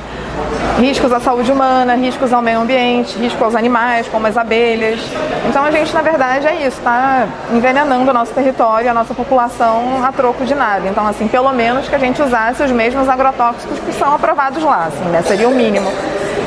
Riscos 0.80 1.12
à 1.14 1.20
saúde 1.20 1.52
humana, 1.52 1.96
riscos 1.96 2.34
ao 2.34 2.42
meio 2.42 2.62
ambiente, 2.62 3.18
riscos 3.18 3.42
aos 3.42 3.56
animais, 3.56 4.08
como 4.08 4.28
as 4.28 4.38
abelhas. 4.38 5.00
Então 5.48 5.64
a 5.64 5.72
gente, 5.72 5.94
na 5.94 6.02
verdade, 6.02 6.48
é 6.48 6.56
isso, 6.68 6.78
está 6.78 7.28
envenenando 7.54 8.10
o 8.10 8.14
nosso 8.14 8.34
território, 8.34 8.90
a 8.90 8.94
nossa 8.94 9.14
população 9.14 10.04
a 10.04 10.12
troco 10.12 10.46
de 10.46 10.54
nada. 10.54 10.88
Então, 10.88 11.08
assim, 11.08 11.28
pelo 11.28 11.52
menos 11.54 11.88
que 11.88 11.96
a 11.96 12.00
gente 12.00 12.22
usasse 12.22 12.62
os 12.62 12.72
mesmos 12.72 13.08
agrotóxicos 13.08 13.80
que 13.80 13.94
são 13.94 14.14
aprovados 14.14 14.64
lá, 14.64 14.86
assim, 14.88 15.06
né? 15.10 15.22
Seria 15.22 15.48
o 15.48 15.56
mínimo. 15.56 15.92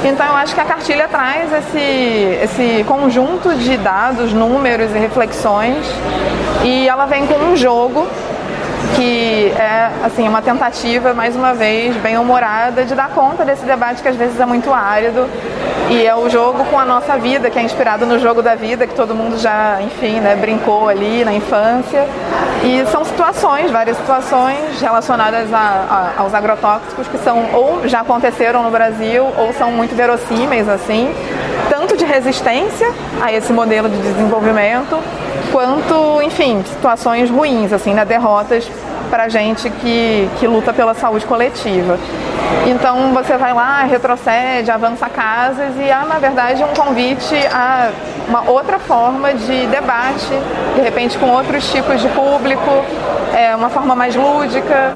Então 0.05 0.27
eu 0.27 0.35
acho 0.35 0.55
que 0.55 0.61
a 0.61 0.65
cartilha 0.65 1.09
traz 1.09 1.53
esse, 1.53 2.39
esse 2.43 2.85
conjunto 2.85 3.53
de 3.57 3.77
dados, 3.77 4.33
números 4.33 4.95
e 4.95 4.99
reflexões 4.99 5.85
e 6.65 6.89
ela 6.89 7.07
vem 7.07 7.27
com 7.27 7.35
um 7.35 7.57
jogo 7.57 8.07
que 8.97 9.53
é 9.59 9.91
assim 10.05 10.29
uma 10.29 10.43
tentativa 10.43 11.13
mais 11.15 11.35
uma 11.35 11.55
vez 11.55 11.97
bem 11.97 12.19
humorada 12.19 12.85
de 12.85 12.95
dar 12.95 13.09
conta 13.11 13.45
desse 13.45 13.65
debate 13.65 14.03
que 14.03 14.09
às 14.09 14.17
vezes 14.17 14.39
é 14.39 14.47
muito 14.47 14.73
árido. 14.73 15.29
E 15.91 16.07
é 16.07 16.15
o 16.15 16.29
jogo 16.29 16.65
com 16.67 16.79
a 16.79 16.85
nossa 16.85 17.17
vida 17.17 17.49
que 17.49 17.59
é 17.59 17.63
inspirado 17.63 18.05
no 18.05 18.19
jogo 18.19 18.43
da 18.43 18.55
vida 18.55 18.87
que 18.87 18.95
todo 18.95 19.15
mundo 19.15 19.39
já 19.39 19.79
enfim 19.81 20.21
né, 20.21 20.37
brincou 20.37 20.89
ali 20.89 21.25
na 21.25 21.33
infância. 21.33 22.07
E 22.63 22.85
são 22.91 23.05
situações 23.05 23.71
várias 23.71 23.97
situações 23.97 24.81
relacionadas 24.81 25.53
a, 25.53 26.13
a, 26.17 26.21
aos 26.23 26.35
agrotóxicos 26.35 27.07
que 27.09 27.19
são 27.19 27.47
ou 27.53 27.89
já 27.89 28.01
aconteceram 28.01 28.63
no 28.63 28.71
Brasil 28.71 29.25
ou 29.37 29.53
são 29.53 29.71
muito 29.71 29.95
verossímeis 29.95 30.69
assim 30.69 31.15
tanto 31.71 31.97
de 31.97 32.05
resistência 32.05 32.93
a 33.23 33.33
esse 33.33 33.53
modelo 33.53 33.89
de 33.89 33.99
desenvolvimento 33.99 34.99
quanto, 35.53 36.23
enfim, 36.23 36.63
situações 36.65 37.31
ruins, 37.31 37.73
assim, 37.73 37.95
né, 37.95 38.05
derrotas 38.05 38.71
para 39.11 39.29
gente 39.29 39.71
que, 39.71 40.29
que 40.39 40.47
luta 40.47 40.73
pela 40.73 40.95
saúde 40.95 41.25
coletiva. 41.25 41.99
Então 42.67 43.13
você 43.15 43.37
vai 43.37 43.53
lá, 43.55 43.83
retrocede, 43.85 44.71
avança 44.71 45.09
casas 45.09 45.75
e 45.79 45.91
há, 45.91 46.05
na 46.05 46.19
verdade, 46.19 46.63
um 46.63 46.75
convite 46.75 47.35
a 47.53 47.91
uma 48.29 48.51
outra 48.51 48.79
forma 48.79 49.33
de 49.33 49.67
debate, 49.67 50.29
de 50.75 50.83
repente 50.83 51.17
com 51.17 51.31
outros 51.31 51.71
tipos 51.73 52.01
de 52.01 52.09
público, 52.09 52.85
é, 53.35 53.57
uma 53.57 53.71
forma 53.71 53.95
mais 53.95 54.15
lúdica. 54.15 54.95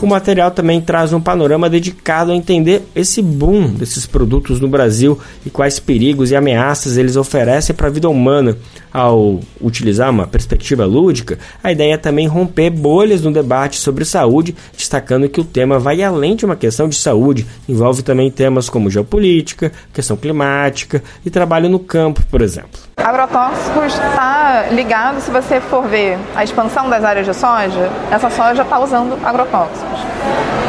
O 0.00 0.06
material 0.06 0.50
também 0.50 0.78
traz 0.78 1.14
um 1.14 1.20
panorama 1.20 1.70
dedicado 1.70 2.30
a 2.30 2.36
entender 2.36 2.82
esse 2.94 3.22
boom 3.22 3.72
desses 3.72 4.04
produtos 4.04 4.60
no 4.60 4.68
Brasil 4.68 5.18
e 5.44 5.48
quais 5.48 5.80
perigos 5.80 6.30
e 6.30 6.36
ameaças 6.36 6.98
eles 6.98 7.16
oferecem 7.16 7.74
para 7.74 7.86
a 7.86 7.90
vida 7.90 8.08
humana. 8.08 8.56
Ao 8.92 9.40
utilizar 9.60 10.10
uma 10.10 10.26
perspectiva 10.26 10.84
lúdica, 10.84 11.38
a 11.64 11.72
ideia 11.72 11.94
é 11.94 11.98
também 11.98 12.26
romper 12.26 12.70
bolhas 12.70 13.22
no 13.22 13.32
debate 13.32 13.78
sobre 13.80 14.04
saúde, 14.04 14.54
destacando 14.76 15.28
que 15.30 15.40
o 15.40 15.44
tema 15.44 15.78
vai 15.78 16.02
além 16.02 16.36
de 16.36 16.44
uma 16.44 16.56
questão 16.56 16.88
de 16.88 16.96
saúde, 16.96 17.46
envolve 17.66 18.02
também 18.02 18.30
temas 18.30 18.68
como 18.68 18.90
geopolítica, 18.90 19.72
questão 19.94 20.16
climática 20.16 21.02
e 21.24 21.30
trabalho 21.30 21.70
no 21.70 21.78
campo, 21.78 22.22
por 22.30 22.42
exemplo. 22.42 22.85
Agrotóxicos 23.06 23.92
está 23.92 24.64
ligado, 24.72 25.20
se 25.20 25.30
você 25.30 25.60
for 25.60 25.82
ver 25.86 26.18
a 26.34 26.42
expansão 26.42 26.90
das 26.90 27.04
áreas 27.04 27.24
de 27.24 27.32
soja, 27.34 27.88
essa 28.10 28.28
soja 28.30 28.62
está 28.62 28.80
usando 28.80 29.16
agrotóxicos. 29.24 30.00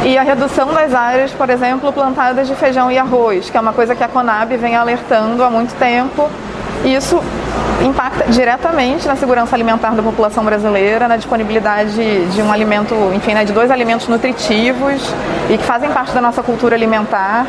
E 0.03 0.15
a 0.17 0.21
redução 0.21 0.71
das 0.71 0.93
áreas, 0.93 1.32
por 1.32 1.49
exemplo, 1.49 1.91
plantadas 1.91 2.47
de 2.47 2.53
feijão 2.53 2.91
e 2.91 2.97
arroz, 2.99 3.49
que 3.49 3.57
é 3.57 3.59
uma 3.59 3.73
coisa 3.73 3.95
que 3.95 4.03
a 4.03 4.07
Conab 4.07 4.55
vem 4.55 4.75
alertando 4.75 5.43
há 5.43 5.49
muito 5.49 5.73
tempo. 5.80 6.30
Isso 6.86 7.19
impacta 7.84 8.25
diretamente 8.30 9.07
na 9.07 9.15
segurança 9.15 9.55
alimentar 9.55 9.95
da 9.95 10.03
população 10.03 10.43
brasileira, 10.43 11.07
na 11.07 11.17
disponibilidade 11.17 12.25
de 12.28 12.41
um 12.43 12.51
alimento, 12.51 12.93
enfim, 13.15 13.34
né, 13.34 13.45
de 13.45 13.51
dois 13.53 13.71
alimentos 13.71 14.07
nutritivos 14.07 15.01
e 15.49 15.57
que 15.57 15.63
fazem 15.63 15.89
parte 15.89 16.13
da 16.13 16.21
nossa 16.21 16.43
cultura 16.43 16.75
alimentar 16.75 17.47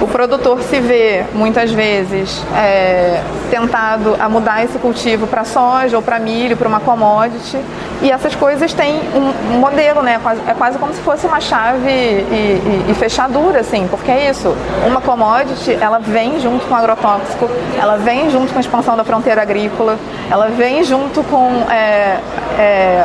o 0.00 0.06
produtor 0.06 0.62
se 0.62 0.80
vê 0.80 1.24
muitas 1.34 1.72
vezes 1.72 2.42
é, 2.56 3.22
tentado 3.50 4.16
a 4.18 4.28
mudar 4.28 4.64
esse 4.64 4.78
cultivo 4.78 5.26
para 5.26 5.44
soja 5.44 5.96
ou 5.96 6.02
para 6.02 6.18
milho, 6.18 6.56
para 6.56 6.68
uma 6.68 6.80
commodity, 6.80 7.58
e 8.00 8.10
essas 8.10 8.34
coisas 8.34 8.72
têm 8.72 9.00
um 9.14 9.58
modelo, 9.58 10.02
né? 10.02 10.20
É 10.46 10.54
quase 10.54 10.78
como 10.78 10.92
se 10.94 11.00
fosse 11.00 11.26
uma 11.26 11.40
chave 11.40 11.90
e, 11.90 12.86
e, 12.88 12.90
e 12.90 12.94
fechadura, 12.94 13.60
assim, 13.60 13.88
porque 13.88 14.10
é 14.10 14.30
isso. 14.30 14.54
Uma 14.86 15.00
commodity, 15.00 15.76
ela 15.80 15.98
vem 15.98 16.40
junto 16.40 16.66
com 16.66 16.74
o 16.74 16.76
agrotóxico, 16.76 17.48
ela 17.78 17.96
vem 17.96 18.30
junto 18.30 18.52
com 18.52 18.58
a 18.58 18.60
expansão 18.60 18.96
da 18.96 19.04
fronteira 19.04 19.42
agrícola, 19.42 19.98
ela 20.30 20.48
vem 20.48 20.84
junto 20.84 21.24
com 21.24 21.48
é, 21.70 22.20
é, 22.58 23.04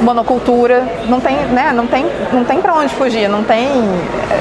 monocultura, 0.00 0.86
não 1.08 1.20
tem, 1.20 1.36
né, 1.46 1.72
não 1.74 1.86
tem, 1.86 2.06
não 2.32 2.44
tem 2.44 2.60
para 2.60 2.74
onde 2.74 2.94
fugir, 2.94 3.28
não 3.28 3.42
tem 3.42 3.66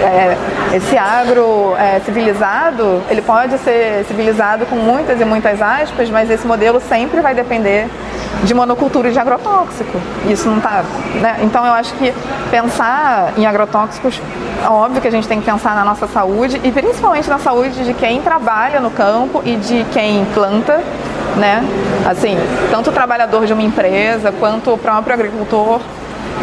é, 0.03 0.37
esse 0.75 0.97
agro 0.97 1.75
é, 1.77 1.99
civilizado, 2.01 3.01
ele 3.09 3.21
pode 3.21 3.57
ser 3.59 4.05
civilizado 4.05 4.65
com 4.65 4.75
muitas 4.75 5.19
e 5.19 5.25
muitas 5.25 5.61
aspas, 5.61 6.09
mas 6.09 6.29
esse 6.29 6.45
modelo 6.45 6.79
sempre 6.79 7.21
vai 7.21 7.33
depender 7.33 7.87
de 8.43 8.53
monocultura 8.53 9.09
e 9.09 9.11
de 9.11 9.19
agrotóxico. 9.19 9.99
Isso 10.29 10.47
não 10.47 10.57
está, 10.57 10.83
né? 11.21 11.37
Então 11.41 11.65
eu 11.65 11.73
acho 11.73 11.93
que 11.95 12.13
pensar 12.51 13.33
em 13.35 13.45
agrotóxicos, 13.45 14.21
óbvio 14.67 15.01
que 15.01 15.07
a 15.07 15.11
gente 15.11 15.27
tem 15.27 15.39
que 15.39 15.45
pensar 15.45 15.75
na 15.75 15.83
nossa 15.83 16.07
saúde 16.07 16.61
e 16.63 16.71
principalmente 16.71 17.29
na 17.29 17.39
saúde 17.39 17.83
de 17.83 17.93
quem 17.93 18.21
trabalha 18.21 18.79
no 18.79 18.91
campo 18.91 19.41
e 19.43 19.55
de 19.55 19.85
quem 19.91 20.25
planta 20.33 20.81
né? 21.37 21.63
Assim, 22.05 22.35
tanto 22.71 22.89
o 22.89 22.93
trabalhador 22.93 23.45
de 23.45 23.53
uma 23.53 23.61
empresa 23.61 24.31
quanto 24.31 24.73
o 24.73 24.77
próprio 24.77 25.13
agricultor 25.13 25.46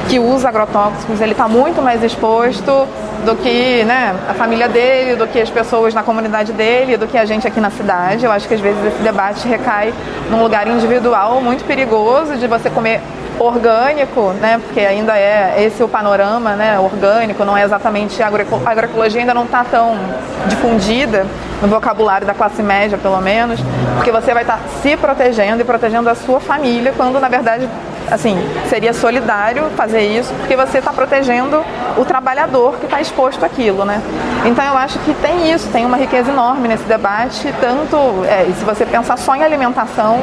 que 0.08 0.18
usa 0.18 0.48
agrotóxicos, 0.48 1.20
ele 1.20 1.32
está 1.32 1.48
muito 1.48 1.80
mais 1.80 2.02
exposto 2.02 2.86
do 3.24 3.34
que 3.36 3.82
né, 3.84 4.14
a 4.28 4.34
família 4.34 4.68
dele, 4.68 5.16
do 5.16 5.26
que 5.26 5.40
as 5.40 5.48
pessoas 5.48 5.94
na 5.94 6.02
comunidade 6.02 6.52
dele, 6.52 6.96
do 6.96 7.06
que 7.06 7.16
a 7.16 7.24
gente 7.24 7.46
aqui 7.46 7.60
na 7.60 7.70
cidade. 7.70 8.24
Eu 8.24 8.32
acho 8.32 8.46
que 8.46 8.54
às 8.54 8.60
vezes 8.60 8.84
esse 8.84 9.02
debate 9.02 9.48
recai 9.48 9.94
num 10.30 10.42
lugar 10.42 10.68
individual 10.68 11.40
muito 11.40 11.64
perigoso 11.64 12.36
de 12.36 12.46
você 12.46 12.68
comer 12.68 13.00
orgânico, 13.38 14.32
né? 14.40 14.60
Porque 14.64 14.80
ainda 14.80 15.16
é 15.18 15.64
esse 15.64 15.82
o 15.82 15.88
panorama, 15.88 16.54
né? 16.54 16.78
Orgânico, 16.78 17.44
não 17.44 17.56
é 17.56 17.64
exatamente 17.64 18.22
a 18.22 18.28
agroecologia 18.66 19.20
ainda 19.20 19.34
não 19.34 19.44
está 19.44 19.64
tão 19.64 19.98
difundida 20.46 21.26
no 21.60 21.68
vocabulário 21.68 22.26
da 22.26 22.34
classe 22.34 22.62
média, 22.62 22.98
pelo 22.98 23.20
menos, 23.20 23.58
porque 23.96 24.12
você 24.12 24.32
vai 24.32 24.42
estar 24.42 24.58
tá 24.58 24.62
se 24.82 24.96
protegendo 24.96 25.62
e 25.62 25.64
protegendo 25.64 26.08
a 26.08 26.14
sua 26.14 26.38
família, 26.38 26.92
quando 26.96 27.18
na 27.18 27.28
verdade 27.28 27.68
assim, 28.14 28.36
seria 28.68 28.92
solidário 28.92 29.64
fazer 29.76 30.02
isso, 30.02 30.32
porque 30.34 30.56
você 30.56 30.78
está 30.78 30.92
protegendo 30.92 31.64
o 31.96 32.04
trabalhador 32.04 32.76
que 32.78 32.84
está 32.86 33.00
exposto 33.00 33.44
àquilo, 33.44 33.84
né? 33.84 34.00
Então 34.44 34.64
eu 34.64 34.76
acho 34.76 34.98
que 35.00 35.12
tem 35.14 35.52
isso, 35.52 35.68
tem 35.70 35.84
uma 35.84 35.96
riqueza 35.96 36.30
enorme 36.30 36.68
nesse 36.68 36.84
debate, 36.84 37.52
tanto 37.60 37.96
é, 38.24 38.44
se 38.56 38.64
você 38.64 38.86
pensar 38.86 39.18
só 39.18 39.34
em 39.34 39.42
alimentação, 39.42 40.20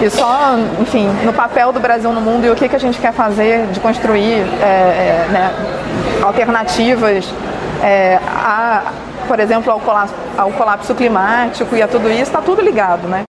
e 0.00 0.10
só, 0.10 0.56
enfim, 0.78 1.08
no 1.24 1.32
papel 1.32 1.72
do 1.72 1.80
Brasil 1.80 2.12
no 2.12 2.20
mundo 2.20 2.44
e 2.44 2.50
o 2.50 2.54
que, 2.54 2.68
que 2.68 2.76
a 2.76 2.80
gente 2.80 2.98
quer 2.98 3.12
fazer 3.12 3.66
de 3.68 3.80
construir 3.80 4.44
é, 4.62 4.66
é, 4.66 5.28
né, 5.30 5.50
alternativas 6.22 7.32
é, 7.82 8.18
a, 8.26 8.92
por 9.26 9.40
exemplo, 9.40 9.72
ao 9.72 9.80
colapso, 9.80 10.14
ao 10.36 10.50
colapso 10.52 10.94
climático 10.94 11.74
e 11.74 11.82
a 11.82 11.88
tudo 11.88 12.10
isso, 12.10 12.22
está 12.22 12.42
tudo 12.42 12.60
ligado, 12.60 13.08
né? 13.08 13.22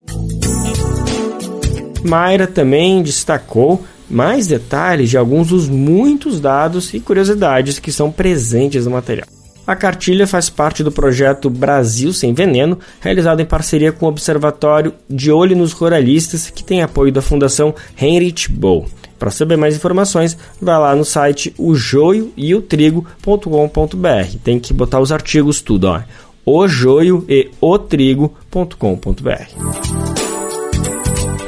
Mayra 2.03 2.47
também 2.47 3.01
destacou 3.01 3.83
mais 4.09 4.47
detalhes 4.47 5.09
de 5.09 5.17
alguns 5.17 5.49
dos 5.49 5.67
muitos 5.67 6.39
dados 6.39 6.93
e 6.93 6.99
curiosidades 6.99 7.79
que 7.79 7.91
são 7.91 8.11
presentes 8.11 8.85
no 8.85 8.91
material. 8.91 9.27
A 9.65 9.75
cartilha 9.75 10.25
faz 10.25 10.49
parte 10.49 10.81
do 10.81 10.93
projeto 10.93 11.49
Brasil 11.49 12.13
Sem 12.13 12.33
Veneno, 12.33 12.79
realizado 13.01 13.41
em 13.41 13.45
parceria 13.45 13.91
com 13.91 14.05
o 14.05 14.09
Observatório 14.09 14.93
De 15.09 15.29
Olho 15.29 15.57
nos 15.57 15.73
Ruralistas, 15.73 16.49
que 16.49 16.63
tem 16.63 16.81
apoio 16.81 17.11
da 17.11 17.21
Fundação 17.21 17.75
Heinrich 18.01 18.49
Boll. 18.49 18.87
Para 19.19 19.29
saber 19.29 19.57
mais 19.57 19.75
informações, 19.75 20.37
vai 20.61 20.79
lá 20.79 20.95
no 20.95 21.03
site 21.03 21.53
ojoioeotrigo.com.br. 21.57 24.37
Tem 24.41 24.57
que 24.57 24.73
botar 24.73 25.01
os 25.01 25.11
artigos 25.11 25.59
tudo, 25.59 25.87
ó. 25.87 26.01
Ojoio 26.45 27.25
e 27.27 27.49
otrigo.com.br 27.59 30.36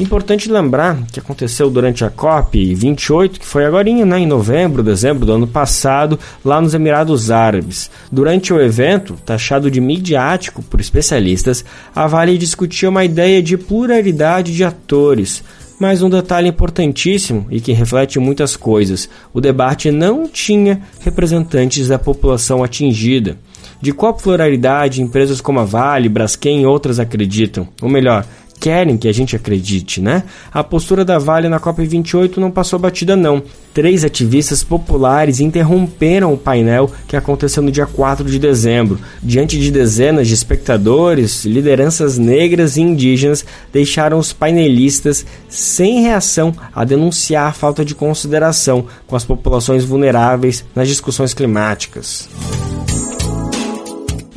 Importante 0.00 0.48
lembrar 0.48 0.96
que 1.12 1.18
aconteceu 1.18 1.68
durante 1.68 2.04
a 2.04 2.10
COP 2.10 2.72
28, 2.72 3.40
que 3.40 3.46
foi 3.46 3.64
agora 3.64 3.90
né, 3.90 4.20
em 4.20 4.26
novembro, 4.26 4.80
dezembro 4.80 5.26
do 5.26 5.32
ano 5.32 5.46
passado, 5.46 6.16
lá 6.44 6.60
nos 6.60 6.72
Emirados 6.72 7.32
Árabes. 7.32 7.90
Durante 8.10 8.52
o 8.52 8.60
evento, 8.60 9.18
taxado 9.26 9.68
de 9.68 9.80
midiático 9.80 10.62
por 10.62 10.80
especialistas, 10.80 11.64
a 11.92 12.06
Vale 12.06 12.38
discutia 12.38 12.88
uma 12.88 13.04
ideia 13.04 13.42
de 13.42 13.58
pluralidade 13.58 14.54
de 14.54 14.62
atores. 14.62 15.42
Mas 15.80 16.00
um 16.00 16.10
detalhe 16.10 16.48
importantíssimo 16.48 17.46
e 17.50 17.60
que 17.60 17.72
reflete 17.72 18.18
muitas 18.18 18.56
coisas: 18.56 19.08
o 19.32 19.40
debate 19.40 19.90
não 19.90 20.28
tinha 20.28 20.80
representantes 21.00 21.88
da 21.88 21.98
população 21.98 22.62
atingida. 22.62 23.36
De 23.80 23.92
qual 23.92 24.14
pluralidade 24.14 25.02
empresas 25.02 25.40
como 25.40 25.60
a 25.60 25.64
Vale, 25.64 26.08
Braskem 26.08 26.62
e 26.62 26.66
outras 26.66 26.98
acreditam? 26.98 27.68
Ou 27.80 27.88
melhor, 27.88 28.24
querem 28.58 28.96
que 28.96 29.08
a 29.08 29.12
gente 29.12 29.36
acredite, 29.36 30.00
né? 30.00 30.24
A 30.52 30.64
postura 30.64 31.04
da 31.04 31.18
Vale 31.18 31.48
na 31.48 31.60
COP28 31.60 32.36
não 32.38 32.50
passou 32.50 32.78
batida 32.78 33.16
não. 33.16 33.42
Três 33.72 34.04
ativistas 34.04 34.64
populares 34.64 35.40
interromperam 35.40 36.32
o 36.32 36.38
painel 36.38 36.90
que 37.06 37.16
aconteceu 37.16 37.62
no 37.62 37.70
dia 37.70 37.86
4 37.86 38.28
de 38.28 38.38
dezembro. 38.38 38.98
Diante 39.22 39.58
de 39.58 39.70
dezenas 39.70 40.26
de 40.26 40.34
espectadores, 40.34 41.44
lideranças 41.44 42.18
negras 42.18 42.76
e 42.76 42.82
indígenas 42.82 43.44
deixaram 43.72 44.18
os 44.18 44.32
painelistas 44.32 45.24
sem 45.48 46.02
reação 46.02 46.54
a 46.74 46.84
denunciar 46.84 47.48
a 47.48 47.52
falta 47.52 47.84
de 47.84 47.94
consideração 47.94 48.86
com 49.06 49.14
as 49.14 49.24
populações 49.24 49.84
vulneráveis 49.84 50.64
nas 50.74 50.88
discussões 50.88 51.32
climáticas. 51.32 52.28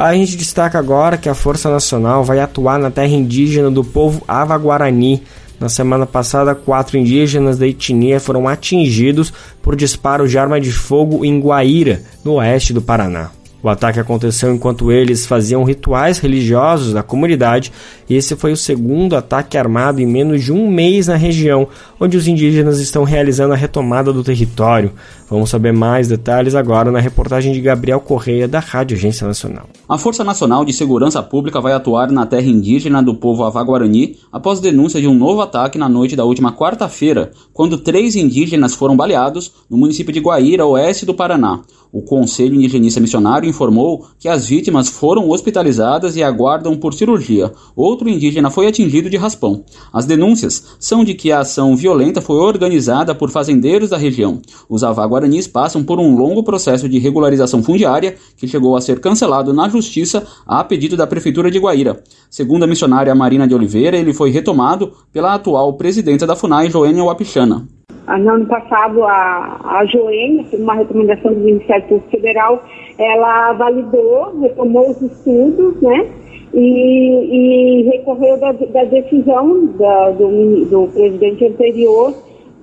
A 0.02 0.16
gente 0.16 0.36
destaca 0.36 0.80
agora 0.80 1.16
que 1.16 1.30
a 1.30 1.36
Força 1.36 1.70
Nacional 1.70 2.24
vai 2.24 2.40
atuar 2.40 2.80
na 2.80 2.90
terra 2.90 3.14
indígena 3.14 3.70
do 3.70 3.84
povo 3.84 4.24
Ava 4.28 4.58
Guarani. 4.58 5.22
Na 5.60 5.70
semana 5.70 6.08
passada, 6.08 6.56
quatro 6.56 6.98
indígenas 6.98 7.60
da 7.60 7.68
etnia 7.68 8.20
foram 8.20 8.48
atingidos 8.48 9.32
por 9.62 9.76
disparos 9.76 10.32
de 10.32 10.40
arma 10.40 10.60
de 10.60 10.72
fogo 10.72 11.24
em 11.24 11.40
Guaíra, 11.40 12.02
no 12.26 12.34
oeste 12.34 12.74
do 12.74 12.82
Paraná. 12.82 13.30
O 13.64 13.70
ataque 13.70 14.00
aconteceu 14.00 14.54
enquanto 14.54 14.92
eles 14.92 15.26
faziam 15.26 15.64
rituais 15.64 16.18
religiosos 16.18 16.94
na 16.94 17.04
comunidade 17.04 17.72
e 18.10 18.16
esse 18.16 18.36
foi 18.36 18.52
o 18.52 18.58
segundo 18.58 19.16
ataque 19.16 19.58
armado 19.58 20.02
em 20.02 20.06
menos 20.06 20.44
de 20.44 20.52
um 20.52 20.70
mês 20.70 21.08
na 21.08 21.16
região, 21.16 21.68
onde 22.00 22.18
os 22.18 22.28
indígenas 22.28 22.80
estão 22.80 23.04
realizando 23.04 23.54
a 23.54 23.58
retomada 23.58 24.12
do 24.12 24.24
território. 24.24 24.92
Vamos 25.30 25.50
saber 25.50 25.72
mais 25.72 26.10
detalhes 26.10 26.56
agora 26.56 26.92
na 26.92 27.00
reportagem 27.00 27.54
de 27.54 27.62
Gabriel 27.62 28.02
Correia, 28.02 28.50
da 28.50 28.60
Rádio 28.60 28.98
Agência 28.98 29.26
Nacional. 29.26 29.70
A 29.88 29.98
Força 29.98 30.26
Nacional 30.26 30.66
de 30.66 30.74
Segurança 30.74 31.24
Pública 31.24 31.62
vai 31.62 31.72
atuar 31.72 32.12
na 32.12 32.26
terra 32.26 32.48
indígena 32.48 33.02
do 33.02 33.16
povo 33.16 33.46
Avaguarani 33.46 34.18
após 34.30 34.60
denúncia 34.60 35.00
de 35.00 35.08
um 35.08 35.16
novo 35.16 35.40
ataque 35.40 35.78
na 35.78 35.88
noite 35.88 36.16
da 36.16 36.26
última 36.26 36.52
quarta-feira, 36.52 37.32
quando 37.54 37.78
três 37.78 38.16
indígenas 38.18 38.74
foram 38.74 38.98
baleados 38.98 39.54
no 39.70 39.78
município 39.78 40.12
de 40.12 40.20
Guaíra, 40.20 40.66
oeste 40.66 41.06
do 41.06 41.14
Paraná. 41.14 41.62
O 41.94 42.02
Conselho 42.02 42.56
Indigenista 42.56 43.02
Missionário 43.02 43.50
informou 43.50 44.06
que 44.18 44.30
as 44.30 44.48
vítimas 44.48 44.88
foram 44.88 45.30
hospitalizadas 45.30 46.16
e 46.16 46.24
aguardam 46.24 46.78
por 46.78 46.94
cirurgia. 46.94 47.52
Outro 47.76 48.08
indígena 48.08 48.50
foi 48.50 48.66
atingido 48.66 49.10
de 49.10 49.18
raspão. 49.18 49.66
As 49.92 50.06
denúncias 50.06 50.64
são 50.80 51.04
de 51.04 51.14
que 51.14 51.34
a 51.34 51.40
ação 51.40 51.76
violenta 51.76 52.22
foi 52.22 52.38
organizada 52.38 53.14
por 53.14 53.30
fazendeiros 53.30 53.90
da 53.90 53.98
região. 53.98 54.42
Os 54.70 54.86
avaguaranis 54.86 55.48
passam 55.48 55.84
por 55.84 56.00
um 56.00 56.16
longo 56.16 56.44
processo 56.44 56.88
de 56.88 56.98
regularização 56.98 57.62
fundiária 57.62 58.16
que 58.38 58.48
chegou 58.48 58.78
a 58.78 58.82
ser 58.82 59.02
cancelado 59.02 59.54
na 59.54 59.68
justiça 59.68 60.26
a 60.48 60.64
pedido 60.64 60.96
da 60.96 61.06
prefeitura 61.06 61.52
de 61.52 61.60
Guaíra. 61.60 62.02
Segundo 62.30 62.64
a 62.64 62.68
missionária 62.68 63.14
Marina 63.14 63.46
de 63.46 63.54
Oliveira, 63.54 63.98
ele 63.98 64.14
foi 64.14 64.32
retomado 64.32 64.94
pela 65.12 65.34
atual 65.34 65.74
presidenta 65.74 66.26
da 66.26 66.38
FUNAI, 66.38 66.70
Joênia 66.70 67.04
Wapichana. 67.04 67.68
No 68.20 68.30
ano 68.32 68.46
passado, 68.46 69.04
a, 69.04 69.60
a 69.64 69.86
Joênia, 69.86 70.44
por 70.46 70.60
uma 70.60 70.76
recomendação 70.76 71.34
do 71.34 71.40
Ministério 71.40 71.88
Público 71.88 72.10
Federal, 72.10 72.64
ela 72.98 73.54
validou, 73.54 74.40
retomou 74.42 74.90
os 74.90 75.02
estudos, 75.02 75.82
né? 75.82 76.08
E, 76.54 76.60
e 76.60 77.84
recorreu 77.84 78.38
da, 78.38 78.52
da 78.52 78.84
decisão 78.84 79.68
da, 79.78 80.10
do, 80.12 80.66
do 80.66 80.88
presidente 80.94 81.46
anterior 81.46 82.14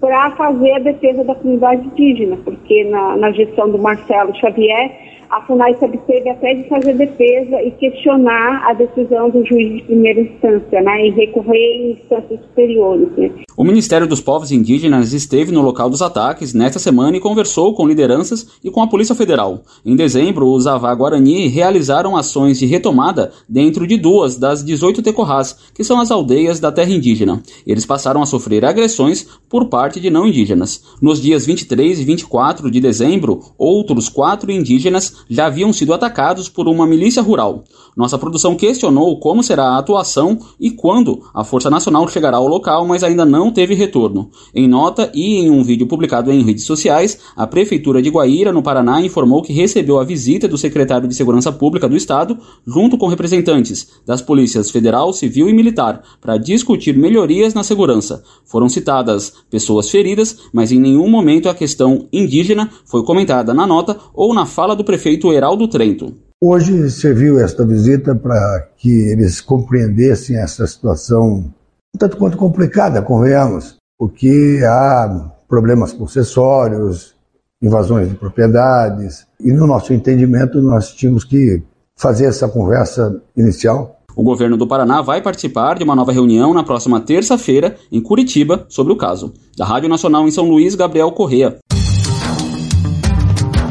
para 0.00 0.30
fazer 0.32 0.72
a 0.72 0.78
defesa 0.78 1.24
da 1.24 1.34
comunidade 1.34 1.86
indígena, 1.86 2.36
porque 2.44 2.84
na, 2.84 3.16
na 3.16 3.30
gestão 3.32 3.70
do 3.70 3.78
Marcelo 3.78 4.34
Xavier 4.36 4.92
a 5.30 5.42
FUNAI 5.42 5.74
se 5.78 5.84
absteve 5.84 6.30
até 6.30 6.54
de 6.54 6.68
fazer 6.68 6.94
defesa 6.94 7.62
e 7.62 7.70
questionar 7.72 8.68
a 8.68 8.72
decisão 8.72 9.30
do 9.30 9.44
juiz 9.44 9.76
de 9.76 9.82
primeira 9.82 10.20
instância, 10.20 10.80
né, 10.80 11.06
e 11.06 11.10
recorrer 11.10 11.56
em 11.56 11.92
instâncias 11.92 12.40
superiores. 12.40 13.08
Né. 13.16 13.30
O 13.56 13.64
Ministério 13.64 14.06
dos 14.06 14.20
Povos 14.20 14.52
Indígenas 14.52 15.12
esteve 15.12 15.52
no 15.52 15.62
local 15.62 15.90
dos 15.90 16.00
ataques 16.00 16.54
nesta 16.54 16.78
semana 16.78 17.16
e 17.16 17.20
conversou 17.20 17.74
com 17.74 17.86
lideranças 17.86 18.58
e 18.62 18.70
com 18.70 18.82
a 18.82 18.86
Polícia 18.86 19.14
Federal. 19.14 19.60
Em 19.84 19.96
dezembro, 19.96 20.46
os 20.48 20.66
Avá 20.66 20.94
Guarani 20.94 21.48
realizaram 21.48 22.16
ações 22.16 22.58
de 22.58 22.66
retomada 22.66 23.32
dentro 23.48 23.86
de 23.86 23.96
duas 23.96 24.36
das 24.36 24.64
18 24.64 25.02
tecorrás, 25.02 25.56
que 25.74 25.84
são 25.84 26.00
as 26.00 26.10
aldeias 26.10 26.60
da 26.60 26.72
terra 26.72 26.92
indígena. 26.92 27.42
Eles 27.66 27.84
passaram 27.84 28.22
a 28.22 28.26
sofrer 28.26 28.64
agressões 28.64 29.26
por 29.48 29.66
parte 29.66 30.00
de 30.00 30.08
não 30.08 30.26
indígenas. 30.26 30.82
Nos 31.02 31.20
dias 31.20 31.44
23 31.44 32.00
e 32.00 32.04
24 32.04 32.70
de 32.70 32.80
dezembro, 32.80 33.40
outros 33.58 34.08
quatro 34.08 34.50
indígenas 34.50 35.17
já 35.28 35.46
haviam 35.46 35.72
sido 35.72 35.94
atacados 35.94 36.48
por 36.48 36.68
uma 36.68 36.86
milícia 36.86 37.22
rural. 37.22 37.64
Nossa 37.98 38.16
produção 38.16 38.54
questionou 38.54 39.18
como 39.18 39.42
será 39.42 39.70
a 39.70 39.78
atuação 39.78 40.38
e 40.60 40.70
quando 40.70 41.20
a 41.34 41.42
Força 41.42 41.68
Nacional 41.68 42.06
chegará 42.06 42.36
ao 42.36 42.46
local, 42.46 42.86
mas 42.86 43.02
ainda 43.02 43.24
não 43.24 43.50
teve 43.50 43.74
retorno. 43.74 44.30
Em 44.54 44.68
nota 44.68 45.10
e 45.12 45.38
em 45.38 45.50
um 45.50 45.64
vídeo 45.64 45.84
publicado 45.84 46.30
em 46.30 46.44
redes 46.44 46.62
sociais, 46.62 47.18
a 47.34 47.44
Prefeitura 47.44 48.00
de 48.00 48.08
Guaíra, 48.08 48.52
no 48.52 48.62
Paraná, 48.62 49.00
informou 49.00 49.42
que 49.42 49.52
recebeu 49.52 49.98
a 49.98 50.04
visita 50.04 50.46
do 50.46 50.56
secretário 50.56 51.08
de 51.08 51.14
Segurança 51.16 51.50
Pública 51.50 51.88
do 51.88 51.96
Estado, 51.96 52.38
junto 52.64 52.96
com 52.96 53.08
representantes 53.08 53.88
das 54.06 54.22
polícias 54.22 54.70
federal, 54.70 55.12
civil 55.12 55.48
e 55.48 55.52
militar, 55.52 56.00
para 56.20 56.38
discutir 56.38 56.96
melhorias 56.96 57.52
na 57.52 57.64
segurança. 57.64 58.22
Foram 58.44 58.68
citadas 58.68 59.32
pessoas 59.50 59.90
feridas, 59.90 60.38
mas 60.52 60.70
em 60.70 60.78
nenhum 60.78 61.10
momento 61.10 61.48
a 61.48 61.54
questão 61.54 62.06
indígena 62.12 62.70
foi 62.84 63.02
comentada 63.02 63.52
na 63.52 63.66
nota 63.66 63.98
ou 64.14 64.32
na 64.32 64.46
fala 64.46 64.76
do 64.76 64.84
prefeito 64.84 65.32
Heraldo 65.32 65.66
Trento. 65.66 66.27
Hoje 66.40 66.88
serviu 66.88 67.40
esta 67.40 67.66
visita 67.66 68.14
para 68.14 68.68
que 68.76 68.88
eles 69.10 69.40
compreendessem 69.40 70.36
essa 70.36 70.64
situação 70.68 71.52
tanto 71.98 72.16
quanto 72.16 72.36
complicada, 72.36 73.02
convenhamos, 73.02 73.74
porque 73.98 74.60
há 74.64 75.32
problemas 75.48 75.92
processórios, 75.92 77.16
invasões 77.60 78.08
de 78.08 78.14
propriedades, 78.14 79.26
e 79.40 79.50
no 79.50 79.66
nosso 79.66 79.92
entendimento 79.92 80.62
nós 80.62 80.94
tínhamos 80.94 81.24
que 81.24 81.60
fazer 81.96 82.26
essa 82.26 82.48
conversa 82.48 83.20
inicial. 83.36 83.98
O 84.14 84.22
governo 84.22 84.56
do 84.56 84.68
Paraná 84.68 85.02
vai 85.02 85.20
participar 85.20 85.76
de 85.76 85.82
uma 85.82 85.96
nova 85.96 86.12
reunião 86.12 86.54
na 86.54 86.62
próxima 86.62 87.00
terça-feira 87.00 87.74
em 87.90 88.00
Curitiba 88.00 88.64
sobre 88.68 88.92
o 88.92 88.96
caso. 88.96 89.34
Da 89.56 89.64
Rádio 89.64 89.88
Nacional 89.88 90.28
em 90.28 90.30
São 90.30 90.48
Luís, 90.48 90.76
Gabriel 90.76 91.10
Correa. 91.10 91.58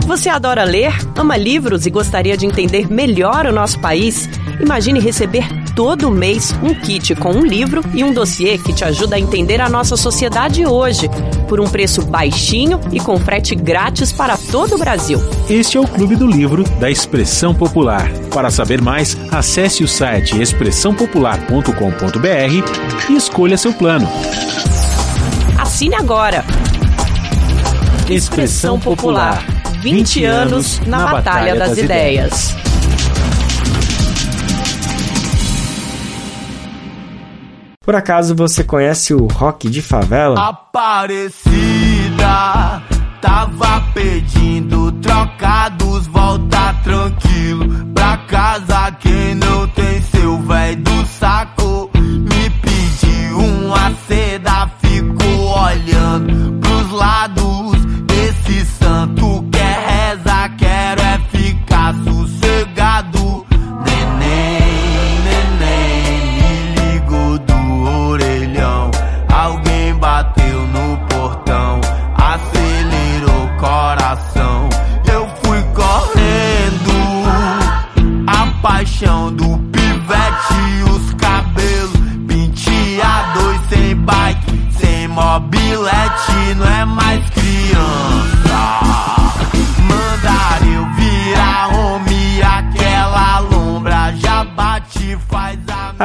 Você 0.08 0.30
adora 0.30 0.64
ler, 0.64 0.93
ama 1.18 1.36
livros 1.36 1.86
e 1.86 1.89
gostaria 1.89 2.38
de 2.38 2.45
entender 2.45 2.89
melhor 2.89 3.45
o 3.45 3.51
nosso 3.51 3.78
país? 3.78 4.30
Imagine 4.58 5.01
receber 5.01 5.45
todo 5.76 6.10
mês 6.10 6.55
um 6.64 6.74
kit 6.74 7.14
com 7.16 7.34
um 7.34 7.45
livro 7.45 7.82
e 7.93 8.05
um 8.05 8.14
dossiê 8.14 8.58
que 8.58 8.72
te 8.72 8.86
ajuda 8.86 9.18
a 9.18 9.20
entender 9.20 9.60
a 9.60 9.68
nossa 9.68 9.97
sociedade 9.97 10.66
hoje, 10.66 11.10
por 11.49 11.60
um 11.60 11.68
preço 11.68 12.05
baixinho 12.05 12.80
e 12.93 13.01
com 13.01 13.20
frete 13.20 13.53
grátis 13.53 14.14
para 14.14 14.38
todo 14.38 14.76
o 14.76 14.78
Brasil. 14.78 15.20
Este 15.49 15.78
é 15.78 15.82
o 15.82 15.86
Clube 15.86 16.16
do 16.16 16.26
Livro 16.26 16.64
da 16.80 16.89
Expressão 16.89 17.53
Popular. 17.53 18.10
Para 18.34 18.49
saber 18.49 18.82
mais, 18.82 19.18
acesse 19.30 19.84
o 19.84 19.89
site 19.89 20.41
expressãopopular.com.br 20.41 23.10
e 23.10 23.14
escolha 23.14 23.58
seu 23.58 23.74
plano. 23.74 24.08
Assine 25.60 25.95
agora. 25.95 26.45
Expressão 28.10 28.80
Popular. 28.80 29.57
20 29.82 30.25
anos 30.25 30.80
na 30.88 31.07
Batalha 31.07 31.55
das 31.55 31.78
Ideias. 31.78 32.55
Por 37.82 37.95
acaso 37.95 38.36
você 38.36 38.63
conhece 38.65 39.13
o 39.13 39.28
rock 39.28 39.69
de 39.69 39.82
favela? 39.82 40.49
Aparecida, 40.49 41.53
tava 43.21 43.82
pedindo 43.93 44.91
trocados, 44.93 46.05
volta 46.07 46.73
tranquilo 46.84 47.86
pra 47.93 48.17
casa. 48.28 48.91
Quem 48.99 49.36
não 49.36 49.67
tem 49.69 50.01
seu 50.01 50.38
velho 50.39 50.82
do 50.84 51.05
saco 51.05 51.89
me 51.95 52.49
pediu 52.61 53.38
uma 53.39 53.93
seda, 54.05 54.69
ficou 54.82 55.57
olhando 55.63 56.57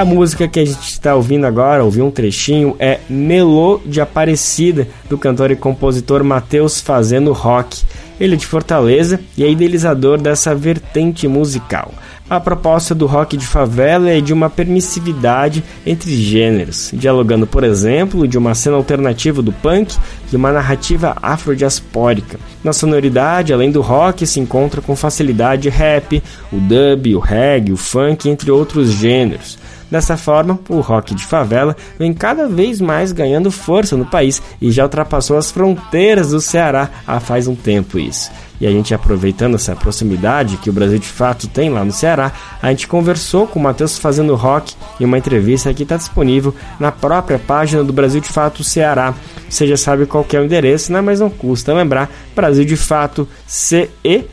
a 0.03 0.05
música 0.05 0.49
que 0.49 0.59
a 0.59 0.65
gente 0.65 0.89
está 0.89 1.15
ouvindo 1.15 1.47
agora, 1.47 1.85
ouviu 1.85 2.05
um 2.05 2.11
trechinho, 2.11 2.75
é 2.77 2.99
Melô 3.09 3.81
de 3.87 4.01
Aparecida, 4.01 4.89
do 5.09 5.17
cantor 5.17 5.53
e 5.53 5.57
compositor 5.57 6.25
Matheus 6.25 6.81
Fazendo 6.81 7.33
Rock. 7.33 7.85
Ele 8.19 8.35
é 8.35 8.37
de 8.37 8.45
Fortaleza 8.45 9.21
e 9.39 9.45
é 9.45 9.49
idealizador 9.49 10.21
dessa 10.21 10.57
vertente 10.57 11.29
musical. 11.29 11.95
A 12.29 12.41
proposta 12.41 12.95
do 12.97 13.07
rock 13.07 13.37
de 13.37 13.47
favela 13.47 14.11
é 14.11 14.21
de 14.21 14.33
uma 14.33 14.51
permissividade 14.51 15.63
entre 15.87 16.11
gêneros, 16.17 16.91
dialogando, 16.93 17.47
por 17.47 17.63
exemplo, 17.63 18.27
de 18.27 18.37
uma 18.37 18.57
cena 18.57 18.77
alternativa 18.77 19.41
do 19.41 19.53
punk 19.53 19.95
e 20.33 20.35
uma 20.35 20.51
narrativa 20.51 21.17
afrodiaspórica. 21.23 22.41
Na 22.65 22.73
sonoridade, 22.73 23.53
além 23.53 23.71
do 23.71 23.83
rock, 23.83 24.27
se 24.27 24.41
encontra 24.41 24.81
com 24.81 24.97
facilidade 24.97 25.69
rap, 25.69 26.21
o 26.51 26.57
dub, 26.57 27.15
o 27.15 27.21
reggae, 27.21 27.73
o 27.73 27.77
funk, 27.77 28.29
entre 28.29 28.51
outros 28.51 28.91
gêneros. 28.91 29.59
Dessa 29.93 30.17
forma, 30.17 30.59
o 30.71 30.81
rock 30.81 31.15
de 31.15 31.23
favela 31.23 31.77
vem 31.99 32.15
cada 32.15 32.49
vez 32.49 32.81
mais 32.81 33.13
ganhando 33.13 33.51
força 33.51 33.95
no 33.95 34.07
país 34.07 34.41
e 34.59 34.73
já 34.73 34.85
ultrapassou 34.85 35.37
as 35.37 35.51
fronteiras 35.51 36.31
do 36.31 36.41
Ceará 36.41 36.89
há 37.07 37.21
faz 37.21 37.47
um 37.47 37.55
tempo 37.55 37.99
isso. 37.99 38.31
E 38.59 38.67
a 38.67 38.71
gente 38.71 38.95
aproveitando 38.95 39.57
essa 39.57 39.77
proximidade 39.77 40.57
que 40.57 40.71
o 40.71 40.73
Brasil 40.73 40.99
de 40.99 41.07
fato 41.07 41.47
tem 41.47 41.69
lá 41.69 41.85
no 41.85 41.93
Ceará, 41.93 42.33
a 42.63 42.71
gente 42.71 42.89
conversou 42.89 43.47
com 43.47 43.61
o 43.61 43.63
Matheus 43.63 43.99
fazendo 43.99 44.35
rock 44.35 44.75
em 44.99 45.05
uma 45.05 45.19
entrevista 45.19 45.75
que 45.75 45.83
está 45.83 45.99
disponível 45.99 46.55
na 46.81 46.91
própria 46.91 47.39
página 47.39 47.85
do 47.85 47.93
Brasil 47.93 48.23
de 48.23 48.29
Fato 48.29 48.65
Ceará. 48.65 49.13
Você 49.47 49.67
já 49.67 49.77
sabe 49.77 50.07
qual 50.07 50.25
é 50.33 50.39
o 50.39 50.45
endereço, 50.45 50.91
né? 50.91 51.03
mas 51.03 51.21
não 51.21 51.29
custa 51.29 51.75
lembrar, 51.75 52.11
Brasil 52.35 52.65
de 52.65 52.79
Fato 52.79 53.29
ce.com.br. 53.47 54.27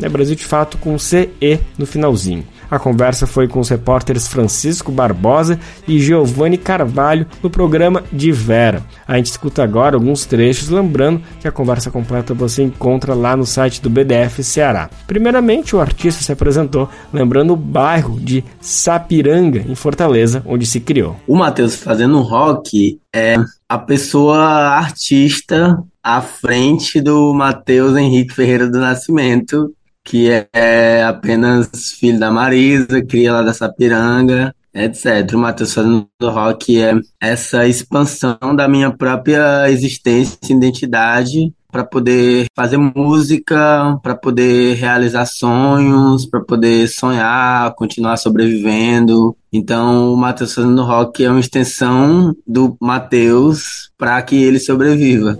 É 0.00 0.08
Brasil 0.08 0.36
de 0.36 0.44
Fato 0.46 0.78
com 0.78 0.98
CE 0.98 1.60
no 1.76 1.84
finalzinho. 1.84 2.46
A 2.70 2.78
conversa 2.78 3.26
foi 3.26 3.48
com 3.48 3.58
os 3.58 3.68
repórteres 3.68 4.28
Francisco 4.28 4.92
Barbosa 4.92 5.58
e 5.88 5.98
Giovanni 5.98 6.56
Carvalho 6.56 7.26
no 7.42 7.50
programa 7.50 8.04
De 8.12 8.30
Vera. 8.30 8.82
A 9.06 9.16
gente 9.16 9.26
escuta 9.26 9.62
agora 9.62 9.96
alguns 9.96 10.24
trechos, 10.24 10.68
lembrando 10.68 11.20
que 11.40 11.48
a 11.48 11.52
conversa 11.52 11.90
completa 11.90 12.32
você 12.32 12.62
encontra 12.62 13.12
lá 13.14 13.36
no 13.36 13.44
site 13.44 13.82
do 13.82 13.90
BDF 13.90 14.44
Ceará. 14.44 14.88
Primeiramente, 15.06 15.74
o 15.74 15.80
artista 15.80 16.22
se 16.22 16.32
apresentou 16.32 16.88
lembrando 17.12 17.52
o 17.52 17.56
bairro 17.56 18.20
de 18.20 18.44
Sapiranga, 18.60 19.64
em 19.68 19.74
Fortaleza, 19.74 20.42
onde 20.46 20.66
se 20.66 20.80
criou. 20.80 21.16
O 21.26 21.36
Matheus 21.36 21.74
fazendo 21.74 22.20
rock 22.20 23.00
é 23.12 23.36
a 23.68 23.78
pessoa 23.78 24.38
artista 24.38 25.82
à 26.02 26.20
frente 26.20 27.00
do 27.00 27.34
Matheus 27.34 27.96
Henrique 27.96 28.34
Ferreira 28.34 28.68
do 28.68 28.78
Nascimento, 28.78 29.72
que 30.10 30.28
é 30.52 31.04
apenas 31.04 31.92
filho 31.92 32.18
da 32.18 32.32
Marisa, 32.32 33.00
cria 33.08 33.32
lá 33.32 33.42
da 33.42 33.54
Sapiranga, 33.54 34.52
etc. 34.74 35.32
O 35.34 35.38
Matheus 35.38 35.72
fazendo 35.72 36.08
rock 36.20 36.82
é 36.82 36.94
essa 37.20 37.68
expansão 37.68 38.36
da 38.56 38.66
minha 38.66 38.90
própria 38.90 39.70
existência 39.70 40.36
e 40.48 40.52
identidade 40.52 41.54
para 41.70 41.84
poder 41.84 42.46
fazer 42.56 42.76
música, 42.76 43.96
para 44.02 44.16
poder 44.16 44.74
realizar 44.74 45.26
sonhos, 45.26 46.26
para 46.26 46.40
poder 46.40 46.88
sonhar, 46.88 47.72
continuar 47.76 48.16
sobrevivendo. 48.16 49.36
Então, 49.52 50.12
o 50.12 50.16
Matheus 50.16 50.52
fazendo 50.52 50.82
rock 50.82 51.24
é 51.24 51.30
uma 51.30 51.38
extensão 51.38 52.34
do 52.44 52.76
Matheus 52.80 53.92
para 53.96 54.20
que 54.22 54.42
ele 54.42 54.58
sobreviva. 54.58 55.38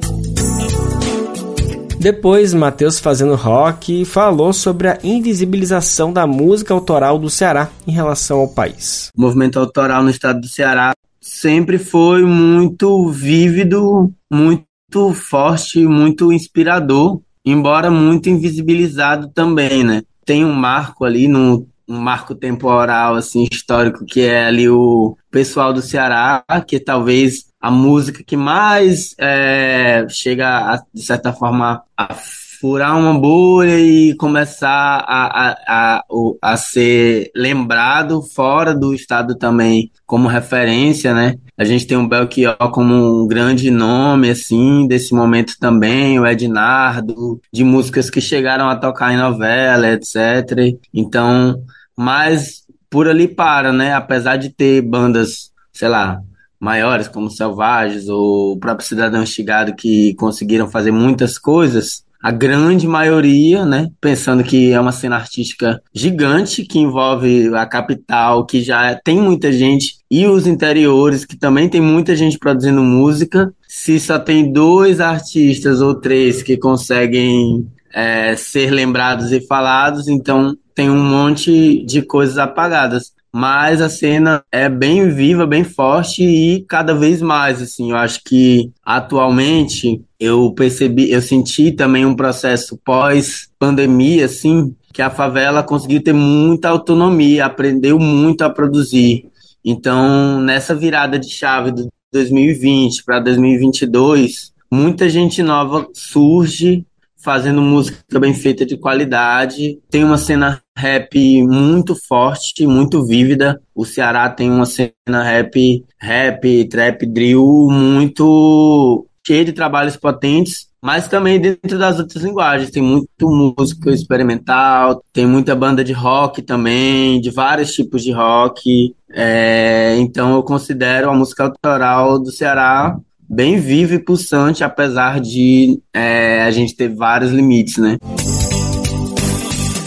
Depois, 2.01 2.55
Matheus 2.55 2.99
fazendo 2.99 3.35
rock 3.35 4.07
falou 4.07 4.55
sobre 4.55 4.89
a 4.89 4.99
invisibilização 5.05 6.11
da 6.11 6.27
música 6.27 6.73
autoral 6.73 7.19
do 7.19 7.29
Ceará 7.29 7.69
em 7.87 7.93
relação 7.93 8.41
ao 8.41 8.49
país. 8.49 9.11
O 9.15 9.21
movimento 9.21 9.59
autoral 9.59 10.03
no 10.03 10.09
estado 10.09 10.41
do 10.41 10.49
Ceará 10.49 10.93
sempre 11.21 11.77
foi 11.77 12.25
muito 12.25 13.11
vívido, 13.11 14.11
muito 14.33 15.13
forte, 15.13 15.87
muito 15.87 16.33
inspirador, 16.33 17.21
embora 17.45 17.91
muito 17.91 18.31
invisibilizado 18.31 19.29
também, 19.29 19.85
né? 19.85 20.01
Tem 20.25 20.43
um 20.43 20.55
marco 20.55 21.05
ali 21.05 21.29
no 21.29 21.69
um 21.87 21.99
marco 21.99 22.35
temporal 22.35 23.17
assim 23.17 23.47
histórico 23.51 24.07
que 24.07 24.23
é 24.23 24.47
ali 24.47 24.71
o 24.71 25.19
pessoal 25.31 25.71
do 25.71 25.83
Ceará, 25.83 26.43
que 26.67 26.81
talvez 26.81 27.50
a 27.61 27.71
música 27.71 28.25
que 28.25 28.37
mais 28.37 29.15
é, 29.19 30.07
chega 30.09 30.75
a, 30.75 30.83
de 30.93 31.03
certa 31.03 31.33
forma 31.33 31.83
a 31.97 32.15
furar 32.61 32.99
uma 32.99 33.19
bolha 33.19 33.81
e 33.81 34.15
começar 34.17 34.69
a, 34.69 35.49
a, 35.49 35.57
a, 35.67 36.05
a 36.43 36.57
ser 36.59 37.31
lembrado 37.35 38.21
fora 38.21 38.75
do 38.75 38.93
estado 38.93 39.35
também 39.35 39.91
como 40.07 40.29
referência, 40.29 41.15
né? 41.15 41.37
A 41.57 41.65
gente 41.65 41.87
tem 41.87 41.97
o 41.97 42.07
Belchior 42.07 42.57
como 42.71 43.23
um 43.23 43.27
grande 43.27 43.71
nome, 43.71 44.29
assim, 44.29 44.87
desse 44.87 45.15
momento 45.15 45.55
também, 45.59 46.21
o 46.21 46.27
Ednardo, 46.27 47.41
de 47.51 47.65
músicas 47.65 48.11
que 48.11 48.21
chegaram 48.21 48.69
a 48.69 48.77
tocar 48.77 49.13
em 49.13 49.17
novela, 49.17 49.89
etc. 49.93 50.77
Então, 50.93 51.63
mas 51.97 52.65
por 52.91 53.09
ali 53.09 53.27
para, 53.27 53.73
né? 53.73 53.95
Apesar 53.95 54.37
de 54.37 54.51
ter 54.51 54.83
bandas, 54.83 55.51
sei 55.73 55.89
lá, 55.89 56.21
maiores 56.61 57.09
como 57.09 57.31
Selvagens 57.31 58.09
ou 58.09 58.53
o 58.53 58.59
próprio 58.59 58.87
Cidadão 58.87 59.23
Estigado 59.23 59.75
que 59.75 60.15
conseguiram 60.15 60.69
fazer 60.69 60.93
muitas 60.93 61.39
coisas, 61.39 62.05
a 62.23 62.31
grande 62.31 62.87
maioria, 62.87 63.65
né, 63.65 63.89
pensando 63.99 64.45
que 64.45 64.73
é 64.73 64.79
uma 64.79 64.93
cena 64.93 65.17
artística 65.17 65.81
gigante 65.95 66.65
que 66.65 66.79
envolve 66.79 67.49
a 67.55 67.65
capital, 67.65 68.45
que 68.45 68.63
já 68.63 68.95
tem 68.95 69.19
muita 69.19 69.51
gente, 69.51 69.95
e 70.11 70.27
os 70.27 70.47
interiores, 70.47 71.25
que 71.25 71.37
também 71.37 71.67
tem 71.67 71.81
muita 71.81 72.15
gente 72.15 72.39
produzindo 72.39 72.83
música. 72.83 73.55
Se 73.67 73.99
só 73.99 74.19
tem 74.19 74.53
dois 74.53 75.01
artistas 75.01 75.81
ou 75.81 75.95
três 75.95 76.43
que 76.43 76.59
conseguem 76.59 77.67
é, 77.95 78.37
ser 78.37 78.71
lembrados 78.71 79.33
e 79.33 79.41
falados, 79.47 80.07
então 80.07 80.55
tem 80.75 80.91
um 80.91 81.03
monte 81.03 81.85
de 81.87 82.03
coisas 82.03 82.37
apagadas 82.37 83.13
mas 83.33 83.81
a 83.81 83.89
cena 83.89 84.43
é 84.51 84.69
bem 84.69 85.09
viva, 85.11 85.47
bem 85.47 85.63
forte 85.63 86.25
e 86.25 86.65
cada 86.69 86.95
vez 86.95 87.23
mais, 87.23 87.63
assim, 87.63 87.91
eu 87.91 87.97
acho 87.97 88.23
que 88.25 88.71
atualmente 88.85 90.03
eu 90.19 90.53
percebi, 90.53 91.11
eu 91.11 91.23
senti 91.23 91.73
também 91.73 92.05
um 92.05 92.17
processo 92.17 92.79
pós 92.85 93.49
pandemia, 93.59 94.25
assim, 94.25 94.75
que 94.93 95.01
a 95.01 95.11
favela 95.11 95.63
conseguiu 95.63 96.03
ter 96.03 96.13
muita 96.13 96.69
autonomia, 96.69 97.47
aprendeu 97.47 97.99
muito 97.99 98.43
a 98.43 98.51
produzir. 98.51 99.27
Então, 99.65 100.41
nessa 100.41 100.75
virada 100.75 101.19
de 101.19 101.31
chave 101.31 101.71
de 101.71 101.89
2020 102.13 103.05
para 103.05 103.21
2022, 103.21 104.53
muita 104.71 105.09
gente 105.09 105.43
nova 105.43 105.87
surge 105.93 106.85
fazendo 107.23 107.61
música 107.63 108.19
bem 108.19 108.35
feita 108.35 108.65
de 108.65 108.77
qualidade. 108.77 109.79
Tem 109.91 110.05
uma 110.05 110.19
cena 110.19 110.61
rap 110.77 111.43
muito 111.43 111.95
forte, 111.95 112.67
muito 112.67 113.05
vívida. 113.05 113.61
O 113.75 113.85
Ceará 113.85 114.29
tem 114.29 114.51
uma 114.51 114.67
cena 114.67 115.23
rap, 115.23 115.85
rap, 115.99 116.69
trap, 116.69 117.07
drill 117.07 117.69
muito 117.71 119.07
cheia 119.27 119.45
de 119.45 119.53
trabalhos 119.53 119.97
potentes, 119.97 120.69
mas 120.83 121.07
também 121.07 121.39
dentro 121.39 121.79
das 121.79 121.99
outras 121.99 122.23
linguagens. 122.25 122.71
Tem 122.71 122.83
muito 122.83 123.29
música 123.29 123.93
experimental, 123.93 125.03
tem 125.13 125.27
muita 125.27 125.55
banda 125.55 125.85
de 125.85 125.93
rock 125.93 126.43
também, 126.43 127.21
de 127.21 127.31
vários 127.31 127.73
tipos 127.73 128.03
de 128.03 128.13
rock. 128.13 128.95
É, 129.13 129.97
então 129.99 130.35
eu 130.35 130.43
considero 130.43 131.11
a 131.11 131.15
música 131.15 131.45
autoral 131.45 132.19
do 132.19 132.31
Ceará 132.31 132.97
bem 133.31 133.61
vivo 133.61 133.95
e 133.95 133.99
pulsante, 134.01 134.65
apesar 134.65 135.21
de 135.21 135.81
é, 135.95 136.43
a 136.43 136.51
gente 136.51 136.75
ter 136.75 136.89
vários 136.89 137.31
limites, 137.31 137.79
né? 137.79 137.97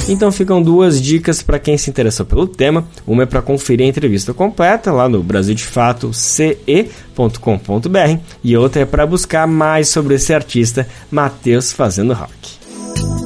Então 0.08 0.32
ficam 0.32 0.62
duas 0.62 1.02
dicas 1.02 1.42
para 1.42 1.60
quem 1.60 1.78
se 1.78 1.90
interessou 1.90 2.26
pelo 2.26 2.46
tema. 2.48 2.86
Uma 3.08 3.24
é 3.24 3.26
para 3.26 3.42
conferir 3.42 3.86
a 3.86 3.90
entrevista 3.90 4.34
completa 4.34 4.92
lá 4.92 5.08
no 5.08 5.24
Brasil 5.24 5.56
de 5.56 5.64
Fato 5.64 6.14
ce.com.br 6.14 6.98
e 8.44 8.58
outra 8.58 8.82
é 8.82 8.86
para 8.86 9.06
buscar 9.06 9.48
mais 9.48 9.90
sobre 9.90 10.16
esse 10.16 10.34
artista 10.34 10.88
Matheus 11.10 11.72
fazendo 11.72 12.14
rock. 12.14 13.23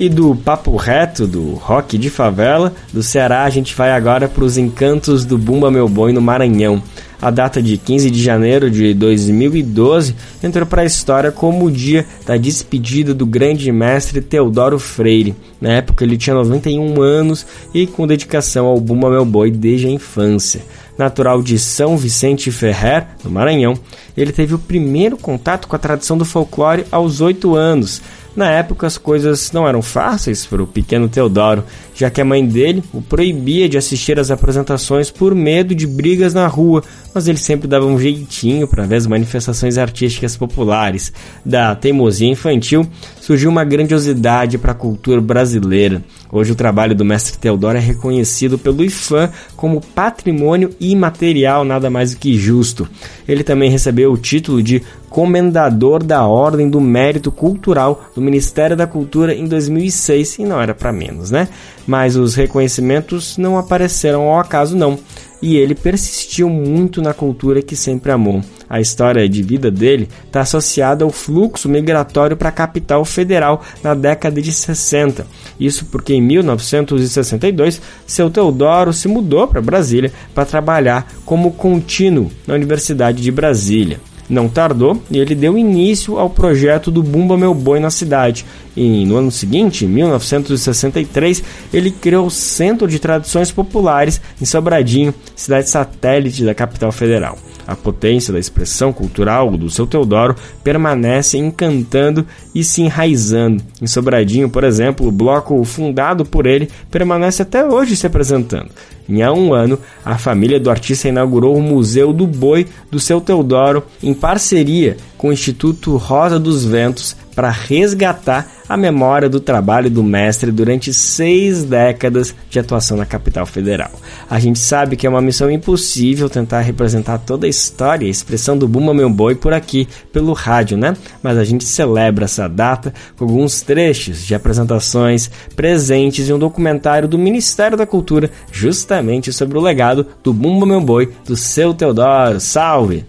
E 0.00 0.08
do 0.08 0.34
papo 0.34 0.76
reto 0.76 1.26
do 1.26 1.52
rock 1.56 1.98
de 1.98 2.08
favela 2.08 2.72
do 2.90 3.02
Ceará, 3.02 3.44
a 3.44 3.50
gente 3.50 3.74
vai 3.74 3.92
agora 3.92 4.26
para 4.30 4.42
os 4.42 4.56
encantos 4.56 5.26
do 5.26 5.36
Bumba 5.36 5.70
Meu 5.70 5.86
Boi 5.90 6.10
no 6.10 6.22
Maranhão 6.22 6.82
a 7.22 7.30
data 7.30 7.62
de 7.62 7.76
15 7.76 8.10
de 8.10 8.22
janeiro 8.22 8.70
de 8.70 8.94
2012 8.94 10.14
entrou 10.42 10.64
para 10.64 10.82
a 10.82 10.86
história 10.86 11.30
como 11.30 11.66
o 11.66 11.70
dia 11.70 12.06
da 12.24 12.36
despedida 12.36 13.12
do 13.12 13.26
grande 13.26 13.70
mestre 13.70 14.22
Teodoro 14.22 14.78
Freire. 14.78 15.36
Na 15.60 15.70
época 15.72 16.02
ele 16.02 16.16
tinha 16.16 16.34
91 16.34 17.00
anos 17.02 17.46
e 17.74 17.86
com 17.86 18.06
dedicação 18.06 18.66
ao 18.66 18.80
Bumba 18.80 19.10
Meu 19.10 19.26
Boi 19.26 19.50
desde 19.50 19.86
a 19.86 19.90
infância. 19.90 20.62
Natural 20.96 21.42
de 21.42 21.58
São 21.58 21.96
Vicente 21.96 22.50
Ferrer, 22.50 23.06
no 23.22 23.30
Maranhão, 23.30 23.74
ele 24.16 24.32
teve 24.32 24.54
o 24.54 24.58
primeiro 24.58 25.16
contato 25.16 25.68
com 25.68 25.76
a 25.76 25.78
tradição 25.78 26.16
do 26.16 26.24
folclore 26.24 26.86
aos 26.90 27.20
8 27.20 27.54
anos, 27.54 28.02
na 28.34 28.50
época, 28.50 28.86
as 28.86 28.96
coisas 28.96 29.50
não 29.52 29.66
eram 29.66 29.82
fáceis 29.82 30.46
para 30.46 30.62
o 30.62 30.66
pequeno 30.66 31.08
Teodoro, 31.08 31.64
já 31.94 32.08
que 32.08 32.20
a 32.20 32.24
mãe 32.24 32.46
dele 32.46 32.82
o 32.92 33.02
proibia 33.02 33.68
de 33.68 33.76
assistir 33.76 34.18
às 34.18 34.30
apresentações 34.30 35.10
por 35.10 35.34
medo 35.34 35.74
de 35.74 35.86
brigas 35.86 36.32
na 36.32 36.46
rua, 36.46 36.82
mas 37.12 37.26
ele 37.26 37.38
sempre 37.38 37.66
dava 37.66 37.86
um 37.86 37.98
jeitinho 37.98 38.68
para 38.68 38.86
ver 38.86 38.96
as 38.96 39.06
manifestações 39.06 39.76
artísticas 39.76 40.36
populares. 40.36 41.12
Da 41.44 41.74
teimosia 41.74 42.28
infantil 42.28 42.86
surgiu 43.20 43.50
uma 43.50 43.64
grandiosidade 43.64 44.58
para 44.58 44.72
a 44.72 44.74
cultura 44.74 45.20
brasileira. 45.20 46.02
Hoje, 46.32 46.52
o 46.52 46.54
trabalho 46.54 46.94
do 46.94 47.04
mestre 47.04 47.36
Teodoro 47.38 47.76
é 47.76 47.80
reconhecido 47.80 48.56
pelo 48.56 48.84
IFAM 48.84 49.30
como 49.56 49.80
patrimônio 49.80 50.70
imaterial, 50.80 51.64
nada 51.64 51.90
mais 51.90 52.14
do 52.14 52.18
que 52.18 52.38
justo. 52.38 52.88
Ele 53.26 53.42
também 53.42 53.70
recebeu 53.70 54.12
o 54.12 54.16
título 54.16 54.62
de 54.62 54.82
Comendador 55.10 56.04
da 56.04 56.24
Ordem 56.24 56.70
do 56.70 56.80
Mérito 56.80 57.32
Cultural 57.32 58.04
do 58.14 58.22
Ministério 58.22 58.76
da 58.76 58.86
Cultura 58.86 59.34
em 59.34 59.44
2006 59.44 60.38
e 60.38 60.44
não 60.44 60.62
era 60.62 60.72
para 60.72 60.92
menos, 60.92 61.32
né? 61.32 61.48
Mas 61.84 62.16
os 62.16 62.36
reconhecimentos 62.36 63.36
não 63.36 63.58
apareceram 63.58 64.22
ao 64.22 64.38
acaso 64.38 64.76
não 64.76 64.98
e 65.42 65.56
ele 65.56 65.74
persistiu 65.74 66.48
muito 66.48 67.00
na 67.00 67.14
cultura 67.14 67.62
que 67.62 67.74
sempre 67.74 68.12
amou. 68.12 68.42
A 68.68 68.80
história 68.80 69.28
de 69.28 69.42
vida 69.42 69.70
dele 69.70 70.08
está 70.26 70.42
associada 70.42 71.04
ao 71.04 71.10
fluxo 71.10 71.68
migratório 71.68 72.36
para 72.36 72.50
a 72.50 72.52
capital 72.52 73.04
federal 73.04 73.64
na 73.82 73.94
década 73.94 74.40
de 74.40 74.52
60. 74.52 75.26
Isso 75.58 75.86
porque 75.86 76.14
em 76.14 76.22
1962 76.22 77.80
seu 78.06 78.30
Teodoro 78.30 78.92
se 78.92 79.08
mudou 79.08 79.48
para 79.48 79.60
Brasília 79.60 80.12
para 80.34 80.44
trabalhar 80.44 81.10
como 81.24 81.52
contínuo 81.52 82.30
na 82.46 82.54
Universidade 82.54 83.22
de 83.22 83.32
Brasília. 83.32 84.00
Não 84.30 84.48
tardou 84.48 85.02
e 85.10 85.18
ele 85.18 85.34
deu 85.34 85.58
início 85.58 86.16
ao 86.16 86.30
projeto 86.30 86.90
do 86.90 87.02
Bumba 87.02 87.36
Meu 87.36 87.52
Boi 87.52 87.80
na 87.80 87.90
cidade. 87.90 88.46
E 88.76 89.04
no 89.04 89.16
ano 89.16 89.30
seguinte, 89.30 89.84
em 89.84 89.88
1963, 89.88 91.42
ele 91.74 91.90
criou 91.90 92.26
o 92.26 92.30
Centro 92.30 92.86
de 92.86 93.00
Tradições 93.00 93.50
Populares 93.50 94.20
em 94.40 94.44
Sobradinho, 94.44 95.12
cidade 95.34 95.68
satélite 95.68 96.44
da 96.44 96.54
capital 96.54 96.92
federal. 96.92 97.36
A 97.70 97.76
potência 97.76 98.32
da 98.32 98.40
expressão 98.40 98.92
cultural 98.92 99.48
do 99.56 99.70
seu 99.70 99.86
Teodoro 99.86 100.34
permanece 100.64 101.38
encantando 101.38 102.26
e 102.52 102.64
se 102.64 102.82
enraizando. 102.82 103.62
Em 103.80 103.86
Sobradinho, 103.86 104.50
por 104.50 104.64
exemplo, 104.64 105.06
o 105.06 105.12
bloco 105.12 105.62
fundado 105.64 106.24
por 106.24 106.46
ele 106.46 106.68
permanece 106.90 107.42
até 107.42 107.64
hoje 107.64 107.94
se 107.94 108.08
apresentando. 108.08 108.70
Em 109.08 109.22
há 109.22 109.32
um 109.32 109.54
ano, 109.54 109.78
a 110.04 110.18
família 110.18 110.58
do 110.58 110.68
artista 110.68 111.08
inaugurou 111.08 111.56
o 111.56 111.62
Museu 111.62 112.12
do 112.12 112.26
Boi 112.26 112.66
do 112.90 112.98
seu 112.98 113.20
Teodoro 113.20 113.84
em 114.02 114.12
parceria 114.12 114.96
com 115.16 115.28
o 115.28 115.32
Instituto 115.32 115.96
Rosa 115.96 116.40
dos 116.40 116.64
Ventos 116.64 117.14
para 117.36 117.50
resgatar 117.50 118.50
a 118.70 118.76
memória 118.76 119.28
do 119.28 119.40
trabalho 119.40 119.90
do 119.90 120.00
mestre 120.00 120.52
durante 120.52 120.94
seis 120.94 121.64
décadas 121.64 122.32
de 122.48 122.56
atuação 122.56 122.96
na 122.96 123.04
capital 123.04 123.44
federal. 123.44 123.90
A 124.30 124.38
gente 124.38 124.60
sabe 124.60 124.94
que 124.94 125.08
é 125.08 125.10
uma 125.10 125.20
missão 125.20 125.50
impossível 125.50 126.30
tentar 126.30 126.60
representar 126.60 127.18
toda 127.18 127.46
a 127.46 127.50
história 127.50 128.04
e 128.04 128.08
a 128.08 128.12
expressão 128.12 128.56
do 128.56 128.68
Bumba 128.68 128.94
Meu 128.94 129.10
Boi 129.10 129.34
por 129.34 129.52
aqui, 129.52 129.88
pelo 130.12 130.32
rádio, 130.32 130.78
né? 130.78 130.94
Mas 131.20 131.36
a 131.36 131.42
gente 131.42 131.64
celebra 131.64 132.26
essa 132.26 132.48
data 132.48 132.94
com 133.18 133.24
alguns 133.24 133.60
trechos 133.60 134.24
de 134.24 134.36
apresentações 134.36 135.28
presentes 135.56 136.28
em 136.28 136.32
um 136.32 136.38
documentário 136.38 137.08
do 137.08 137.18
Ministério 137.18 137.76
da 137.76 137.86
Cultura, 137.86 138.30
justamente 138.52 139.32
sobre 139.32 139.58
o 139.58 139.60
legado 139.60 140.06
do 140.22 140.32
Bumba 140.32 140.64
Meu 140.64 140.80
Boi 140.80 141.12
do 141.26 141.36
seu 141.36 141.74
Teodoro. 141.74 142.38
Salve! 142.38 143.04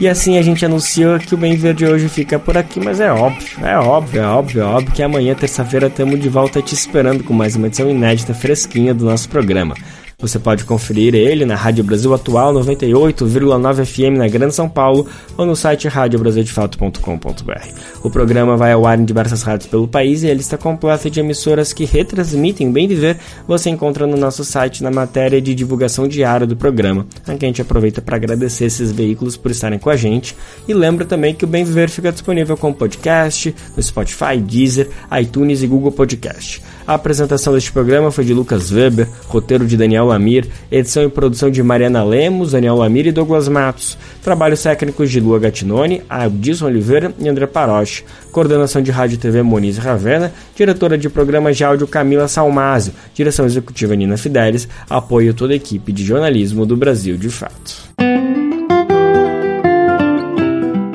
E 0.00 0.08
assim 0.08 0.38
a 0.38 0.42
gente 0.42 0.64
anunciou 0.64 1.18
que 1.18 1.34
o 1.34 1.36
Bem 1.36 1.54
Verde 1.56 1.84
hoje 1.84 2.08
fica 2.08 2.38
por 2.38 2.56
aqui, 2.56 2.80
mas 2.80 3.00
é 3.00 3.12
óbvio, 3.12 3.66
é 3.66 3.76
óbvio, 3.76 4.22
é 4.22 4.26
óbvio, 4.26 4.62
é 4.62 4.64
óbvio 4.64 4.94
que 4.94 5.02
amanhã, 5.02 5.34
terça-feira, 5.34 5.88
estamos 5.88 6.18
de 6.18 6.26
volta 6.26 6.62
te 6.62 6.74
esperando 6.74 7.22
com 7.22 7.34
mais 7.34 7.54
uma 7.54 7.66
edição 7.66 7.90
inédita 7.90 8.32
fresquinha 8.32 8.94
do 8.94 9.04
nosso 9.04 9.28
programa. 9.28 9.74
Você 10.20 10.38
pode 10.38 10.64
conferir 10.64 11.14
ele 11.14 11.46
na 11.46 11.54
Rádio 11.54 11.82
Brasil 11.82 12.12
Atual 12.12 12.52
98,9 12.54 13.84
FM 13.84 14.18
na 14.18 14.28
Grande 14.28 14.54
São 14.54 14.68
Paulo 14.68 15.06
ou 15.36 15.46
no 15.46 15.56
site 15.56 15.88
radiobrasildefato.com.br. 15.88 17.68
O 18.02 18.10
programa 18.10 18.56
vai 18.56 18.72
ao 18.72 18.86
ar 18.86 18.98
em 18.98 19.04
diversas 19.04 19.42
rádios 19.42 19.68
pelo 19.68 19.88
país 19.88 20.22
e 20.22 20.30
a 20.30 20.34
lista 20.34 20.58
completa 20.58 21.10
de 21.10 21.20
emissoras 21.20 21.72
que 21.72 21.84
retransmitem 21.84 22.70
Bem 22.70 22.86
Viver 22.86 23.16
você 23.46 23.70
encontra 23.70 24.06
no 24.06 24.16
nosso 24.16 24.44
site 24.44 24.82
na 24.82 24.90
matéria 24.90 25.40
de 25.40 25.54
divulgação 25.54 26.06
diária 26.06 26.46
do 26.46 26.56
programa. 26.56 27.06
Aqui 27.26 27.44
a 27.44 27.48
gente 27.48 27.62
aproveita 27.62 28.02
para 28.02 28.16
agradecer 28.16 28.66
esses 28.66 28.92
veículos 28.92 29.36
por 29.36 29.50
estarem 29.50 29.78
com 29.78 29.88
a 29.88 29.96
gente 29.96 30.36
e 30.68 30.74
lembra 30.74 31.06
também 31.06 31.34
que 31.34 31.44
o 31.44 31.48
Bem 31.48 31.64
Viver 31.64 31.88
fica 31.88 32.12
disponível 32.12 32.56
como 32.56 32.74
podcast 32.74 33.54
no 33.76 33.82
Spotify, 33.82 34.38
Deezer, 34.38 34.88
iTunes 35.18 35.62
e 35.62 35.66
Google 35.66 35.92
Podcast. 35.92 36.62
A 36.86 36.94
apresentação 36.94 37.52
deste 37.52 37.70
programa 37.72 38.10
foi 38.10 38.24
de 38.24 38.34
Lucas 38.34 38.72
Weber, 38.72 39.08
roteiro 39.28 39.66
de 39.66 39.76
Daniel 39.76 40.06
Lamir, 40.06 40.48
edição 40.70 41.04
e 41.04 41.08
produção 41.08 41.50
de 41.50 41.62
Mariana 41.62 42.02
Lemos, 42.02 42.52
Daniel 42.52 42.76
Lamir 42.76 43.06
e 43.06 43.12
Douglas 43.12 43.48
Matos. 43.48 43.96
Trabalhos 44.22 44.62
técnicos 44.62 45.10
de 45.10 45.20
Lua 45.20 45.38
Gatinoni, 45.38 46.02
Aldison 46.08 46.66
Oliveira 46.66 47.14
e 47.18 47.28
André 47.28 47.46
Paroche. 47.46 48.04
Coordenação 48.32 48.82
de 48.82 48.90
Rádio 48.90 49.14
e 49.14 49.18
TV 49.18 49.42
Moniz 49.42 49.78
Ravena, 49.78 50.32
diretora 50.54 50.96
de 50.96 51.08
programas 51.08 51.56
de 51.56 51.64
áudio 51.64 51.86
Camila 51.86 52.28
Salmásio, 52.28 52.92
direção 53.14 53.44
executiva 53.44 53.94
Nina 53.94 54.16
Fidelis, 54.16 54.68
apoio 54.88 55.34
toda 55.34 55.52
a 55.52 55.56
equipe 55.56 55.92
de 55.92 56.04
jornalismo 56.04 56.64
do 56.64 56.76
Brasil 56.76 57.16
de 57.16 57.28
Fato. 57.28 57.90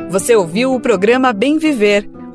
Você 0.10 0.34
ouviu 0.34 0.74
o 0.74 0.80
programa 0.80 1.34
Bem 1.34 1.58
Viver, 1.60 2.10